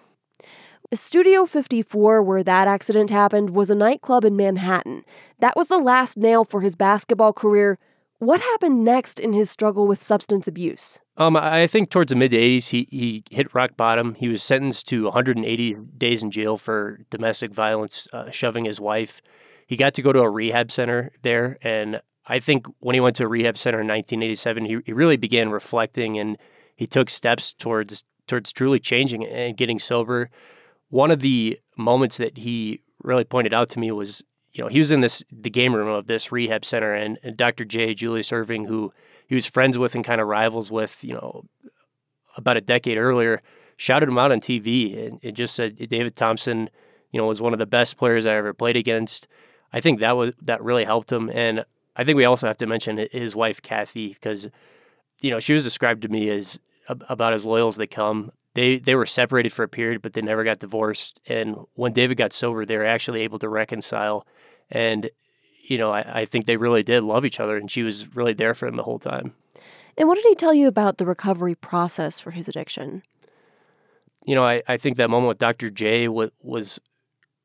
Studio 0.94 1.46
54, 1.46 2.22
where 2.22 2.44
that 2.44 2.68
accident 2.68 3.10
happened, 3.10 3.50
was 3.50 3.70
a 3.70 3.74
nightclub 3.74 4.24
in 4.24 4.36
Manhattan. 4.36 5.04
That 5.40 5.56
was 5.56 5.66
the 5.66 5.78
last 5.78 6.16
nail 6.16 6.44
for 6.44 6.60
his 6.60 6.76
basketball 6.76 7.32
career, 7.32 7.78
what 8.18 8.40
happened 8.40 8.84
next 8.84 9.20
in 9.20 9.32
his 9.32 9.50
struggle 9.50 9.86
with 9.86 10.02
substance 10.02 10.48
abuse? 10.48 11.00
Um, 11.16 11.36
I 11.36 11.66
think 11.66 11.90
towards 11.90 12.10
the 12.10 12.16
mid 12.16 12.32
80s, 12.32 12.68
he, 12.68 12.88
he 12.90 13.24
hit 13.30 13.54
rock 13.54 13.76
bottom. 13.76 14.14
He 14.14 14.28
was 14.28 14.42
sentenced 14.42 14.88
to 14.88 15.04
180 15.04 15.76
days 15.96 16.22
in 16.22 16.30
jail 16.30 16.56
for 16.56 17.00
domestic 17.10 17.52
violence, 17.52 18.08
uh, 18.12 18.30
shoving 18.30 18.64
his 18.64 18.80
wife. 18.80 19.20
He 19.66 19.76
got 19.76 19.94
to 19.94 20.02
go 20.02 20.12
to 20.12 20.20
a 20.20 20.30
rehab 20.30 20.70
center 20.70 21.12
there. 21.22 21.58
And 21.62 22.00
I 22.26 22.40
think 22.40 22.66
when 22.80 22.94
he 22.94 23.00
went 23.00 23.16
to 23.16 23.24
a 23.24 23.28
rehab 23.28 23.58
center 23.58 23.80
in 23.80 23.88
1987, 23.88 24.64
he, 24.64 24.78
he 24.86 24.92
really 24.92 25.16
began 25.16 25.50
reflecting 25.50 26.18
and 26.18 26.36
he 26.76 26.86
took 26.86 27.10
steps 27.10 27.52
towards 27.52 28.04
towards 28.26 28.52
truly 28.52 28.80
changing 28.80 29.24
and 29.24 29.56
getting 29.56 29.78
sober. 29.78 30.30
One 30.88 31.10
of 31.10 31.20
the 31.20 31.60
moments 31.76 32.16
that 32.16 32.38
he 32.38 32.82
really 33.02 33.24
pointed 33.24 33.54
out 33.54 33.68
to 33.70 33.78
me 33.78 33.90
was, 33.92 34.22
you 34.56 34.64
know, 34.64 34.68
he 34.68 34.78
was 34.78 34.90
in 34.90 35.00
this 35.00 35.22
the 35.30 35.50
game 35.50 35.74
room 35.74 35.88
of 35.88 36.06
this 36.06 36.32
rehab 36.32 36.64
center, 36.64 36.94
and, 36.94 37.18
and 37.22 37.36
Dr. 37.36 37.64
J. 37.64 37.94
Julius 37.94 38.30
Erving, 38.30 38.66
who 38.66 38.92
he 39.26 39.34
was 39.34 39.44
friends 39.44 39.76
with 39.76 39.94
and 39.94 40.04
kind 40.04 40.20
of 40.20 40.28
rivals 40.28 40.70
with, 40.70 41.04
you 41.04 41.12
know, 41.12 41.44
about 42.36 42.56
a 42.56 42.60
decade 42.60 42.96
earlier, 42.96 43.42
shouted 43.76 44.08
him 44.08 44.18
out 44.18 44.32
on 44.32 44.40
TV 44.40 45.06
and, 45.06 45.20
and 45.22 45.36
just 45.36 45.54
said 45.54 45.76
David 45.76 46.16
Thompson, 46.16 46.70
you 47.10 47.20
know, 47.20 47.26
was 47.26 47.42
one 47.42 47.52
of 47.52 47.58
the 47.58 47.66
best 47.66 47.98
players 47.98 48.24
I 48.24 48.34
ever 48.34 48.54
played 48.54 48.76
against. 48.76 49.26
I 49.72 49.80
think 49.80 50.00
that 50.00 50.16
was 50.16 50.32
that 50.42 50.62
really 50.62 50.84
helped 50.84 51.12
him, 51.12 51.30
and 51.30 51.64
I 51.96 52.04
think 52.04 52.16
we 52.16 52.24
also 52.24 52.46
have 52.46 52.56
to 52.58 52.66
mention 52.66 53.08
his 53.12 53.36
wife 53.36 53.60
Kathy 53.60 54.08
because, 54.08 54.48
you 55.20 55.30
know, 55.30 55.40
she 55.40 55.52
was 55.52 55.64
described 55.64 56.02
to 56.02 56.08
me 56.08 56.30
as 56.30 56.58
about 56.88 57.32
as 57.32 57.44
loyal 57.44 57.68
as 57.68 57.76
they 57.76 57.86
come. 57.86 58.30
They 58.54 58.78
they 58.78 58.94
were 58.94 59.06
separated 59.06 59.52
for 59.52 59.64
a 59.64 59.68
period, 59.68 60.00
but 60.00 60.14
they 60.14 60.22
never 60.22 60.44
got 60.44 60.60
divorced. 60.60 61.20
And 61.26 61.56
when 61.74 61.92
David 61.92 62.16
got 62.16 62.32
sober, 62.32 62.64
they 62.64 62.76
were 62.76 62.86
actually 62.86 63.22
able 63.22 63.38
to 63.40 63.48
reconcile. 63.48 64.26
And 64.70 65.10
you 65.68 65.78
know, 65.78 65.92
I, 65.92 66.20
I 66.20 66.24
think 66.24 66.46
they 66.46 66.56
really 66.56 66.82
did 66.82 67.02
love 67.02 67.24
each 67.24 67.40
other, 67.40 67.56
and 67.56 67.70
she 67.70 67.82
was 67.82 68.14
really 68.14 68.32
there 68.32 68.54
for 68.54 68.66
him 68.66 68.76
the 68.76 68.82
whole 68.82 68.98
time. 68.98 69.34
And 69.98 70.08
what 70.08 70.16
did 70.16 70.24
he 70.28 70.34
tell 70.34 70.54
you 70.54 70.68
about 70.68 70.98
the 70.98 71.06
recovery 71.06 71.54
process 71.54 72.20
for 72.20 72.30
his 72.30 72.48
addiction? 72.48 73.02
You 74.24 74.34
know, 74.34 74.44
I, 74.44 74.62
I 74.68 74.76
think 74.76 74.96
that 74.96 75.10
moment 75.10 75.28
with 75.28 75.38
Dr. 75.38 75.70
J 75.70 76.06
w- 76.06 76.30
was 76.42 76.80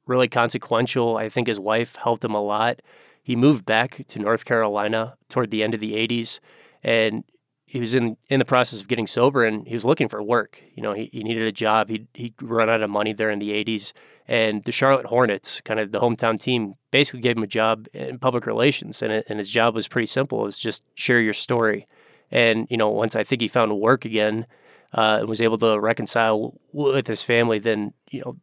really 0.06 0.28
consequential. 0.28 1.18
I 1.18 1.30
think 1.30 1.48
his 1.48 1.60
wife 1.60 1.96
helped 1.96 2.26
him 2.26 2.34
a 2.34 2.42
lot. 2.42 2.82
He 3.24 3.36
moved 3.36 3.66
back 3.66 4.04
to 4.08 4.20
North 4.20 4.46
Carolina 4.46 5.16
toward 5.30 5.52
the 5.52 5.64
end 5.64 5.74
of 5.74 5.80
the 5.80 5.94
80s, 5.94 6.40
and 6.84 7.24
he 7.72 7.80
was 7.80 7.96
in 7.96 8.18
in 8.28 8.38
the 8.40 8.44
process 8.44 8.82
of 8.82 8.90
getting 8.90 9.08
sober 9.08 9.46
and 9.46 9.66
he 9.66 9.74
was 9.74 9.86
looking 9.86 10.10
for 10.10 10.22
work. 10.22 10.62
You 10.76 10.84
know, 10.84 10.92
he, 10.92 11.10
he 11.14 11.24
needed 11.24 11.44
a 11.48 11.54
job. 11.54 11.88
He 11.88 12.06
he 12.14 12.34
run 12.42 12.70
out 12.70 12.82
of 12.82 12.90
money 12.90 13.14
there 13.14 13.30
in 13.30 13.40
the 13.40 13.52
80s, 13.52 13.94
and 14.28 14.62
the 14.66 14.74
Charlotte 14.74 15.06
Hornets, 15.06 15.62
kind 15.62 15.80
of 15.80 15.94
the 15.94 16.02
hometown 16.02 16.38
team, 16.38 16.74
basically 16.92 17.22
gave 17.22 17.38
him 17.38 17.44
a 17.44 17.48
job 17.48 17.88
in 17.94 18.20
public 18.20 18.46
relations, 18.46 19.02
and 19.02 19.14
it, 19.14 19.26
and 19.30 19.40
his 19.40 19.50
job 19.50 19.74
was 19.74 19.88
pretty 19.88 20.08
simple. 20.08 20.42
It 20.42 20.48
was 20.48 20.60
just 20.60 20.84
share 20.96 21.22
your 21.22 21.34
story. 21.34 21.88
And 22.30 22.68
you 22.70 22.76
know, 22.76 22.90
once 22.90 23.16
I 23.16 23.24
think 23.24 23.42
he 23.42 23.48
found 23.48 23.80
work 23.80 24.04
again, 24.04 24.48
uh, 24.94 25.20
and 25.22 25.30
was 25.30 25.40
able 25.40 25.58
to 25.60 25.80
reconcile 25.80 26.60
with 26.74 27.08
his 27.08 27.24
family, 27.24 27.58
then 27.58 27.94
you 28.10 28.20
know 28.26 28.36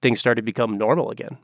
things 0.00 0.20
started 0.20 0.40
to 0.40 0.46
become 0.46 0.78
normal 0.78 1.10
again. 1.10 1.36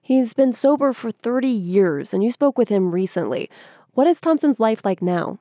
He's 0.00 0.34
been 0.34 0.52
sober 0.52 0.92
for 0.92 1.10
30 1.10 1.48
years, 1.48 2.14
and 2.14 2.22
you 2.22 2.30
spoke 2.30 2.56
with 2.56 2.68
him 2.68 2.92
recently. 2.92 3.50
What 3.90 4.06
is 4.06 4.20
Thompson's 4.20 4.60
life 4.60 4.84
like 4.84 5.02
now? 5.02 5.40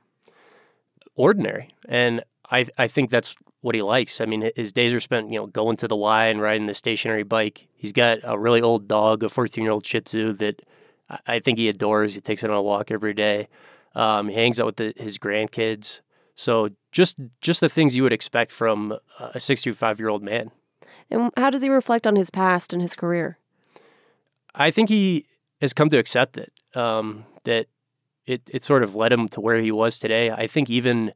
Ordinary. 1.15 1.69
And 1.87 2.23
I 2.49 2.65
I 2.77 2.87
think 2.87 3.09
that's 3.09 3.35
what 3.61 3.75
he 3.75 3.81
likes. 3.81 4.19
I 4.19 4.25
mean, 4.25 4.51
his 4.57 4.73
days 4.73 4.93
are 4.93 4.99
spent, 4.99 5.29
you 5.29 5.37
know, 5.37 5.47
going 5.47 5.77
to 5.77 5.87
the 5.87 5.95
Y 5.95 6.25
and 6.25 6.41
riding 6.41 6.65
the 6.65 6.73
stationary 6.73 7.23
bike. 7.23 7.67
He's 7.75 7.93
got 7.93 8.19
a 8.23 8.37
really 8.37 8.61
old 8.61 8.89
dog, 8.89 9.23
a 9.23 9.29
14 9.29 9.63
year 9.63 9.71
old 9.71 9.85
Shih 9.85 10.01
Tzu 10.01 10.33
that 10.33 10.61
I 11.27 11.39
think 11.39 11.57
he 11.57 11.69
adores. 11.69 12.13
He 12.13 12.21
takes 12.21 12.43
it 12.43 12.49
on 12.49 12.57
a 12.57 12.61
walk 12.61 12.91
every 12.91 13.13
day. 13.13 13.47
Um, 13.95 14.27
he 14.27 14.35
hangs 14.35 14.59
out 14.59 14.65
with 14.65 14.75
the, 14.77 14.93
his 14.97 15.17
grandkids. 15.17 16.01
So 16.35 16.69
just 16.91 17.17
just 17.41 17.61
the 17.61 17.69
things 17.69 17.95
you 17.95 18.03
would 18.03 18.13
expect 18.13 18.51
from 18.51 18.97
a 19.19 19.39
65 19.39 19.99
year 19.99 20.09
old 20.09 20.23
man. 20.23 20.51
And 21.09 21.31
how 21.37 21.49
does 21.49 21.61
he 21.61 21.69
reflect 21.69 22.07
on 22.07 22.15
his 22.15 22.29
past 22.29 22.73
and 22.73 22.81
his 22.81 22.95
career? 22.95 23.37
I 24.55 24.71
think 24.71 24.89
he 24.89 25.25
has 25.61 25.73
come 25.73 25.89
to 25.89 25.97
accept 25.97 26.37
it. 26.37 26.51
Um, 26.75 27.25
that 27.43 27.67
it 28.25 28.49
it 28.51 28.63
sort 28.63 28.83
of 28.83 28.95
led 28.95 29.11
him 29.11 29.27
to 29.29 29.41
where 29.41 29.61
he 29.61 29.71
was 29.71 29.99
today. 29.99 30.31
I 30.31 30.47
think 30.47 30.69
even 30.69 31.13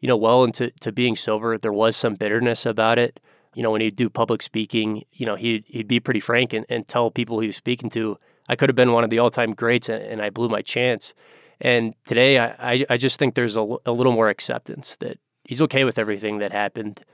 you 0.00 0.08
know 0.08 0.16
well 0.16 0.44
into 0.44 0.70
to 0.80 0.92
being 0.92 1.16
sober, 1.16 1.58
there 1.58 1.72
was 1.72 1.96
some 1.96 2.14
bitterness 2.14 2.66
about 2.66 2.98
it. 2.98 3.20
You 3.54 3.62
know, 3.62 3.72
when 3.72 3.80
he'd 3.80 3.96
do 3.96 4.08
public 4.08 4.42
speaking, 4.42 5.04
you 5.12 5.26
know, 5.26 5.36
he'd 5.36 5.64
he'd 5.66 5.88
be 5.88 6.00
pretty 6.00 6.20
frank 6.20 6.52
and, 6.52 6.64
and 6.68 6.86
tell 6.86 7.10
people 7.10 7.40
he 7.40 7.48
was 7.48 7.56
speaking 7.56 7.90
to, 7.90 8.16
I 8.48 8.56
could 8.56 8.68
have 8.68 8.76
been 8.76 8.92
one 8.92 9.04
of 9.04 9.10
the 9.10 9.18
all 9.18 9.30
time 9.30 9.54
greats, 9.54 9.88
and, 9.88 10.02
and, 10.02 10.22
I 10.22 10.30
blew 10.30 10.48
my 10.48 10.62
chance. 10.62 11.14
And 11.60 11.94
today, 12.06 12.38
I, 12.38 12.72
I, 12.72 12.86
I 12.90 12.96
just 12.96 13.18
think 13.18 13.34
there's 13.34 13.56
a, 13.56 13.76
a 13.84 13.92
little 13.92 14.12
more 14.12 14.28
acceptance 14.28 14.96
that 14.96 15.18
he's 15.44 15.60
okay 15.62 15.84
with 15.84 15.98
everything 15.98 16.38
that 16.38 16.52
happened 16.52 17.04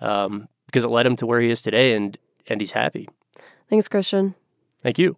um, 0.00 0.48
because 0.66 0.84
it 0.84 0.88
led 0.88 1.06
him 1.06 1.16
to 1.16 1.26
where 1.26 1.40
he 1.40 1.50
is 1.50 1.62
today, 1.62 1.94
and 1.94 2.16
and 2.46 2.60
he's 2.60 2.72
happy. 2.72 3.08
Thanks, 3.68 3.88
Christian. 3.88 4.34
Thank 4.82 4.98
you. 4.98 5.16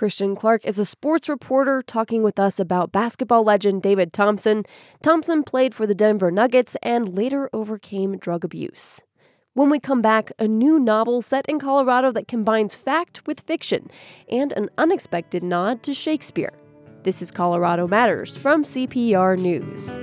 Christian 0.00 0.34
Clark 0.34 0.64
is 0.64 0.78
a 0.78 0.86
sports 0.86 1.28
reporter 1.28 1.82
talking 1.82 2.22
with 2.22 2.38
us 2.38 2.58
about 2.58 2.90
basketball 2.90 3.44
legend 3.44 3.82
David 3.82 4.14
Thompson. 4.14 4.64
Thompson 5.02 5.42
played 5.42 5.74
for 5.74 5.86
the 5.86 5.94
Denver 5.94 6.30
Nuggets 6.30 6.74
and 6.82 7.06
later 7.06 7.50
overcame 7.52 8.16
drug 8.16 8.42
abuse. 8.42 9.02
When 9.52 9.68
we 9.68 9.78
come 9.78 10.00
back, 10.00 10.32
a 10.38 10.48
new 10.48 10.78
novel 10.78 11.20
set 11.20 11.44
in 11.50 11.58
Colorado 11.58 12.12
that 12.12 12.28
combines 12.28 12.74
fact 12.74 13.26
with 13.26 13.40
fiction 13.40 13.90
and 14.30 14.54
an 14.54 14.70
unexpected 14.78 15.42
nod 15.42 15.82
to 15.82 15.92
Shakespeare. 15.92 16.54
This 17.02 17.20
is 17.20 17.30
Colorado 17.30 17.86
Matters 17.86 18.38
from 18.38 18.62
CPR 18.62 19.36
News. 19.38 19.98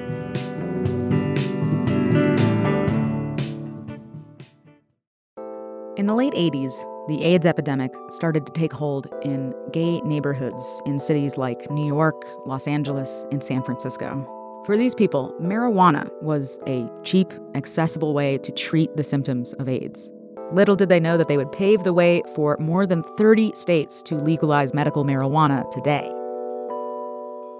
In 5.97 6.05
the 6.05 6.13
late 6.13 6.33
80s, 6.33 6.86
the 7.07 7.23
AIDS 7.23 7.45
epidemic 7.45 7.93
started 8.09 8.45
to 8.45 8.51
take 8.51 8.73
hold 8.73 9.07
in 9.23 9.53
gay 9.71 10.01
neighborhoods 10.01 10.81
in 10.85 10.99
cities 10.99 11.37
like 11.37 11.69
New 11.71 11.85
York, 11.85 12.21
Los 12.45 12.67
Angeles, 12.67 13.25
and 13.31 13.43
San 13.43 13.63
Francisco. 13.63 14.25
For 14.65 14.75
these 14.75 14.93
people, 14.93 15.33
marijuana 15.41 16.09
was 16.21 16.59
a 16.67 16.89
cheap, 17.03 17.33
accessible 17.55 18.13
way 18.13 18.37
to 18.39 18.51
treat 18.51 18.95
the 18.97 19.03
symptoms 19.03 19.53
of 19.53 19.69
AIDS. 19.69 20.11
Little 20.51 20.75
did 20.75 20.89
they 20.89 20.99
know 20.99 21.17
that 21.17 21.29
they 21.29 21.37
would 21.37 21.51
pave 21.53 21.83
the 21.83 21.93
way 21.93 22.21
for 22.35 22.57
more 22.59 22.85
than 22.85 23.03
30 23.03 23.53
states 23.55 24.01
to 24.03 24.15
legalize 24.15 24.73
medical 24.73 25.05
marijuana 25.05 25.69
today. 25.71 26.11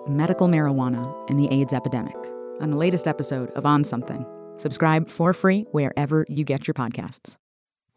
Medical 0.10 0.48
marijuana 0.48 1.14
and 1.30 1.40
the 1.40 1.50
AIDS 1.54 1.74
epidemic 1.74 2.16
on 2.60 2.72
the 2.72 2.78
latest 2.78 3.08
episode 3.08 3.52
of 3.52 3.66
On 3.66 3.84
Something. 3.84 4.26
Subscribe 4.58 5.10
for 5.10 5.34
free 5.34 5.66
wherever 5.72 6.26
you 6.28 6.44
get 6.44 6.68
your 6.68 6.74
podcasts. 6.74 7.38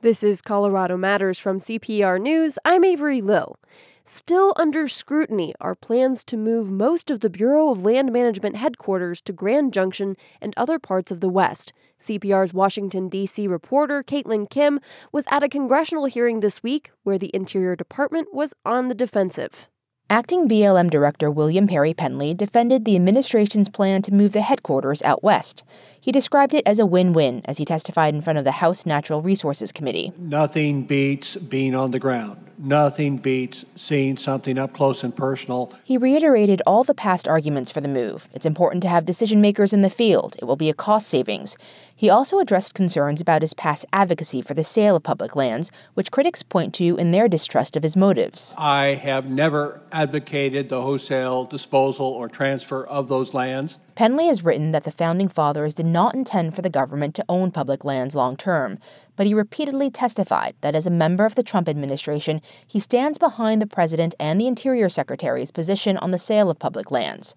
This 0.02 0.22
is 0.22 0.40
Colorado 0.40 0.96
Matters 0.96 1.38
from 1.38 1.58
CPR 1.58 2.18
News. 2.18 2.58
I'm 2.64 2.84
Avery 2.84 3.20
Lill. 3.20 3.58
Still 4.06 4.54
under 4.56 4.88
scrutiny 4.88 5.52
are 5.60 5.74
plans 5.74 6.24
to 6.24 6.38
move 6.38 6.70
most 6.70 7.10
of 7.10 7.20
the 7.20 7.28
Bureau 7.28 7.68
of 7.68 7.84
Land 7.84 8.10
Management 8.10 8.56
headquarters 8.56 9.20
to 9.20 9.34
Grand 9.34 9.74
Junction 9.74 10.16
and 10.40 10.54
other 10.56 10.78
parts 10.78 11.10
of 11.10 11.20
the 11.20 11.28
West. 11.28 11.74
CPR's 12.00 12.54
Washington, 12.54 13.10
D.C. 13.10 13.46
reporter 13.46 14.02
Caitlyn 14.02 14.48
Kim 14.48 14.80
was 15.12 15.26
at 15.30 15.42
a 15.42 15.50
congressional 15.50 16.06
hearing 16.06 16.40
this 16.40 16.62
week 16.62 16.92
where 17.02 17.18
the 17.18 17.30
Interior 17.34 17.76
Department 17.76 18.32
was 18.32 18.54
on 18.64 18.88
the 18.88 18.94
defensive. 18.94 19.68
Acting 20.12 20.49
BLM 20.49 20.90
Director 20.90 21.31
William 21.31 21.68
Perry 21.68 21.94
Pendley 21.94 22.37
defended 22.37 22.85
the 22.85 22.96
administration's 22.96 23.68
plan 23.68 24.03
to 24.03 24.12
move 24.12 24.33
the 24.33 24.40
headquarters 24.40 25.03
out 25.03 25.23
west. 25.23 25.62
He 26.01 26.11
described 26.11 26.53
it 26.53 26.64
as 26.66 26.81
a 26.81 26.85
win 26.85 27.12
win 27.12 27.42
as 27.44 27.59
he 27.59 27.64
testified 27.64 28.12
in 28.12 28.20
front 28.20 28.37
of 28.37 28.44
the 28.44 28.59
House 28.59 28.85
Natural 28.85 29.23
Resources 29.23 29.70
Committee. 29.70 30.12
Nothing 30.18 30.83
beats 30.83 31.37
being 31.37 31.77
on 31.77 31.92
the 31.92 32.01
ground. 32.01 32.49
Nothing 32.62 33.16
beats 33.16 33.64
seeing 33.75 34.18
something 34.18 34.59
up 34.59 34.75
close 34.75 35.03
and 35.03 35.16
personal. 35.16 35.73
He 35.83 35.96
reiterated 35.96 36.61
all 36.66 36.85
the 36.85 36.92
past 36.92 37.27
arguments 37.27 37.70
for 37.70 37.81
the 37.81 37.88
move. 37.88 38.29
It's 38.35 38.44
important 38.44 38.83
to 38.83 38.88
have 38.88 39.07
decision 39.07 39.40
makers 39.40 39.73
in 39.73 39.81
the 39.81 39.88
field. 39.88 40.37
It 40.38 40.44
will 40.44 40.57
be 40.57 40.68
a 40.68 40.75
cost 40.75 41.09
savings. 41.09 41.57
He 41.96 42.11
also 42.11 42.38
addressed 42.38 42.75
concerns 42.75 43.23
about 43.23 43.40
his 43.40 43.55
past 43.55 43.87
advocacy 43.94 44.42
for 44.42 44.53
the 44.53 44.64
sale 44.64 44.96
of 44.96 45.03
public 45.03 45.35
lands, 45.35 45.73
which 45.94 46.11
critics 46.11 46.42
point 46.42 46.75
to 46.75 46.96
in 46.96 47.12
their 47.12 47.29
distrust 47.29 47.77
of 47.77 47.83
his 47.83 47.96
motives. 47.96 48.55
I 48.59 48.88
have 48.88 49.31
never 49.31 49.81
advocated 49.90 50.68
the 50.68 50.83
wholesale 50.83 51.44
disposal 51.44 52.07
or 52.07 52.29
transfer 52.29 52.87
of 52.87 53.09
those 53.09 53.33
lands. 53.33 53.79
Pendley 53.96 54.29
has 54.29 54.42
written 54.42 54.73
that 54.73 54.85
the 54.85 54.90
founding 54.90 55.29
fathers 55.29 55.75
did 55.75 55.85
not 55.85 56.14
intend 56.14 56.55
for 56.55 56.62
the 56.62 56.70
government 56.70 57.14
to 57.14 57.25
own 57.29 57.51
public 57.51 57.85
lands 57.85 58.14
long 58.14 58.35
term, 58.35 58.79
but 59.20 59.26
he 59.26 59.35
repeatedly 59.35 59.90
testified 59.90 60.54
that 60.62 60.74
as 60.74 60.87
a 60.87 60.90
member 60.90 61.26
of 61.26 61.35
the 61.35 61.42
Trump 61.42 61.68
administration, 61.68 62.40
he 62.66 62.80
stands 62.80 63.18
behind 63.18 63.61
the 63.61 63.66
president 63.66 64.14
and 64.18 64.40
the 64.40 64.46
Interior 64.46 64.88
Secretary's 64.88 65.50
position 65.50 65.98
on 65.98 66.11
the 66.11 66.18
sale 66.18 66.48
of 66.48 66.59
public 66.59 66.90
lands. 66.90 67.35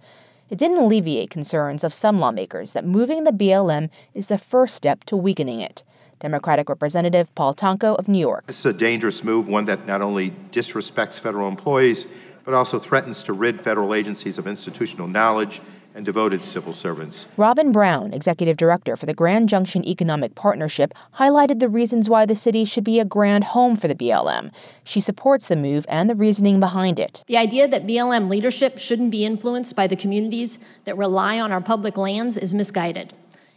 It 0.49 0.57
didn't 0.57 0.77
alleviate 0.77 1.29
concerns 1.29 1.83
of 1.83 1.93
some 1.93 2.19
lawmakers 2.19 2.71
that 2.71 2.85
moving 2.85 3.25
the 3.25 3.33
BLM 3.33 3.89
is 4.13 4.27
the 4.27 4.37
first 4.37 4.75
step 4.75 5.03
to 5.03 5.17
weakening 5.17 5.59
it. 5.59 5.83
Democratic 6.21 6.69
Representative 6.69 7.35
Paul 7.35 7.53
Tonko 7.53 7.97
of 7.97 8.07
New 8.07 8.17
York. 8.17 8.47
This 8.47 8.59
is 8.59 8.65
a 8.65 8.71
dangerous 8.71 9.21
move, 9.21 9.49
one 9.49 9.65
that 9.65 9.85
not 9.85 10.01
only 10.01 10.31
disrespects 10.53 11.19
federal 11.19 11.49
employees, 11.49 12.07
but 12.45 12.53
also 12.53 12.79
threatens 12.79 13.23
to 13.23 13.33
rid 13.33 13.59
federal 13.59 13.93
agencies 13.93 14.37
of 14.37 14.47
institutional 14.47 15.09
knowledge 15.09 15.59
and 15.95 16.05
devoted 16.05 16.43
civil 16.43 16.73
servants. 16.73 17.25
Robin 17.37 17.71
Brown, 17.71 18.13
executive 18.13 18.57
director 18.57 18.95
for 18.95 19.05
the 19.05 19.13
Grand 19.13 19.49
Junction 19.49 19.85
Economic 19.87 20.35
Partnership, 20.35 20.93
highlighted 21.19 21.59
the 21.59 21.69
reasons 21.69 22.09
why 22.09 22.25
the 22.25 22.35
city 22.35 22.65
should 22.65 22.83
be 22.83 22.99
a 22.99 23.05
grand 23.05 23.43
home 23.45 23.75
for 23.75 23.87
the 23.87 23.95
BLM. 23.95 24.51
She 24.83 25.01
supports 25.01 25.47
the 25.47 25.55
move 25.55 25.85
and 25.89 26.09
the 26.09 26.15
reasoning 26.15 26.59
behind 26.59 26.99
it. 26.99 27.23
The 27.27 27.37
idea 27.37 27.67
that 27.67 27.87
BLM 27.87 28.29
leadership 28.29 28.77
shouldn't 28.77 29.11
be 29.11 29.25
influenced 29.25 29.75
by 29.75 29.87
the 29.87 29.95
communities 29.95 30.59
that 30.85 30.97
rely 30.97 31.39
on 31.39 31.51
our 31.51 31.61
public 31.61 31.97
lands 31.97 32.37
is 32.37 32.53
misguided. 32.53 33.13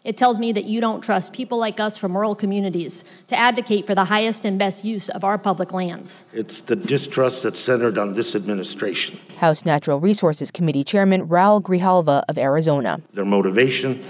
It 0.07 0.17
tells 0.17 0.39
me 0.39 0.53
that 0.53 0.67
you 0.67 0.81
don't 0.81 1.01
trust 1.01 1.33
people 1.33 1.59
like 1.59 1.81
us 1.81 1.99
from 1.99 2.17
rural 2.17 2.37
communities 2.37 3.05
to 3.27 3.37
advocate 3.37 3.89
for 3.89 3.95
the 3.97 4.05
highest 4.05 4.45
and 4.45 4.57
best 4.57 4.85
use 4.85 5.09
of 5.09 5.25
our 5.25 5.37
public 5.37 5.73
lands. 5.73 6.27
It's 6.33 6.61
the 6.61 6.77
distrust 6.77 7.43
that's 7.43 7.59
centered 7.59 7.99
on 7.99 8.13
this 8.13 8.37
administration. 8.37 9.19
House 9.39 9.65
Natural 9.65 9.99
Resources 9.99 10.53
Committee 10.53 10.85
Chairman 10.85 11.27
Raul 11.27 11.61
Grijalva 11.61 12.23
of 12.29 12.39
Arizona. 12.39 13.01
Their 13.15 13.25
motivation 13.25 14.01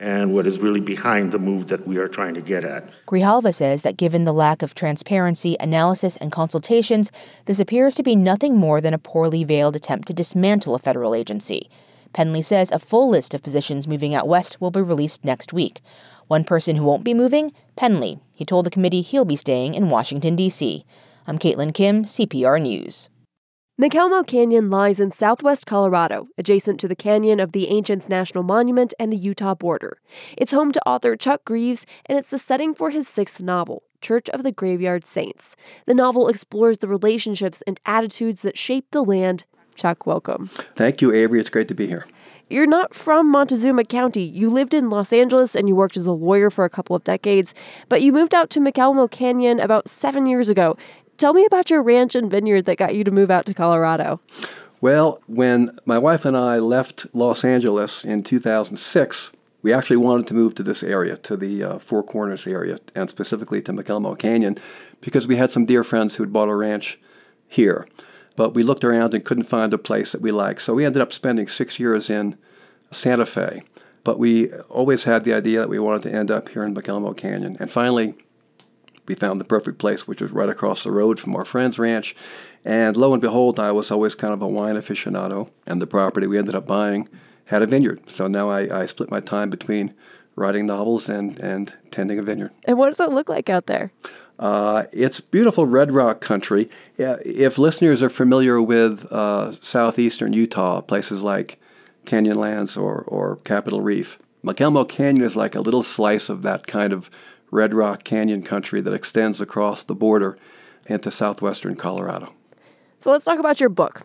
and 0.00 0.32
what 0.32 0.46
is 0.46 0.60
really 0.60 0.80
behind 0.80 1.30
the 1.30 1.38
move 1.38 1.66
that 1.66 1.86
we 1.86 1.98
are 1.98 2.08
trying 2.08 2.32
to 2.32 2.40
get 2.40 2.64
at. 2.64 2.88
Grijalva 3.04 3.52
says 3.52 3.82
that 3.82 3.98
given 3.98 4.24
the 4.24 4.32
lack 4.32 4.62
of 4.62 4.74
transparency, 4.74 5.58
analysis, 5.60 6.16
and 6.16 6.32
consultations, 6.32 7.12
this 7.44 7.60
appears 7.60 7.96
to 7.96 8.02
be 8.02 8.16
nothing 8.16 8.56
more 8.56 8.80
than 8.80 8.94
a 8.94 8.98
poorly 8.98 9.44
veiled 9.44 9.76
attempt 9.76 10.06
to 10.06 10.14
dismantle 10.14 10.74
a 10.74 10.78
federal 10.78 11.14
agency. 11.14 11.68
Pendley 12.14 12.44
says 12.44 12.70
a 12.70 12.78
full 12.78 13.10
list 13.10 13.34
of 13.34 13.42
positions 13.42 13.88
moving 13.88 14.14
out 14.14 14.28
west 14.28 14.60
will 14.60 14.70
be 14.70 14.80
released 14.80 15.24
next 15.24 15.52
week. 15.52 15.80
One 16.28 16.44
person 16.44 16.76
who 16.76 16.84
won't 16.84 17.04
be 17.04 17.12
moving? 17.12 17.52
Pendley. 17.76 18.20
He 18.32 18.44
told 18.44 18.64
the 18.64 18.70
committee 18.70 19.02
he'll 19.02 19.24
be 19.24 19.36
staying 19.36 19.74
in 19.74 19.90
Washington, 19.90 20.36
D.C. 20.36 20.84
I'm 21.26 21.38
Caitlyn 21.38 21.74
Kim, 21.74 22.04
CPR 22.04 22.62
News. 22.62 23.10
McElmo 23.80 24.24
Canyon 24.24 24.70
lies 24.70 25.00
in 25.00 25.10
southwest 25.10 25.66
Colorado, 25.66 26.28
adjacent 26.38 26.78
to 26.78 26.86
the 26.86 26.94
Canyon 26.94 27.40
of 27.40 27.50
the 27.50 27.66
Ancients 27.66 28.08
National 28.08 28.44
Monument 28.44 28.94
and 29.00 29.12
the 29.12 29.16
Utah 29.16 29.56
border. 29.56 29.98
It's 30.38 30.52
home 30.52 30.70
to 30.70 30.88
author 30.88 31.16
Chuck 31.16 31.44
Greaves, 31.44 31.84
and 32.06 32.16
it's 32.16 32.30
the 32.30 32.38
setting 32.38 32.72
for 32.72 32.90
his 32.90 33.08
sixth 33.08 33.40
novel, 33.40 33.82
Church 34.00 34.30
of 34.30 34.44
the 34.44 34.52
Graveyard 34.52 35.04
Saints. 35.04 35.56
The 35.86 35.94
novel 35.94 36.28
explores 36.28 36.78
the 36.78 36.86
relationships 36.86 37.64
and 37.66 37.80
attitudes 37.84 38.42
that 38.42 38.56
shape 38.56 38.86
the 38.92 39.02
land. 39.02 39.44
Chuck, 39.74 40.06
welcome. 40.06 40.48
Thank 40.76 41.02
you, 41.02 41.12
Avery. 41.12 41.40
It's 41.40 41.50
great 41.50 41.68
to 41.68 41.74
be 41.74 41.86
here. 41.86 42.06
You're 42.50 42.66
not 42.66 42.94
from 42.94 43.30
Montezuma 43.30 43.84
County. 43.84 44.22
You 44.22 44.50
lived 44.50 44.74
in 44.74 44.90
Los 44.90 45.12
Angeles 45.12 45.54
and 45.54 45.66
you 45.66 45.74
worked 45.74 45.96
as 45.96 46.06
a 46.06 46.12
lawyer 46.12 46.50
for 46.50 46.64
a 46.64 46.70
couple 46.70 46.94
of 46.94 47.02
decades, 47.02 47.54
but 47.88 48.02
you 48.02 48.12
moved 48.12 48.34
out 48.34 48.50
to 48.50 48.60
McElmo 48.60 49.10
Canyon 49.10 49.58
about 49.58 49.88
seven 49.88 50.26
years 50.26 50.48
ago. 50.48 50.76
Tell 51.16 51.32
me 51.32 51.46
about 51.46 51.70
your 51.70 51.82
ranch 51.82 52.14
and 52.14 52.30
vineyard 52.30 52.66
that 52.66 52.76
got 52.76 52.94
you 52.94 53.02
to 53.04 53.10
move 53.10 53.30
out 53.30 53.46
to 53.46 53.54
Colorado. 53.54 54.20
Well, 54.80 55.22
when 55.26 55.70
my 55.86 55.96
wife 55.96 56.26
and 56.26 56.36
I 56.36 56.58
left 56.58 57.06
Los 57.14 57.44
Angeles 57.44 58.04
in 58.04 58.22
2006, 58.22 59.32
we 59.62 59.72
actually 59.72 59.96
wanted 59.96 60.26
to 60.26 60.34
move 60.34 60.54
to 60.56 60.62
this 60.62 60.82
area, 60.82 61.16
to 61.16 61.38
the 61.38 61.64
uh, 61.64 61.78
Four 61.78 62.02
Corners 62.02 62.46
area, 62.46 62.78
and 62.94 63.08
specifically 63.08 63.62
to 63.62 63.72
McElmo 63.72 64.18
Canyon, 64.18 64.58
because 65.00 65.26
we 65.26 65.36
had 65.36 65.50
some 65.50 65.64
dear 65.64 65.82
friends 65.82 66.16
who 66.16 66.22
had 66.22 66.34
bought 66.34 66.50
a 66.50 66.54
ranch 66.54 66.98
here. 67.48 67.88
But 68.36 68.54
we 68.54 68.62
looked 68.62 68.84
around 68.84 69.14
and 69.14 69.24
couldn't 69.24 69.44
find 69.44 69.72
a 69.72 69.78
place 69.78 70.12
that 70.12 70.20
we 70.20 70.32
liked. 70.32 70.62
So 70.62 70.74
we 70.74 70.84
ended 70.84 71.02
up 71.02 71.12
spending 71.12 71.48
six 71.48 71.78
years 71.78 72.10
in 72.10 72.36
Santa 72.90 73.26
Fe. 73.26 73.62
But 74.02 74.18
we 74.18 74.52
always 74.68 75.04
had 75.04 75.24
the 75.24 75.32
idea 75.32 75.60
that 75.60 75.68
we 75.68 75.78
wanted 75.78 76.02
to 76.02 76.12
end 76.12 76.30
up 76.30 76.50
here 76.50 76.64
in 76.64 76.74
McElmo 76.74 77.16
Canyon. 77.16 77.56
And 77.58 77.70
finally, 77.70 78.14
we 79.06 79.14
found 79.14 79.40
the 79.40 79.44
perfect 79.44 79.78
place, 79.78 80.06
which 80.06 80.20
was 80.20 80.32
right 80.32 80.48
across 80.48 80.82
the 80.82 80.90
road 80.90 81.20
from 81.20 81.34
our 81.36 81.44
friend's 81.44 81.78
ranch. 81.78 82.14
And 82.64 82.96
lo 82.96 83.12
and 83.12 83.20
behold, 83.20 83.60
I 83.60 83.72
was 83.72 83.90
always 83.90 84.14
kind 84.14 84.32
of 84.32 84.42
a 84.42 84.48
wine 84.48 84.76
aficionado, 84.76 85.50
and 85.66 85.80
the 85.80 85.86
property 85.86 86.26
we 86.26 86.38
ended 86.38 86.54
up 86.54 86.66
buying 86.66 87.08
had 87.46 87.62
a 87.62 87.66
vineyard. 87.66 88.10
So 88.10 88.26
now 88.26 88.48
I, 88.48 88.82
I 88.82 88.86
split 88.86 89.10
my 89.10 89.20
time 89.20 89.50
between 89.50 89.94
writing 90.36 90.66
novels 90.66 91.08
and, 91.08 91.38
and 91.38 91.74
tending 91.90 92.18
a 92.18 92.22
vineyard. 92.22 92.52
And 92.64 92.78
what 92.78 92.88
does 92.88 93.00
it 93.00 93.12
look 93.12 93.28
like 93.28 93.50
out 93.50 93.66
there? 93.66 93.92
Uh, 94.38 94.84
it's 94.92 95.20
beautiful 95.20 95.66
red 95.66 95.92
rock 95.92 96.20
country. 96.20 96.68
If 96.96 97.58
listeners 97.58 98.02
are 98.02 98.10
familiar 98.10 98.60
with 98.60 99.10
uh, 99.12 99.52
southeastern 99.52 100.32
Utah, 100.32 100.80
places 100.80 101.22
like 101.22 101.58
Canyonlands 102.04 102.80
or, 102.80 103.02
or 103.02 103.36
Capitol 103.36 103.80
Reef, 103.80 104.18
McElmo 104.44 104.88
Canyon 104.88 105.24
is 105.24 105.36
like 105.36 105.54
a 105.54 105.60
little 105.60 105.82
slice 105.82 106.28
of 106.28 106.42
that 106.42 106.66
kind 106.66 106.92
of 106.92 107.10
Red 107.50 107.72
Rock 107.72 108.04
Canyon 108.04 108.42
country 108.42 108.80
that 108.80 108.92
extends 108.92 109.40
across 109.40 109.84
the 109.84 109.94
border 109.94 110.36
into 110.86 111.10
southwestern 111.10 111.76
Colorado. 111.76 112.34
So 112.98 113.10
let's 113.10 113.24
talk 113.24 113.38
about 113.38 113.60
your 113.60 113.68
book. 113.68 114.02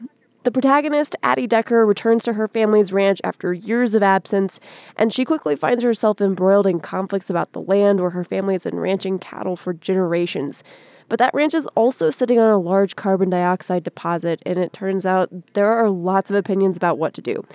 The 0.49 0.53
protagonist, 0.53 1.15
Addie 1.21 1.45
Decker, 1.45 1.85
returns 1.85 2.23
to 2.23 2.33
her 2.33 2.47
family's 2.47 2.91
ranch 2.91 3.21
after 3.23 3.53
years 3.53 3.93
of 3.93 4.01
absence, 4.01 4.59
and 4.97 5.13
she 5.13 5.23
quickly 5.23 5.55
finds 5.55 5.83
herself 5.83 6.19
embroiled 6.19 6.65
in 6.65 6.79
conflicts 6.79 7.29
about 7.29 7.51
the 7.51 7.61
land 7.61 7.99
where 7.99 8.09
her 8.09 8.23
family 8.23 8.55
has 8.55 8.63
been 8.63 8.79
ranching 8.79 9.19
cattle 9.19 9.55
for 9.55 9.73
generations. 9.73 10.63
But 11.07 11.19
that 11.19 11.35
ranch 11.35 11.53
is 11.53 11.67
also 11.75 12.09
sitting 12.09 12.39
on 12.39 12.49
a 12.49 12.57
large 12.57 12.95
carbon 12.95 13.29
dioxide 13.29 13.83
deposit, 13.83 14.41
and 14.43 14.57
it 14.57 14.73
turns 14.73 15.05
out 15.05 15.29
there 15.53 15.71
are 15.71 15.87
lots 15.87 16.31
of 16.31 16.35
opinions 16.35 16.77
about 16.77 16.97
what 16.97 17.13
to 17.13 17.21
do. 17.21 17.45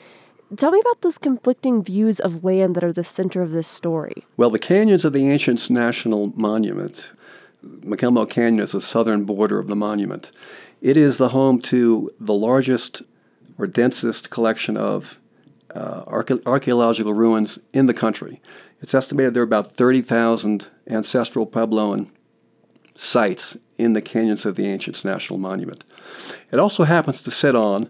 Tell 0.56 0.70
me 0.70 0.78
about 0.78 1.00
those 1.00 1.18
conflicting 1.18 1.82
views 1.82 2.20
of 2.20 2.44
land 2.44 2.76
that 2.76 2.84
are 2.84 2.92
the 2.92 3.02
center 3.02 3.42
of 3.42 3.50
this 3.50 3.66
story. 3.66 4.24
Well, 4.36 4.50
the 4.50 4.60
Canyons 4.60 5.04
of 5.04 5.12
the 5.12 5.28
Ancients 5.28 5.68
National 5.68 6.32
Monument, 6.36 7.10
McElmo 7.64 8.30
Canyon 8.30 8.60
is 8.60 8.70
the 8.70 8.80
southern 8.80 9.24
border 9.24 9.58
of 9.58 9.66
the 9.66 9.74
monument. 9.74 10.30
It 10.84 10.98
is 10.98 11.16
the 11.16 11.30
home 11.30 11.62
to 11.62 12.10
the 12.20 12.34
largest 12.34 13.02
or 13.56 13.66
densest 13.66 14.28
collection 14.28 14.76
of 14.76 15.18
uh, 15.74 16.04
arche- 16.04 16.44
archaeological 16.44 17.14
ruins 17.14 17.58
in 17.72 17.86
the 17.86 17.94
country. 17.94 18.42
It's 18.82 18.94
estimated 18.94 19.32
there 19.32 19.42
are 19.42 19.44
about 19.44 19.66
30,000 19.66 20.68
ancestral 20.86 21.46
Puebloan 21.46 22.10
sites 22.94 23.56
in 23.78 23.94
the 23.94 24.02
Canyons 24.02 24.44
of 24.44 24.56
the 24.56 24.66
Ancients 24.66 25.06
National 25.06 25.38
Monument. 25.38 25.84
It 26.52 26.58
also 26.58 26.84
happens 26.84 27.22
to 27.22 27.30
sit 27.30 27.56
on 27.56 27.88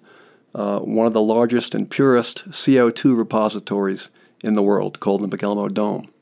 uh, 0.55 0.79
one 0.79 1.09
of 1.09 1.15
the 1.15 1.21
largest 1.21 1.75
and 1.75 1.91
purest 1.91 2.49
CO2 2.51 3.19
repositories 3.19 4.09
in 4.45 4.53
the 4.53 4.63
world, 4.63 5.01
called 5.01 5.21
the 5.21 5.37
McElmo 5.37 5.75
Dome. 5.75 6.13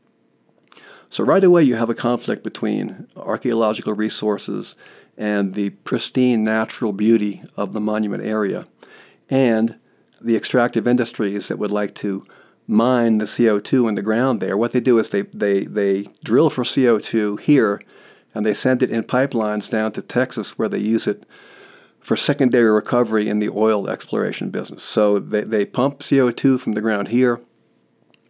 So, 1.10 1.22
right 1.22 1.44
away, 1.44 1.64
you 1.64 1.76
have 1.76 1.90
a 1.90 1.94
conflict 1.94 2.42
between 2.42 3.08
archaeological 3.14 3.92
resources 3.92 4.74
and 5.16 5.54
the 5.54 5.70
pristine 5.70 6.42
natural 6.42 6.92
beauty 6.92 7.42
of 7.56 7.72
the 7.72 7.80
monument 7.80 8.22
area 8.22 8.66
and 9.28 9.78
the 10.20 10.36
extractive 10.36 10.86
industries 10.86 11.48
that 11.48 11.58
would 11.58 11.70
like 11.70 11.94
to 11.94 12.24
mine 12.66 13.18
the 13.18 13.24
CO2 13.24 13.88
in 13.88 13.94
the 13.94 14.02
ground 14.02 14.40
there. 14.40 14.56
What 14.56 14.72
they 14.72 14.80
do 14.80 14.98
is 14.98 15.08
they, 15.08 15.22
they, 15.22 15.60
they 15.60 16.04
drill 16.24 16.48
for 16.48 16.62
CO2 16.62 17.40
here 17.40 17.82
and 18.34 18.46
they 18.46 18.54
send 18.54 18.82
it 18.82 18.90
in 18.90 19.02
pipelines 19.02 19.68
down 19.68 19.92
to 19.92 20.02
Texas 20.02 20.58
where 20.58 20.68
they 20.68 20.78
use 20.78 21.06
it 21.06 21.24
for 22.00 22.16
secondary 22.16 22.70
recovery 22.70 23.28
in 23.28 23.38
the 23.38 23.50
oil 23.50 23.88
exploration 23.88 24.50
business. 24.50 24.82
So 24.82 25.18
they, 25.18 25.42
they 25.42 25.64
pump 25.64 26.00
CO2 26.00 26.58
from 26.58 26.72
the 26.72 26.80
ground 26.80 27.08
here, 27.08 27.40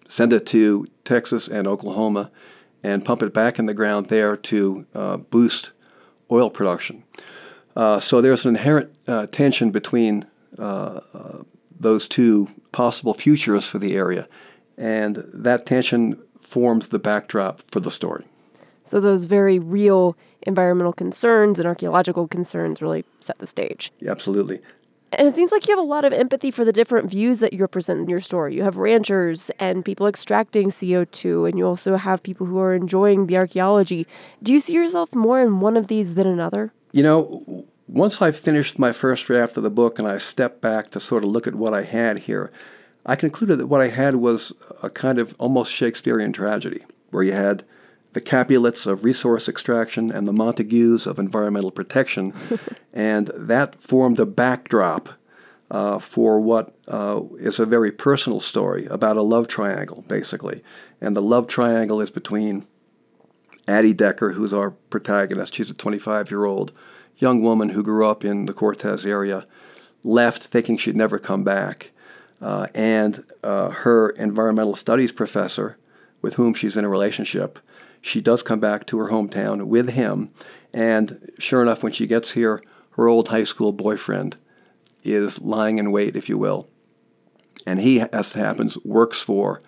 send 0.06 0.32
it 0.32 0.44
to 0.46 0.86
Texas 1.04 1.48
and 1.48 1.66
Oklahoma, 1.66 2.30
and 2.82 3.04
pump 3.04 3.22
it 3.22 3.32
back 3.32 3.58
in 3.58 3.66
the 3.66 3.74
ground 3.74 4.06
there 4.06 4.36
to 4.36 4.86
uh, 4.94 5.16
boost 5.16 5.70
oil 6.32 6.50
production. 6.50 7.04
Uh, 7.76 8.00
so 8.00 8.20
there's 8.20 8.44
an 8.44 8.56
inherent 8.56 8.92
uh, 9.06 9.26
tension 9.26 9.70
between 9.70 10.24
uh, 10.58 11.00
uh, 11.14 11.42
those 11.78 12.08
two 12.08 12.48
possible 12.72 13.14
futures 13.14 13.66
for 13.66 13.78
the 13.78 13.94
area, 13.94 14.26
and 14.76 15.16
that 15.32 15.66
tension 15.66 16.20
forms 16.40 16.88
the 16.88 16.98
backdrop 16.98 17.62
for 17.70 17.80
the 17.80 17.90
story. 17.90 18.24
So 18.84 19.00
those 19.00 19.26
very 19.26 19.58
real 19.58 20.16
environmental 20.42 20.92
concerns 20.92 21.58
and 21.58 21.68
archaeological 21.68 22.26
concerns 22.26 22.82
really 22.82 23.04
set 23.20 23.38
the 23.38 23.46
stage. 23.46 23.92
Yeah, 24.00 24.10
absolutely. 24.10 24.60
And 25.18 25.28
it 25.28 25.36
seems 25.36 25.52
like 25.52 25.68
you 25.68 25.76
have 25.76 25.84
a 25.84 25.86
lot 25.86 26.06
of 26.06 26.12
empathy 26.12 26.50
for 26.50 26.64
the 26.64 26.72
different 26.72 27.10
views 27.10 27.40
that 27.40 27.52
you 27.52 27.58
represent 27.58 28.00
in 28.00 28.08
your 28.08 28.20
story. 28.20 28.54
You 28.54 28.62
have 28.62 28.78
ranchers 28.78 29.50
and 29.58 29.84
people 29.84 30.06
extracting 30.06 30.68
CO2, 30.68 31.48
and 31.48 31.58
you 31.58 31.66
also 31.66 31.96
have 31.96 32.22
people 32.22 32.46
who 32.46 32.58
are 32.58 32.74
enjoying 32.74 33.26
the 33.26 33.36
archaeology. 33.36 34.06
Do 34.42 34.54
you 34.54 34.60
see 34.60 34.72
yourself 34.72 35.14
more 35.14 35.40
in 35.40 35.60
one 35.60 35.76
of 35.76 35.88
these 35.88 36.14
than 36.14 36.26
another? 36.26 36.72
You 36.92 37.02
know, 37.02 37.66
once 37.86 38.22
I 38.22 38.30
finished 38.30 38.78
my 38.78 38.90
first 38.92 39.26
draft 39.26 39.58
of 39.58 39.62
the 39.62 39.70
book 39.70 39.98
and 39.98 40.08
I 40.08 40.16
stepped 40.16 40.62
back 40.62 40.90
to 40.90 41.00
sort 41.00 41.24
of 41.24 41.30
look 41.30 41.46
at 41.46 41.54
what 41.54 41.74
I 41.74 41.82
had 41.82 42.20
here, 42.20 42.50
I 43.04 43.14
concluded 43.16 43.58
that 43.58 43.66
what 43.66 43.82
I 43.82 43.88
had 43.88 44.16
was 44.16 44.52
a 44.82 44.88
kind 44.88 45.18
of 45.18 45.34
almost 45.38 45.72
Shakespearean 45.72 46.32
tragedy, 46.32 46.84
where 47.10 47.22
you 47.22 47.32
had 47.32 47.64
the 48.12 48.20
Capulets 48.20 48.86
of 48.86 49.04
resource 49.04 49.48
extraction 49.48 50.10
and 50.10 50.26
the 50.26 50.32
Montagues 50.32 51.06
of 51.06 51.18
environmental 51.18 51.70
protection, 51.70 52.32
and 52.92 53.30
that 53.34 53.80
formed 53.80 54.18
a 54.18 54.26
backdrop 54.26 55.10
uh, 55.70 55.98
for 55.98 56.38
what 56.38 56.74
uh, 56.86 57.22
is 57.38 57.58
a 57.58 57.64
very 57.64 57.90
personal 57.90 58.40
story 58.40 58.86
about 58.86 59.16
a 59.16 59.22
love 59.22 59.48
triangle, 59.48 60.04
basically. 60.06 60.62
And 61.00 61.16
the 61.16 61.22
love 61.22 61.46
triangle 61.46 62.00
is 62.00 62.10
between 62.10 62.66
Addie 63.66 63.94
Decker, 63.94 64.32
who's 64.32 64.52
our 64.52 64.70
protagonist. 64.70 65.54
She's 65.54 65.70
a 65.70 65.74
25 65.74 66.30
year 66.30 66.44
old 66.44 66.72
young 67.16 67.42
woman 67.42 67.70
who 67.70 67.82
grew 67.82 68.06
up 68.06 68.24
in 68.24 68.44
the 68.44 68.52
Cortez 68.52 69.06
area, 69.06 69.46
left 70.04 70.42
thinking 70.42 70.76
she'd 70.76 70.96
never 70.96 71.18
come 71.18 71.44
back, 71.44 71.90
uh, 72.42 72.66
and 72.74 73.24
uh, 73.42 73.70
her 73.70 74.10
environmental 74.10 74.74
studies 74.74 75.12
professor, 75.12 75.78
with 76.20 76.34
whom 76.34 76.52
she's 76.52 76.76
in 76.76 76.84
a 76.84 76.88
relationship 76.88 77.58
she 78.02 78.20
does 78.20 78.42
come 78.42 78.60
back 78.60 78.84
to 78.86 78.98
her 78.98 79.10
hometown 79.10 79.64
with 79.64 79.90
him. 79.90 80.30
And 80.74 81.30
sure 81.38 81.62
enough, 81.62 81.82
when 81.82 81.92
she 81.92 82.06
gets 82.06 82.32
here, 82.32 82.62
her 82.92 83.08
old 83.08 83.28
high 83.28 83.44
school 83.44 83.72
boyfriend 83.72 84.36
is 85.02 85.40
lying 85.40 85.78
in 85.78 85.92
wait, 85.92 86.16
if 86.16 86.28
you 86.28 86.36
will. 86.36 86.68
And 87.66 87.80
he, 87.80 88.00
as 88.00 88.34
it 88.34 88.38
happens, 88.38 88.76
works 88.84 89.20
for 89.20 89.62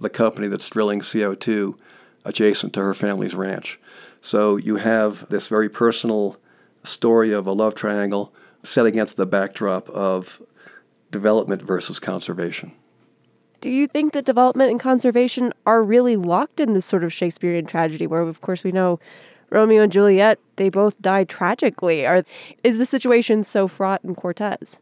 the 0.00 0.10
company 0.10 0.48
that's 0.48 0.68
drilling 0.68 1.00
CO2 1.00 1.78
adjacent 2.24 2.72
to 2.74 2.82
her 2.82 2.92
family's 2.92 3.34
ranch. 3.34 3.78
So 4.20 4.56
you 4.56 4.76
have 4.76 5.28
this 5.28 5.48
very 5.48 5.68
personal 5.68 6.36
story 6.82 7.32
of 7.32 7.46
a 7.46 7.52
love 7.52 7.74
triangle 7.74 8.34
set 8.64 8.84
against 8.84 9.16
the 9.16 9.26
backdrop 9.26 9.88
of 9.90 10.42
development 11.10 11.62
versus 11.62 12.00
conservation. 12.00 12.72
Do 13.60 13.70
you 13.70 13.86
think 13.86 14.12
that 14.12 14.24
development 14.24 14.70
and 14.70 14.80
conservation 14.80 15.52
are 15.64 15.82
really 15.82 16.16
locked 16.16 16.60
in 16.60 16.72
this 16.72 16.86
sort 16.86 17.04
of 17.04 17.12
Shakespearean 17.12 17.66
tragedy 17.66 18.06
where, 18.06 18.20
of 18.20 18.40
course, 18.40 18.62
we 18.62 18.72
know 18.72 19.00
Romeo 19.50 19.82
and 19.82 19.92
Juliet, 19.92 20.38
they 20.56 20.68
both 20.68 21.00
die 21.00 21.24
tragically? 21.24 22.06
Are, 22.06 22.24
is 22.62 22.78
the 22.78 22.86
situation 22.86 23.42
so 23.42 23.66
fraught 23.66 24.04
in 24.04 24.14
Cortez? 24.14 24.80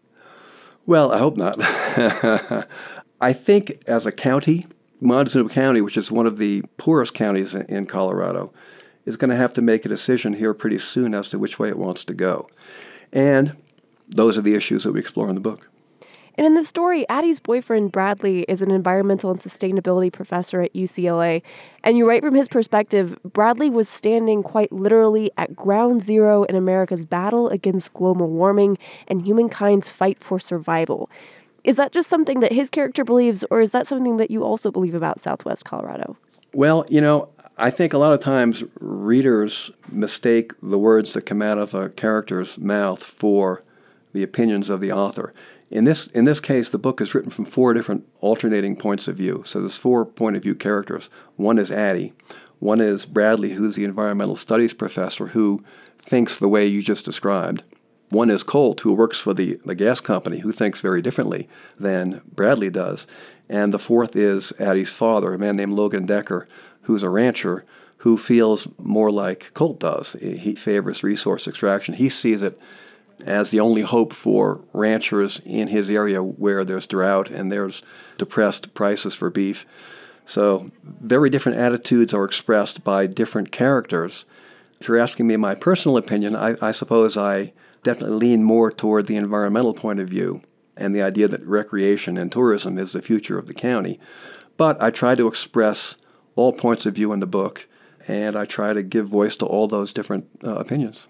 Well, 0.86 1.12
I 1.12 1.18
hope 1.18 1.36
not. 1.36 1.56
I 3.20 3.32
think 3.32 3.82
as 3.86 4.06
a 4.06 4.12
county, 4.12 4.66
Montezuma 5.00 5.48
County, 5.48 5.80
which 5.80 5.96
is 5.96 6.10
one 6.10 6.26
of 6.26 6.38
the 6.38 6.62
poorest 6.76 7.14
counties 7.14 7.54
in 7.54 7.86
Colorado, 7.86 8.52
is 9.06 9.16
going 9.16 9.30
to 9.30 9.36
have 9.36 9.52
to 9.54 9.62
make 9.62 9.84
a 9.84 9.88
decision 9.88 10.34
here 10.34 10.52
pretty 10.52 10.78
soon 10.78 11.14
as 11.14 11.28
to 11.28 11.38
which 11.38 11.58
way 11.58 11.68
it 11.68 11.78
wants 11.78 12.04
to 12.04 12.14
go. 12.14 12.48
And 13.12 13.56
those 14.08 14.36
are 14.36 14.42
the 14.42 14.54
issues 14.54 14.84
that 14.84 14.92
we 14.92 15.00
explore 15.00 15.28
in 15.28 15.34
the 15.34 15.40
book. 15.40 15.68
And 16.36 16.46
in 16.46 16.54
the 16.54 16.64
story, 16.64 17.08
Addie's 17.08 17.38
boyfriend, 17.38 17.92
Bradley, 17.92 18.42
is 18.48 18.60
an 18.60 18.70
environmental 18.70 19.30
and 19.30 19.38
sustainability 19.38 20.12
professor 20.12 20.62
at 20.62 20.72
UCLA. 20.72 21.42
And 21.84 21.96
you 21.96 22.08
write 22.08 22.22
from 22.22 22.34
his 22.34 22.48
perspective, 22.48 23.16
Bradley 23.22 23.70
was 23.70 23.88
standing 23.88 24.42
quite 24.42 24.72
literally 24.72 25.30
at 25.36 25.54
ground 25.54 26.02
zero 26.02 26.42
in 26.44 26.56
America's 26.56 27.06
battle 27.06 27.48
against 27.48 27.94
global 27.94 28.28
warming 28.28 28.78
and 29.06 29.24
humankind's 29.24 29.88
fight 29.88 30.20
for 30.20 30.40
survival. 30.40 31.08
Is 31.62 31.76
that 31.76 31.92
just 31.92 32.08
something 32.08 32.40
that 32.40 32.52
his 32.52 32.68
character 32.68 33.04
believes, 33.04 33.44
or 33.50 33.60
is 33.60 33.70
that 33.70 33.86
something 33.86 34.16
that 34.18 34.30
you 34.30 34.44
also 34.44 34.70
believe 34.70 34.94
about 34.94 35.20
Southwest 35.20 35.64
Colorado? 35.64 36.16
Well, 36.52 36.84
you 36.88 37.00
know, 37.00 37.30
I 37.56 37.70
think 37.70 37.92
a 37.92 37.98
lot 37.98 38.12
of 38.12 38.20
times 38.20 38.64
readers 38.80 39.70
mistake 39.90 40.52
the 40.62 40.78
words 40.78 41.14
that 41.14 41.22
come 41.22 41.40
out 41.40 41.58
of 41.58 41.74
a 41.74 41.88
character's 41.88 42.58
mouth 42.58 43.02
for 43.02 43.62
the 44.12 44.22
opinions 44.22 44.70
of 44.70 44.80
the 44.80 44.92
author. 44.92 45.32
In 45.70 45.84
this, 45.84 46.06
in 46.08 46.24
this 46.24 46.40
case, 46.40 46.70
the 46.70 46.78
book 46.78 47.00
is 47.00 47.14
written 47.14 47.30
from 47.30 47.44
four 47.44 47.74
different 47.74 48.06
alternating 48.20 48.76
points 48.76 49.08
of 49.08 49.16
view. 49.16 49.42
So 49.46 49.60
there's 49.60 49.76
four 49.76 50.04
point 50.04 50.36
of 50.36 50.42
view 50.42 50.54
characters. 50.54 51.10
One 51.36 51.58
is 51.58 51.70
Addie. 51.70 52.12
One 52.58 52.80
is 52.80 53.06
Bradley, 53.06 53.50
who's 53.52 53.74
the 53.74 53.84
environmental 53.84 54.36
studies 54.36 54.72
professor 54.72 55.28
who 55.28 55.64
thinks 55.98 56.38
the 56.38 56.48
way 56.48 56.66
you 56.66 56.82
just 56.82 57.04
described. 57.04 57.62
One 58.10 58.30
is 58.30 58.42
Colt, 58.42 58.80
who 58.80 58.94
works 58.94 59.18
for 59.18 59.34
the, 59.34 59.58
the 59.64 59.74
gas 59.74 60.00
company, 60.00 60.38
who 60.38 60.52
thinks 60.52 60.80
very 60.80 61.02
differently 61.02 61.48
than 61.78 62.22
Bradley 62.32 62.70
does. 62.70 63.06
And 63.48 63.74
the 63.74 63.78
fourth 63.78 64.14
is 64.14 64.52
Addie's 64.60 64.92
father, 64.92 65.34
a 65.34 65.38
man 65.38 65.56
named 65.56 65.72
Logan 65.72 66.06
Decker, 66.06 66.46
who's 66.82 67.02
a 67.02 67.10
rancher 67.10 67.64
who 67.98 68.16
feels 68.16 68.68
more 68.78 69.10
like 69.10 69.52
Colt 69.54 69.80
does. 69.80 70.14
He 70.20 70.54
favors 70.54 71.02
resource 71.02 71.48
extraction. 71.48 71.94
He 71.94 72.08
sees 72.08 72.42
it 72.42 72.58
as 73.24 73.50
the 73.50 73.60
only 73.60 73.82
hope 73.82 74.12
for 74.12 74.64
ranchers 74.72 75.40
in 75.44 75.68
his 75.68 75.90
area 75.90 76.22
where 76.22 76.64
there's 76.64 76.86
drought 76.86 77.30
and 77.30 77.50
there's 77.50 77.82
depressed 78.18 78.74
prices 78.74 79.14
for 79.14 79.30
beef. 79.30 79.66
So, 80.24 80.70
very 80.82 81.28
different 81.30 81.58
attitudes 81.58 82.14
are 82.14 82.24
expressed 82.24 82.82
by 82.82 83.06
different 83.06 83.52
characters. 83.52 84.24
If 84.80 84.88
you're 84.88 84.98
asking 84.98 85.26
me 85.26 85.36
my 85.36 85.54
personal 85.54 85.96
opinion, 85.96 86.34
I, 86.34 86.56
I 86.60 86.70
suppose 86.70 87.16
I 87.16 87.52
definitely 87.82 88.16
lean 88.16 88.42
more 88.42 88.70
toward 88.70 89.06
the 89.06 89.16
environmental 89.16 89.74
point 89.74 90.00
of 90.00 90.08
view 90.08 90.42
and 90.76 90.94
the 90.94 91.02
idea 91.02 91.28
that 91.28 91.46
recreation 91.46 92.16
and 92.16 92.32
tourism 92.32 92.78
is 92.78 92.92
the 92.92 93.02
future 93.02 93.38
of 93.38 93.46
the 93.46 93.54
county. 93.54 94.00
But 94.56 94.82
I 94.82 94.90
try 94.90 95.14
to 95.14 95.26
express 95.26 95.96
all 96.36 96.52
points 96.52 96.86
of 96.86 96.94
view 96.94 97.12
in 97.12 97.20
the 97.20 97.26
book, 97.26 97.68
and 98.08 98.36
I 98.36 98.44
try 98.44 98.72
to 98.72 98.82
give 98.82 99.08
voice 99.08 99.36
to 99.36 99.46
all 99.46 99.68
those 99.68 99.92
different 99.92 100.28
uh, 100.42 100.56
opinions. 100.56 101.08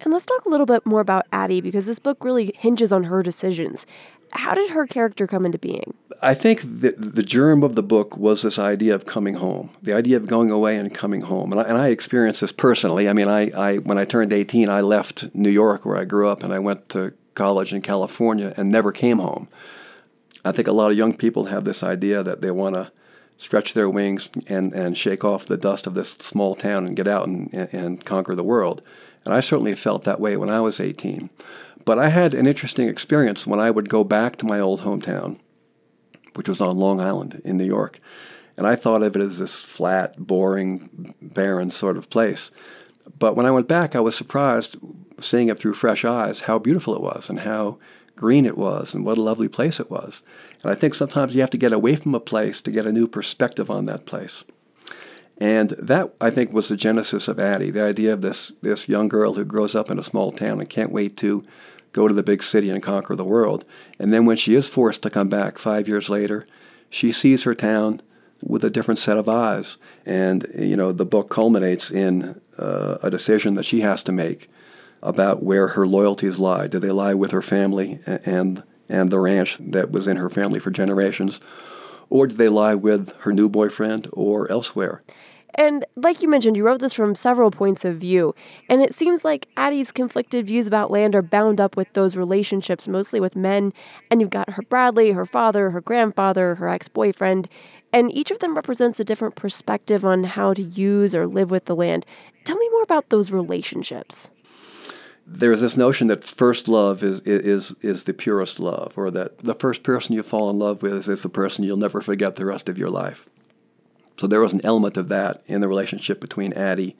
And 0.00 0.12
let's 0.12 0.26
talk 0.26 0.44
a 0.44 0.48
little 0.48 0.66
bit 0.66 0.84
more 0.84 1.00
about 1.00 1.26
Addie 1.32 1.60
because 1.60 1.86
this 1.86 1.98
book 1.98 2.24
really 2.24 2.52
hinges 2.56 2.92
on 2.92 3.04
her 3.04 3.22
decisions. 3.22 3.86
How 4.32 4.54
did 4.54 4.70
her 4.70 4.86
character 4.86 5.26
come 5.26 5.46
into 5.46 5.58
being? 5.58 5.94
I 6.22 6.34
think 6.34 6.60
the, 6.62 6.94
the 6.96 7.22
germ 7.22 7.62
of 7.62 7.74
the 7.74 7.82
book 7.82 8.16
was 8.16 8.42
this 8.42 8.58
idea 8.58 8.94
of 8.94 9.06
coming 9.06 9.34
home, 9.34 9.70
the 9.82 9.92
idea 9.92 10.16
of 10.16 10.26
going 10.26 10.50
away 10.50 10.76
and 10.76 10.92
coming 10.94 11.22
home. 11.22 11.52
And 11.52 11.60
I, 11.60 11.64
and 11.64 11.78
I 11.78 11.88
experienced 11.88 12.40
this 12.40 12.52
personally. 12.52 13.08
I 13.08 13.12
mean, 13.12 13.28
I, 13.28 13.50
I, 13.50 13.76
when 13.78 13.98
I 13.98 14.04
turned 14.04 14.32
18, 14.32 14.68
I 14.68 14.80
left 14.80 15.34
New 15.34 15.50
York, 15.50 15.84
where 15.84 15.96
I 15.96 16.04
grew 16.04 16.28
up, 16.28 16.42
and 16.42 16.52
I 16.52 16.58
went 16.58 16.88
to 16.90 17.12
college 17.34 17.72
in 17.72 17.82
California 17.82 18.54
and 18.56 18.70
never 18.70 18.92
came 18.92 19.18
home. 19.18 19.48
I 20.44 20.52
think 20.52 20.68
a 20.68 20.72
lot 20.72 20.90
of 20.90 20.96
young 20.96 21.16
people 21.16 21.46
have 21.46 21.64
this 21.64 21.82
idea 21.82 22.22
that 22.22 22.40
they 22.40 22.50
want 22.50 22.74
to 22.74 22.90
stretch 23.38 23.74
their 23.74 23.90
wings 23.90 24.30
and, 24.46 24.72
and 24.72 24.96
shake 24.96 25.24
off 25.24 25.46
the 25.46 25.56
dust 25.56 25.86
of 25.86 25.94
this 25.94 26.12
small 26.12 26.54
town 26.54 26.86
and 26.86 26.96
get 26.96 27.08
out 27.08 27.28
and, 27.28 27.52
and 27.52 28.04
conquer 28.04 28.34
the 28.34 28.42
world. 28.42 28.82
And 29.24 29.34
I 29.34 29.40
certainly 29.40 29.74
felt 29.74 30.04
that 30.04 30.20
way 30.20 30.36
when 30.36 30.48
I 30.48 30.60
was 30.60 30.80
18. 30.80 31.30
But 31.84 31.98
I 31.98 32.08
had 32.08 32.34
an 32.34 32.46
interesting 32.46 32.88
experience 32.88 33.46
when 33.46 33.60
I 33.60 33.70
would 33.70 33.88
go 33.88 34.04
back 34.04 34.36
to 34.36 34.46
my 34.46 34.58
old 34.58 34.80
hometown, 34.80 35.38
which 36.34 36.48
was 36.48 36.60
on 36.60 36.78
Long 36.78 37.00
Island 37.00 37.40
in 37.44 37.56
New 37.56 37.64
York. 37.64 38.00
And 38.56 38.66
I 38.66 38.74
thought 38.74 39.02
of 39.02 39.14
it 39.14 39.22
as 39.22 39.38
this 39.38 39.62
flat, 39.62 40.16
boring, 40.18 41.14
barren 41.20 41.70
sort 41.70 41.96
of 41.96 42.08
place. 42.08 42.50
But 43.18 43.36
when 43.36 43.46
I 43.46 43.50
went 43.50 43.68
back, 43.68 43.94
I 43.94 44.00
was 44.00 44.16
surprised, 44.16 44.76
seeing 45.20 45.48
it 45.48 45.58
through 45.58 45.74
fresh 45.74 46.04
eyes, 46.04 46.42
how 46.42 46.58
beautiful 46.58 46.94
it 46.94 47.02
was 47.02 47.28
and 47.28 47.40
how 47.40 47.78
green 48.16 48.46
it 48.46 48.58
was 48.58 48.94
and 48.94 49.04
what 49.04 49.18
a 49.18 49.22
lovely 49.22 49.48
place 49.48 49.78
it 49.78 49.90
was. 49.90 50.22
And 50.62 50.72
I 50.72 50.74
think 50.74 50.94
sometimes 50.94 51.34
you 51.34 51.40
have 51.42 51.50
to 51.50 51.58
get 51.58 51.72
away 51.72 51.96
from 51.96 52.14
a 52.14 52.20
place 52.20 52.60
to 52.62 52.70
get 52.70 52.86
a 52.86 52.92
new 52.92 53.06
perspective 53.06 53.70
on 53.70 53.84
that 53.84 54.06
place. 54.06 54.44
And 55.38 55.70
that, 55.70 56.14
I 56.20 56.30
think, 56.30 56.52
was 56.52 56.68
the 56.68 56.76
genesis 56.76 57.28
of 57.28 57.38
Addie, 57.38 57.70
the 57.70 57.84
idea 57.84 58.12
of 58.12 58.22
this, 58.22 58.52
this 58.62 58.88
young 58.88 59.08
girl 59.08 59.34
who 59.34 59.44
grows 59.44 59.74
up 59.74 59.90
in 59.90 59.98
a 59.98 60.02
small 60.02 60.32
town 60.32 60.60
and 60.60 60.68
can't 60.68 60.92
wait 60.92 61.16
to 61.18 61.44
go 61.92 62.08
to 62.08 62.14
the 62.14 62.22
big 62.22 62.42
city 62.42 62.70
and 62.70 62.82
conquer 62.82 63.14
the 63.14 63.24
world. 63.24 63.64
And 63.98 64.12
then 64.12 64.24
when 64.24 64.36
she 64.36 64.54
is 64.54 64.68
forced 64.68 65.02
to 65.02 65.10
come 65.10 65.28
back 65.28 65.58
five 65.58 65.88
years 65.88 66.08
later, 66.08 66.46
she 66.88 67.12
sees 67.12 67.42
her 67.42 67.54
town 67.54 68.00
with 68.42 68.64
a 68.64 68.70
different 68.70 68.98
set 68.98 69.18
of 69.18 69.28
eyes. 69.28 69.76
And, 70.06 70.46
you 70.58 70.76
know, 70.76 70.92
the 70.92 71.06
book 71.06 71.28
culminates 71.28 71.90
in 71.90 72.40
uh, 72.58 72.98
a 73.02 73.10
decision 73.10 73.54
that 73.54 73.64
she 73.64 73.80
has 73.80 74.02
to 74.04 74.12
make 74.12 74.48
about 75.02 75.42
where 75.42 75.68
her 75.68 75.86
loyalties 75.86 76.38
lie. 76.38 76.66
Do 76.66 76.78
they 76.78 76.90
lie 76.90 77.14
with 77.14 77.30
her 77.30 77.42
family 77.42 78.00
and, 78.06 78.62
and 78.88 79.10
the 79.10 79.20
ranch 79.20 79.58
that 79.60 79.90
was 79.90 80.06
in 80.06 80.16
her 80.16 80.30
family 80.30 80.60
for 80.60 80.70
generations? 80.70 81.40
Or 82.08 82.26
do 82.26 82.34
they 82.34 82.48
lie 82.48 82.74
with 82.74 83.12
her 83.20 83.32
new 83.32 83.48
boyfriend 83.48 84.08
or 84.12 84.50
elsewhere? 84.50 85.02
And 85.56 85.86
like 85.96 86.20
you 86.20 86.28
mentioned, 86.28 86.56
you 86.56 86.64
wrote 86.64 86.80
this 86.80 86.92
from 86.92 87.14
several 87.14 87.50
points 87.50 87.84
of 87.84 87.96
view. 87.96 88.34
And 88.68 88.82
it 88.82 88.94
seems 88.94 89.24
like 89.24 89.48
Addie's 89.56 89.90
conflicted 89.90 90.46
views 90.46 90.66
about 90.66 90.90
land 90.90 91.14
are 91.14 91.22
bound 91.22 91.60
up 91.60 91.76
with 91.76 91.90
those 91.94 92.14
relationships, 92.14 92.86
mostly 92.86 93.20
with 93.20 93.34
men. 93.34 93.72
And 94.10 94.20
you've 94.20 94.30
got 94.30 94.50
her 94.50 94.62
Bradley, 94.62 95.12
her 95.12 95.24
father, 95.24 95.70
her 95.70 95.80
grandfather, 95.80 96.56
her 96.56 96.68
ex 96.68 96.88
boyfriend. 96.88 97.48
And 97.90 98.14
each 98.14 98.30
of 98.30 98.40
them 98.40 98.54
represents 98.54 99.00
a 99.00 99.04
different 99.04 99.34
perspective 99.34 100.04
on 100.04 100.24
how 100.24 100.52
to 100.52 100.62
use 100.62 101.14
or 101.14 101.26
live 101.26 101.50
with 101.50 101.64
the 101.64 101.76
land. 101.76 102.04
Tell 102.44 102.58
me 102.58 102.68
more 102.70 102.82
about 102.82 103.08
those 103.08 103.30
relationships. 103.30 104.30
There's 105.28 105.60
this 105.60 105.76
notion 105.76 106.06
that 106.06 106.24
first 106.24 106.68
love 106.68 107.02
is, 107.02 107.20
is, 107.20 107.74
is 107.80 108.04
the 108.04 108.14
purest 108.14 108.60
love, 108.60 108.92
or 108.96 109.10
that 109.10 109.38
the 109.38 109.54
first 109.54 109.82
person 109.82 110.14
you 110.14 110.22
fall 110.22 110.48
in 110.48 110.58
love 110.58 110.82
with 110.82 111.08
is 111.08 111.22
the 111.22 111.28
person 111.28 111.64
you'll 111.64 111.76
never 111.76 112.00
forget 112.00 112.36
the 112.36 112.46
rest 112.46 112.68
of 112.68 112.78
your 112.78 112.90
life. 112.90 113.28
So 114.16 114.26
there 114.26 114.40
was 114.40 114.52
an 114.52 114.64
element 114.64 114.96
of 114.96 115.08
that 115.08 115.42
in 115.46 115.60
the 115.60 115.68
relationship 115.68 116.20
between 116.20 116.52
Addie 116.52 116.96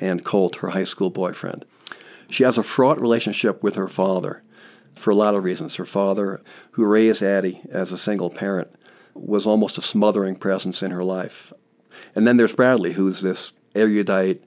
and 0.00 0.24
Colt, 0.24 0.56
her 0.56 0.70
high 0.70 0.84
school 0.84 1.10
boyfriend. 1.10 1.64
She 2.28 2.42
has 2.42 2.58
a 2.58 2.62
fraught 2.64 3.00
relationship 3.00 3.62
with 3.62 3.76
her 3.76 3.88
father 3.88 4.42
for 4.94 5.10
a 5.10 5.16
lot 5.16 5.34
of 5.34 5.44
reasons. 5.44 5.76
Her 5.76 5.84
father, 5.84 6.42
who 6.72 6.84
raised 6.84 7.22
Addie 7.22 7.60
as 7.70 7.92
a 7.92 7.98
single 7.98 8.30
parent, 8.30 8.68
was 9.14 9.46
almost 9.46 9.78
a 9.78 9.82
smothering 9.82 10.36
presence 10.36 10.82
in 10.82 10.90
her 10.90 11.04
life. 11.04 11.52
And 12.14 12.26
then 12.26 12.36
there's 12.36 12.54
Bradley, 12.54 12.92
who's 12.92 13.20
this 13.20 13.52
erudite, 13.74 14.42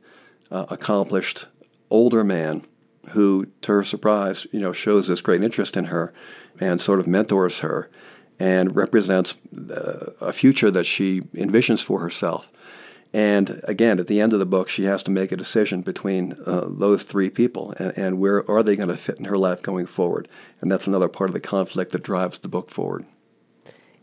uh, 0.51 0.65
accomplished 0.69 1.47
older 1.89 2.23
man 2.23 2.65
who, 3.09 3.47
to 3.61 3.71
her 3.71 3.83
surprise, 3.83 4.47
you 4.51 4.59
know, 4.59 4.73
shows 4.73 5.07
this 5.07 5.21
great 5.21 5.43
interest 5.43 5.75
in 5.75 5.85
her 5.85 6.13
and 6.59 6.79
sort 6.79 6.99
of 6.99 7.07
mentors 7.07 7.59
her 7.59 7.89
and 8.39 8.75
represents 8.75 9.35
uh, 9.71 10.11
a 10.21 10.33
future 10.33 10.71
that 10.71 10.85
she 10.85 11.21
envisions 11.33 11.83
for 11.83 11.99
herself. 11.99 12.51
And 13.13 13.61
again, 13.65 13.99
at 13.99 14.07
the 14.07 14.19
end 14.19 14.33
of 14.33 14.39
the 14.39 14.45
book, 14.45 14.69
she 14.69 14.85
has 14.85 15.03
to 15.03 15.11
make 15.11 15.31
a 15.31 15.37
decision 15.37 15.81
between 15.81 16.35
uh, 16.47 16.67
those 16.67 17.03
three 17.03 17.29
people 17.29 17.73
and, 17.77 17.95
and 17.95 18.19
where 18.19 18.49
are 18.49 18.63
they 18.63 18.75
going 18.75 18.89
to 18.89 18.97
fit 18.97 19.19
in 19.19 19.25
her 19.25 19.37
life 19.37 19.61
going 19.61 19.85
forward. 19.85 20.27
And 20.61 20.71
that's 20.71 20.87
another 20.87 21.07
part 21.07 21.29
of 21.29 21.35
the 21.35 21.39
conflict 21.39 21.91
that 21.91 22.01
drives 22.01 22.39
the 22.39 22.47
book 22.47 22.71
forward. 22.71 23.05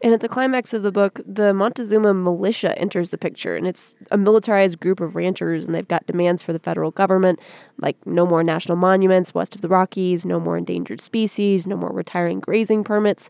And 0.02 0.14
at 0.14 0.20
the 0.20 0.28
climax 0.28 0.72
of 0.72 0.82
the 0.82 0.92
book, 0.92 1.20
the 1.26 1.52
Montezuma 1.52 2.14
militia 2.14 2.76
enters 2.78 3.10
the 3.10 3.18
picture, 3.18 3.54
and 3.54 3.66
it's 3.66 3.92
a 4.10 4.16
militarized 4.16 4.80
group 4.80 4.98
of 4.98 5.14
ranchers, 5.14 5.66
and 5.66 5.74
they've 5.74 5.86
got 5.86 6.06
demands 6.06 6.42
for 6.42 6.54
the 6.54 6.58
federal 6.58 6.90
government, 6.90 7.38
like 7.78 7.96
no 8.06 8.24
more 8.24 8.42
national 8.42 8.76
monuments 8.76 9.34
west 9.34 9.54
of 9.54 9.60
the 9.60 9.68
Rockies, 9.68 10.24
no 10.24 10.40
more 10.40 10.56
endangered 10.56 11.02
species, 11.02 11.66
no 11.66 11.76
more 11.76 11.92
retiring 11.92 12.40
grazing 12.40 12.82
permits. 12.82 13.28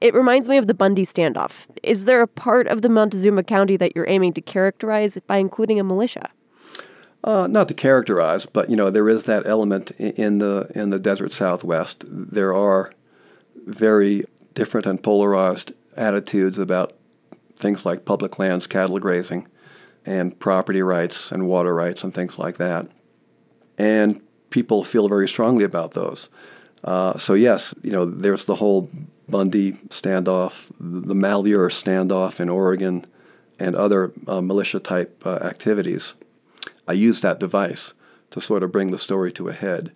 It 0.00 0.14
reminds 0.14 0.48
me 0.48 0.58
of 0.58 0.68
the 0.68 0.74
Bundy 0.74 1.04
standoff. 1.04 1.66
Is 1.82 2.04
there 2.04 2.22
a 2.22 2.28
part 2.28 2.68
of 2.68 2.82
the 2.82 2.88
Montezuma 2.88 3.42
County 3.42 3.76
that 3.76 3.96
you're 3.96 4.08
aiming 4.08 4.34
to 4.34 4.40
characterize 4.40 5.18
by 5.26 5.38
including 5.38 5.80
a 5.80 5.84
militia? 5.84 6.30
Uh, 7.24 7.48
not 7.48 7.66
to 7.66 7.74
characterize, 7.74 8.46
but 8.46 8.70
you 8.70 8.76
know 8.76 8.90
there 8.90 9.08
is 9.08 9.24
that 9.24 9.44
element 9.46 9.90
in 9.92 10.38
the 10.38 10.70
in 10.76 10.90
the 10.90 10.98
desert 11.00 11.32
Southwest. 11.32 12.04
There 12.06 12.54
are 12.54 12.92
very 13.66 14.24
different 14.54 14.86
and 14.86 15.02
polarized 15.02 15.72
attitudes 15.96 16.58
about 16.58 16.94
things 17.54 17.86
like 17.86 18.04
public 18.04 18.38
lands, 18.38 18.66
cattle 18.66 18.98
grazing, 18.98 19.48
and 20.04 20.38
property 20.38 20.82
rights 20.82 21.32
and 21.32 21.46
water 21.46 21.74
rights 21.74 22.04
and 22.04 22.14
things 22.14 22.38
like 22.38 22.58
that. 22.58 22.88
And 23.78 24.20
people 24.50 24.84
feel 24.84 25.08
very 25.08 25.28
strongly 25.28 25.64
about 25.64 25.92
those. 25.92 26.28
Uh, 26.84 27.18
so 27.18 27.34
yes, 27.34 27.74
you 27.82 27.90
know 27.90 28.04
there's 28.04 28.44
the 28.44 28.56
whole 28.56 28.90
Bundy 29.28 29.72
standoff, 29.88 30.70
the 30.78 31.14
Malheur 31.14 31.68
standoff 31.68 32.38
in 32.38 32.48
Oregon, 32.48 33.04
and 33.58 33.74
other 33.74 34.12
uh, 34.28 34.40
militia 34.40 34.78
type 34.78 35.22
uh, 35.26 35.36
activities. 35.42 36.14
I 36.86 36.92
use 36.92 37.20
that 37.22 37.40
device 37.40 37.92
to 38.30 38.40
sort 38.40 38.62
of 38.62 38.70
bring 38.70 38.92
the 38.92 38.98
story 38.98 39.32
to 39.32 39.48
a 39.48 39.52
head. 39.52 39.92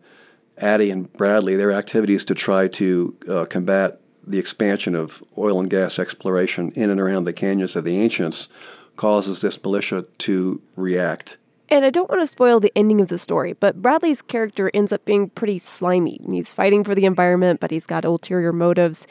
Addie 0.58 0.90
and 0.90 1.12
Bradley, 1.12 1.56
their 1.56 1.72
activities 1.72 2.24
to 2.26 2.34
try 2.34 2.68
to 2.68 3.16
uh, 3.28 3.44
combat 3.46 3.99
the 4.26 4.38
expansion 4.38 4.94
of 4.94 5.22
oil 5.36 5.60
and 5.60 5.70
gas 5.70 5.98
exploration 5.98 6.70
in 6.72 6.90
and 6.90 7.00
around 7.00 7.24
the 7.24 7.32
canyons 7.32 7.76
of 7.76 7.84
the 7.84 7.98
ancients 7.98 8.48
causes 8.96 9.40
this 9.40 9.62
militia 9.62 10.06
to 10.18 10.60
react. 10.76 11.36
And 11.68 11.84
I 11.84 11.90
don't 11.90 12.08
want 12.08 12.20
to 12.20 12.26
spoil 12.26 12.58
the 12.58 12.72
ending 12.74 13.00
of 13.00 13.08
the 13.08 13.18
story, 13.18 13.52
but 13.52 13.80
Bradley's 13.80 14.22
character 14.22 14.70
ends 14.74 14.92
up 14.92 15.04
being 15.04 15.30
pretty 15.30 15.58
slimy. 15.58 16.20
He's 16.28 16.52
fighting 16.52 16.82
for 16.82 16.94
the 16.96 17.04
environment, 17.04 17.60
but 17.60 17.70
he's 17.70 17.86
got 17.86 18.04
ulterior 18.04 18.52
motives. 18.52 19.06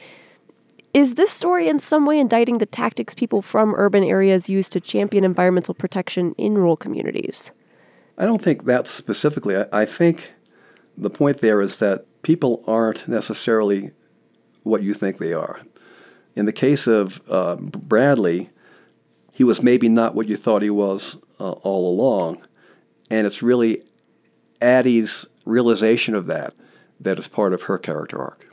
Is 0.94 1.16
this 1.16 1.32
story 1.32 1.70
in 1.70 1.80
some 1.80 2.06
way 2.06 2.20
indicting 2.20 2.58
the 2.58 2.66
tactics 2.66 3.14
people 3.14 3.42
from 3.42 3.74
urban 3.76 4.04
areas 4.04 4.50
use 4.50 4.70
to 4.70 4.82
champion 4.82 5.24
environmental 5.24 5.74
protection 5.74 6.34
in 6.38 6.56
rural 6.56 6.76
communities? 6.76 7.52
I 8.18 8.26
don't 8.26 8.42
think 8.42 8.66
that 8.66 8.88
specifically. 8.88 9.56
I, 9.56 9.66
I 9.72 9.86
think 9.86 10.34
the 10.98 11.10
point 11.10 11.38
there 11.38 11.62
is 11.62 11.80
that 11.80 12.06
people 12.24 12.64
aren't 12.68 13.08
necessarily 13.08 13.92
what 14.64 14.84
you 14.84 14.94
think 14.94 15.18
they 15.18 15.34
are. 15.34 15.62
In 16.36 16.46
the 16.46 16.54
case 16.54 16.88
of 16.88 17.22
uh, 17.30 17.56
Bradley, 17.56 18.50
he 19.34 19.44
was 19.44 19.64
maybe 19.64 19.90
not 19.90 20.16
what 20.16 20.28
you 20.28 20.36
thought 20.36 20.62
he 20.62 20.70
was 20.70 21.18
uh, 21.40 21.52
all 21.52 21.90
along, 21.90 22.46
and 23.10 23.26
it's 23.26 23.42
really 23.42 23.84
Addie's 24.62 25.26
realization 25.46 26.16
of 26.16 26.28
that 26.28 26.54
that 27.00 27.18
is 27.18 27.28
part 27.28 27.54
of 27.54 27.64
her 27.64 27.78
character 27.78 28.22
arc. 28.22 28.46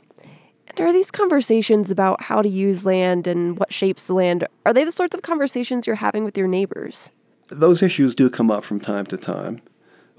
And 0.67 0.81
are 0.81 0.93
these 0.93 1.11
conversations 1.11 1.91
about 1.91 2.23
how 2.23 2.41
to 2.41 2.49
use 2.49 2.85
land 2.85 3.27
and 3.27 3.57
what 3.57 3.73
shapes 3.73 4.05
the 4.05 4.13
land, 4.13 4.47
are 4.65 4.73
they 4.73 4.83
the 4.83 4.91
sorts 4.91 5.15
of 5.15 5.21
conversations 5.21 5.87
you're 5.87 5.97
having 5.97 6.23
with 6.23 6.37
your 6.37 6.47
neighbors? 6.47 7.11
Those 7.49 7.81
issues 7.81 8.13
do 8.13 8.29
come 8.29 8.51
up 8.51 8.63
from 8.63 8.79
time 8.79 9.05
to 9.07 9.17
time. 9.17 9.61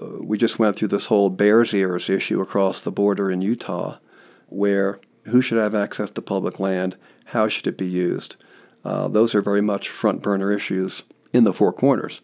Uh, 0.01 0.23
we 0.23 0.37
just 0.37 0.59
went 0.59 0.75
through 0.75 0.87
this 0.89 1.07
whole 1.07 1.29
Bears 1.29 1.73
Ears 1.73 2.09
issue 2.09 2.41
across 2.41 2.81
the 2.81 2.91
border 2.91 3.29
in 3.31 3.41
Utah, 3.41 3.99
where 4.47 4.99
who 5.29 5.41
should 5.41 5.57
have 5.57 5.75
access 5.75 6.09
to 6.11 6.21
public 6.21 6.59
land? 6.59 6.95
How 7.25 7.47
should 7.47 7.67
it 7.67 7.77
be 7.77 7.87
used? 7.87 8.35
Uh, 8.83 9.07
those 9.07 9.35
are 9.35 9.41
very 9.41 9.61
much 9.61 9.89
front 9.89 10.21
burner 10.21 10.51
issues 10.51 11.03
in 11.33 11.43
the 11.43 11.53
Four 11.53 11.73
Corners. 11.73 12.21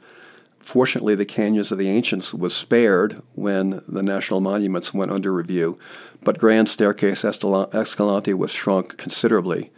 Fortunately, 0.60 1.14
the 1.14 1.26
Canyons 1.26 1.72
of 1.72 1.78
the 1.78 1.90
Ancients 1.90 2.34
was 2.34 2.56
spared 2.56 3.22
when 3.36 3.84
the 3.88 4.02
national 4.02 4.42
monuments 4.42 4.94
went 4.94 5.12
under 5.12 5.32
review, 5.32 5.78
but 6.24 6.40
Grand 6.40 6.68
Staircase 6.68 7.24
Escalante 7.24 8.34
was 8.34 8.52
shrunk 8.52 8.98
considerably, 8.98 9.72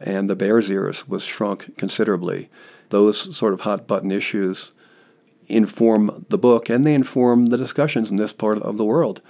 and 0.00 0.28
the 0.28 0.36
Bears 0.36 0.70
Ears 0.70 1.08
was 1.08 1.22
shrunk 1.22 1.76
considerably. 1.78 2.50
Those 2.90 3.34
sort 3.34 3.54
of 3.54 3.62
hot 3.62 3.86
button 3.86 4.10
issues 4.10 4.72
inform 5.46 6.26
the 6.28 6.38
book 6.38 6.68
and 6.68 6.84
they 6.84 6.94
inform 6.94 7.46
the 7.46 7.56
discussions 7.56 8.10
in 8.10 8.16
this 8.16 8.32
part 8.32 8.58
of 8.58 8.76
the 8.76 8.84
world. 8.84 9.20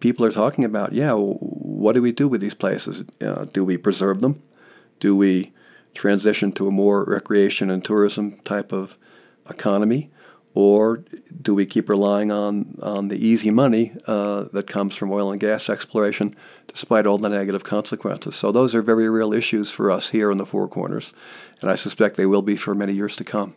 People 0.00 0.24
are 0.24 0.32
talking 0.32 0.64
about, 0.64 0.92
yeah, 0.92 1.12
what 1.82 1.94
do 1.94 2.02
we 2.02 2.12
do 2.12 2.28
with 2.28 2.40
these 2.40 2.54
places? 2.54 3.04
Uh, 3.20 3.44
do 3.44 3.64
we 3.64 3.76
preserve 3.76 4.20
them? 4.20 4.42
Do 5.00 5.16
we 5.16 5.52
transition 5.94 6.52
to 6.52 6.68
a 6.68 6.70
more 6.70 7.04
recreation 7.04 7.70
and 7.70 7.84
tourism 7.84 8.38
type 8.44 8.72
of 8.72 8.96
economy? 9.50 10.10
Or 10.54 11.02
do 11.40 11.54
we 11.54 11.64
keep 11.64 11.88
relying 11.88 12.30
on, 12.30 12.76
on 12.82 13.08
the 13.08 13.16
easy 13.16 13.50
money 13.50 13.92
uh, 14.06 14.44
that 14.52 14.66
comes 14.66 14.94
from 14.94 15.10
oil 15.10 15.32
and 15.32 15.40
gas 15.40 15.70
exploration 15.70 16.36
despite 16.68 17.06
all 17.06 17.18
the 17.18 17.28
negative 17.28 17.64
consequences? 17.64 18.36
So, 18.36 18.52
those 18.52 18.74
are 18.74 18.82
very 18.82 19.08
real 19.08 19.32
issues 19.32 19.70
for 19.70 19.90
us 19.90 20.10
here 20.10 20.30
in 20.30 20.36
the 20.36 20.46
Four 20.46 20.68
Corners, 20.68 21.14
and 21.62 21.70
I 21.70 21.74
suspect 21.74 22.16
they 22.16 22.26
will 22.26 22.42
be 22.42 22.56
for 22.56 22.74
many 22.74 22.92
years 22.92 23.16
to 23.16 23.24
come. 23.24 23.54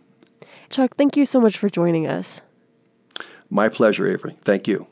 Chuck, 0.70 0.96
thank 0.96 1.18
you 1.18 1.26
so 1.26 1.42
much 1.42 1.58
for 1.58 1.70
joining 1.70 2.08
us. 2.08 2.42
My 3.50 3.68
pleasure, 3.68 4.08
Avery. 4.08 4.38
Thank 4.42 4.66
you. 4.68 4.88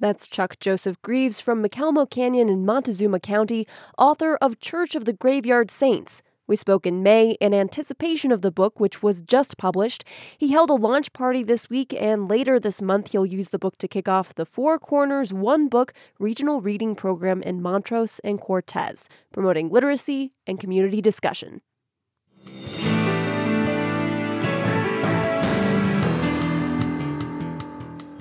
That's 0.00 0.28
Chuck 0.28 0.60
Joseph 0.60 1.02
Greaves 1.02 1.40
from 1.40 1.60
McElmo 1.60 2.08
Canyon 2.08 2.48
in 2.48 2.64
Montezuma 2.64 3.18
County, 3.18 3.66
author 3.98 4.36
of 4.36 4.60
Church 4.60 4.94
of 4.94 5.06
the 5.06 5.12
Graveyard 5.12 5.72
Saints. 5.72 6.22
We 6.46 6.54
spoke 6.54 6.86
in 6.86 7.02
May 7.02 7.32
in 7.40 7.52
anticipation 7.52 8.30
of 8.30 8.40
the 8.40 8.52
book, 8.52 8.78
which 8.78 9.02
was 9.02 9.22
just 9.22 9.58
published. 9.58 10.04
He 10.38 10.52
held 10.52 10.70
a 10.70 10.74
launch 10.74 11.12
party 11.12 11.42
this 11.42 11.68
week, 11.68 11.92
and 11.92 12.30
later 12.30 12.60
this 12.60 12.80
month, 12.80 13.10
he'll 13.10 13.26
use 13.26 13.48
the 13.48 13.58
book 13.58 13.76
to 13.78 13.88
kick 13.88 14.08
off 14.08 14.36
the 14.36 14.46
Four 14.46 14.78
Corners 14.78 15.34
One 15.34 15.66
Book 15.66 15.92
regional 16.20 16.60
reading 16.60 16.94
program 16.94 17.42
in 17.42 17.60
Montrose 17.60 18.20
and 18.20 18.40
Cortez, 18.40 19.08
promoting 19.32 19.68
literacy 19.68 20.32
and 20.46 20.60
community 20.60 21.02
discussion. 21.02 21.60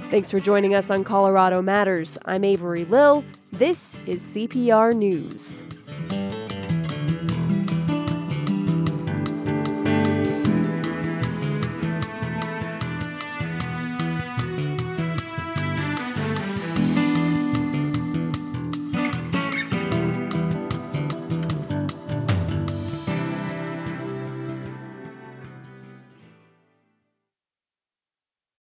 Thanks 0.10 0.32
for 0.32 0.39
joining 0.39 0.74
us 0.74 0.89
on 0.89 1.03
Colorado 1.03 1.62
Matters. 1.62 2.18
I'm 2.24 2.45
Avery 2.45 2.86
Lill. 2.86 3.26
This 3.51 3.97
is 4.05 4.24
CPR 4.24 4.95
News. 4.95 5.64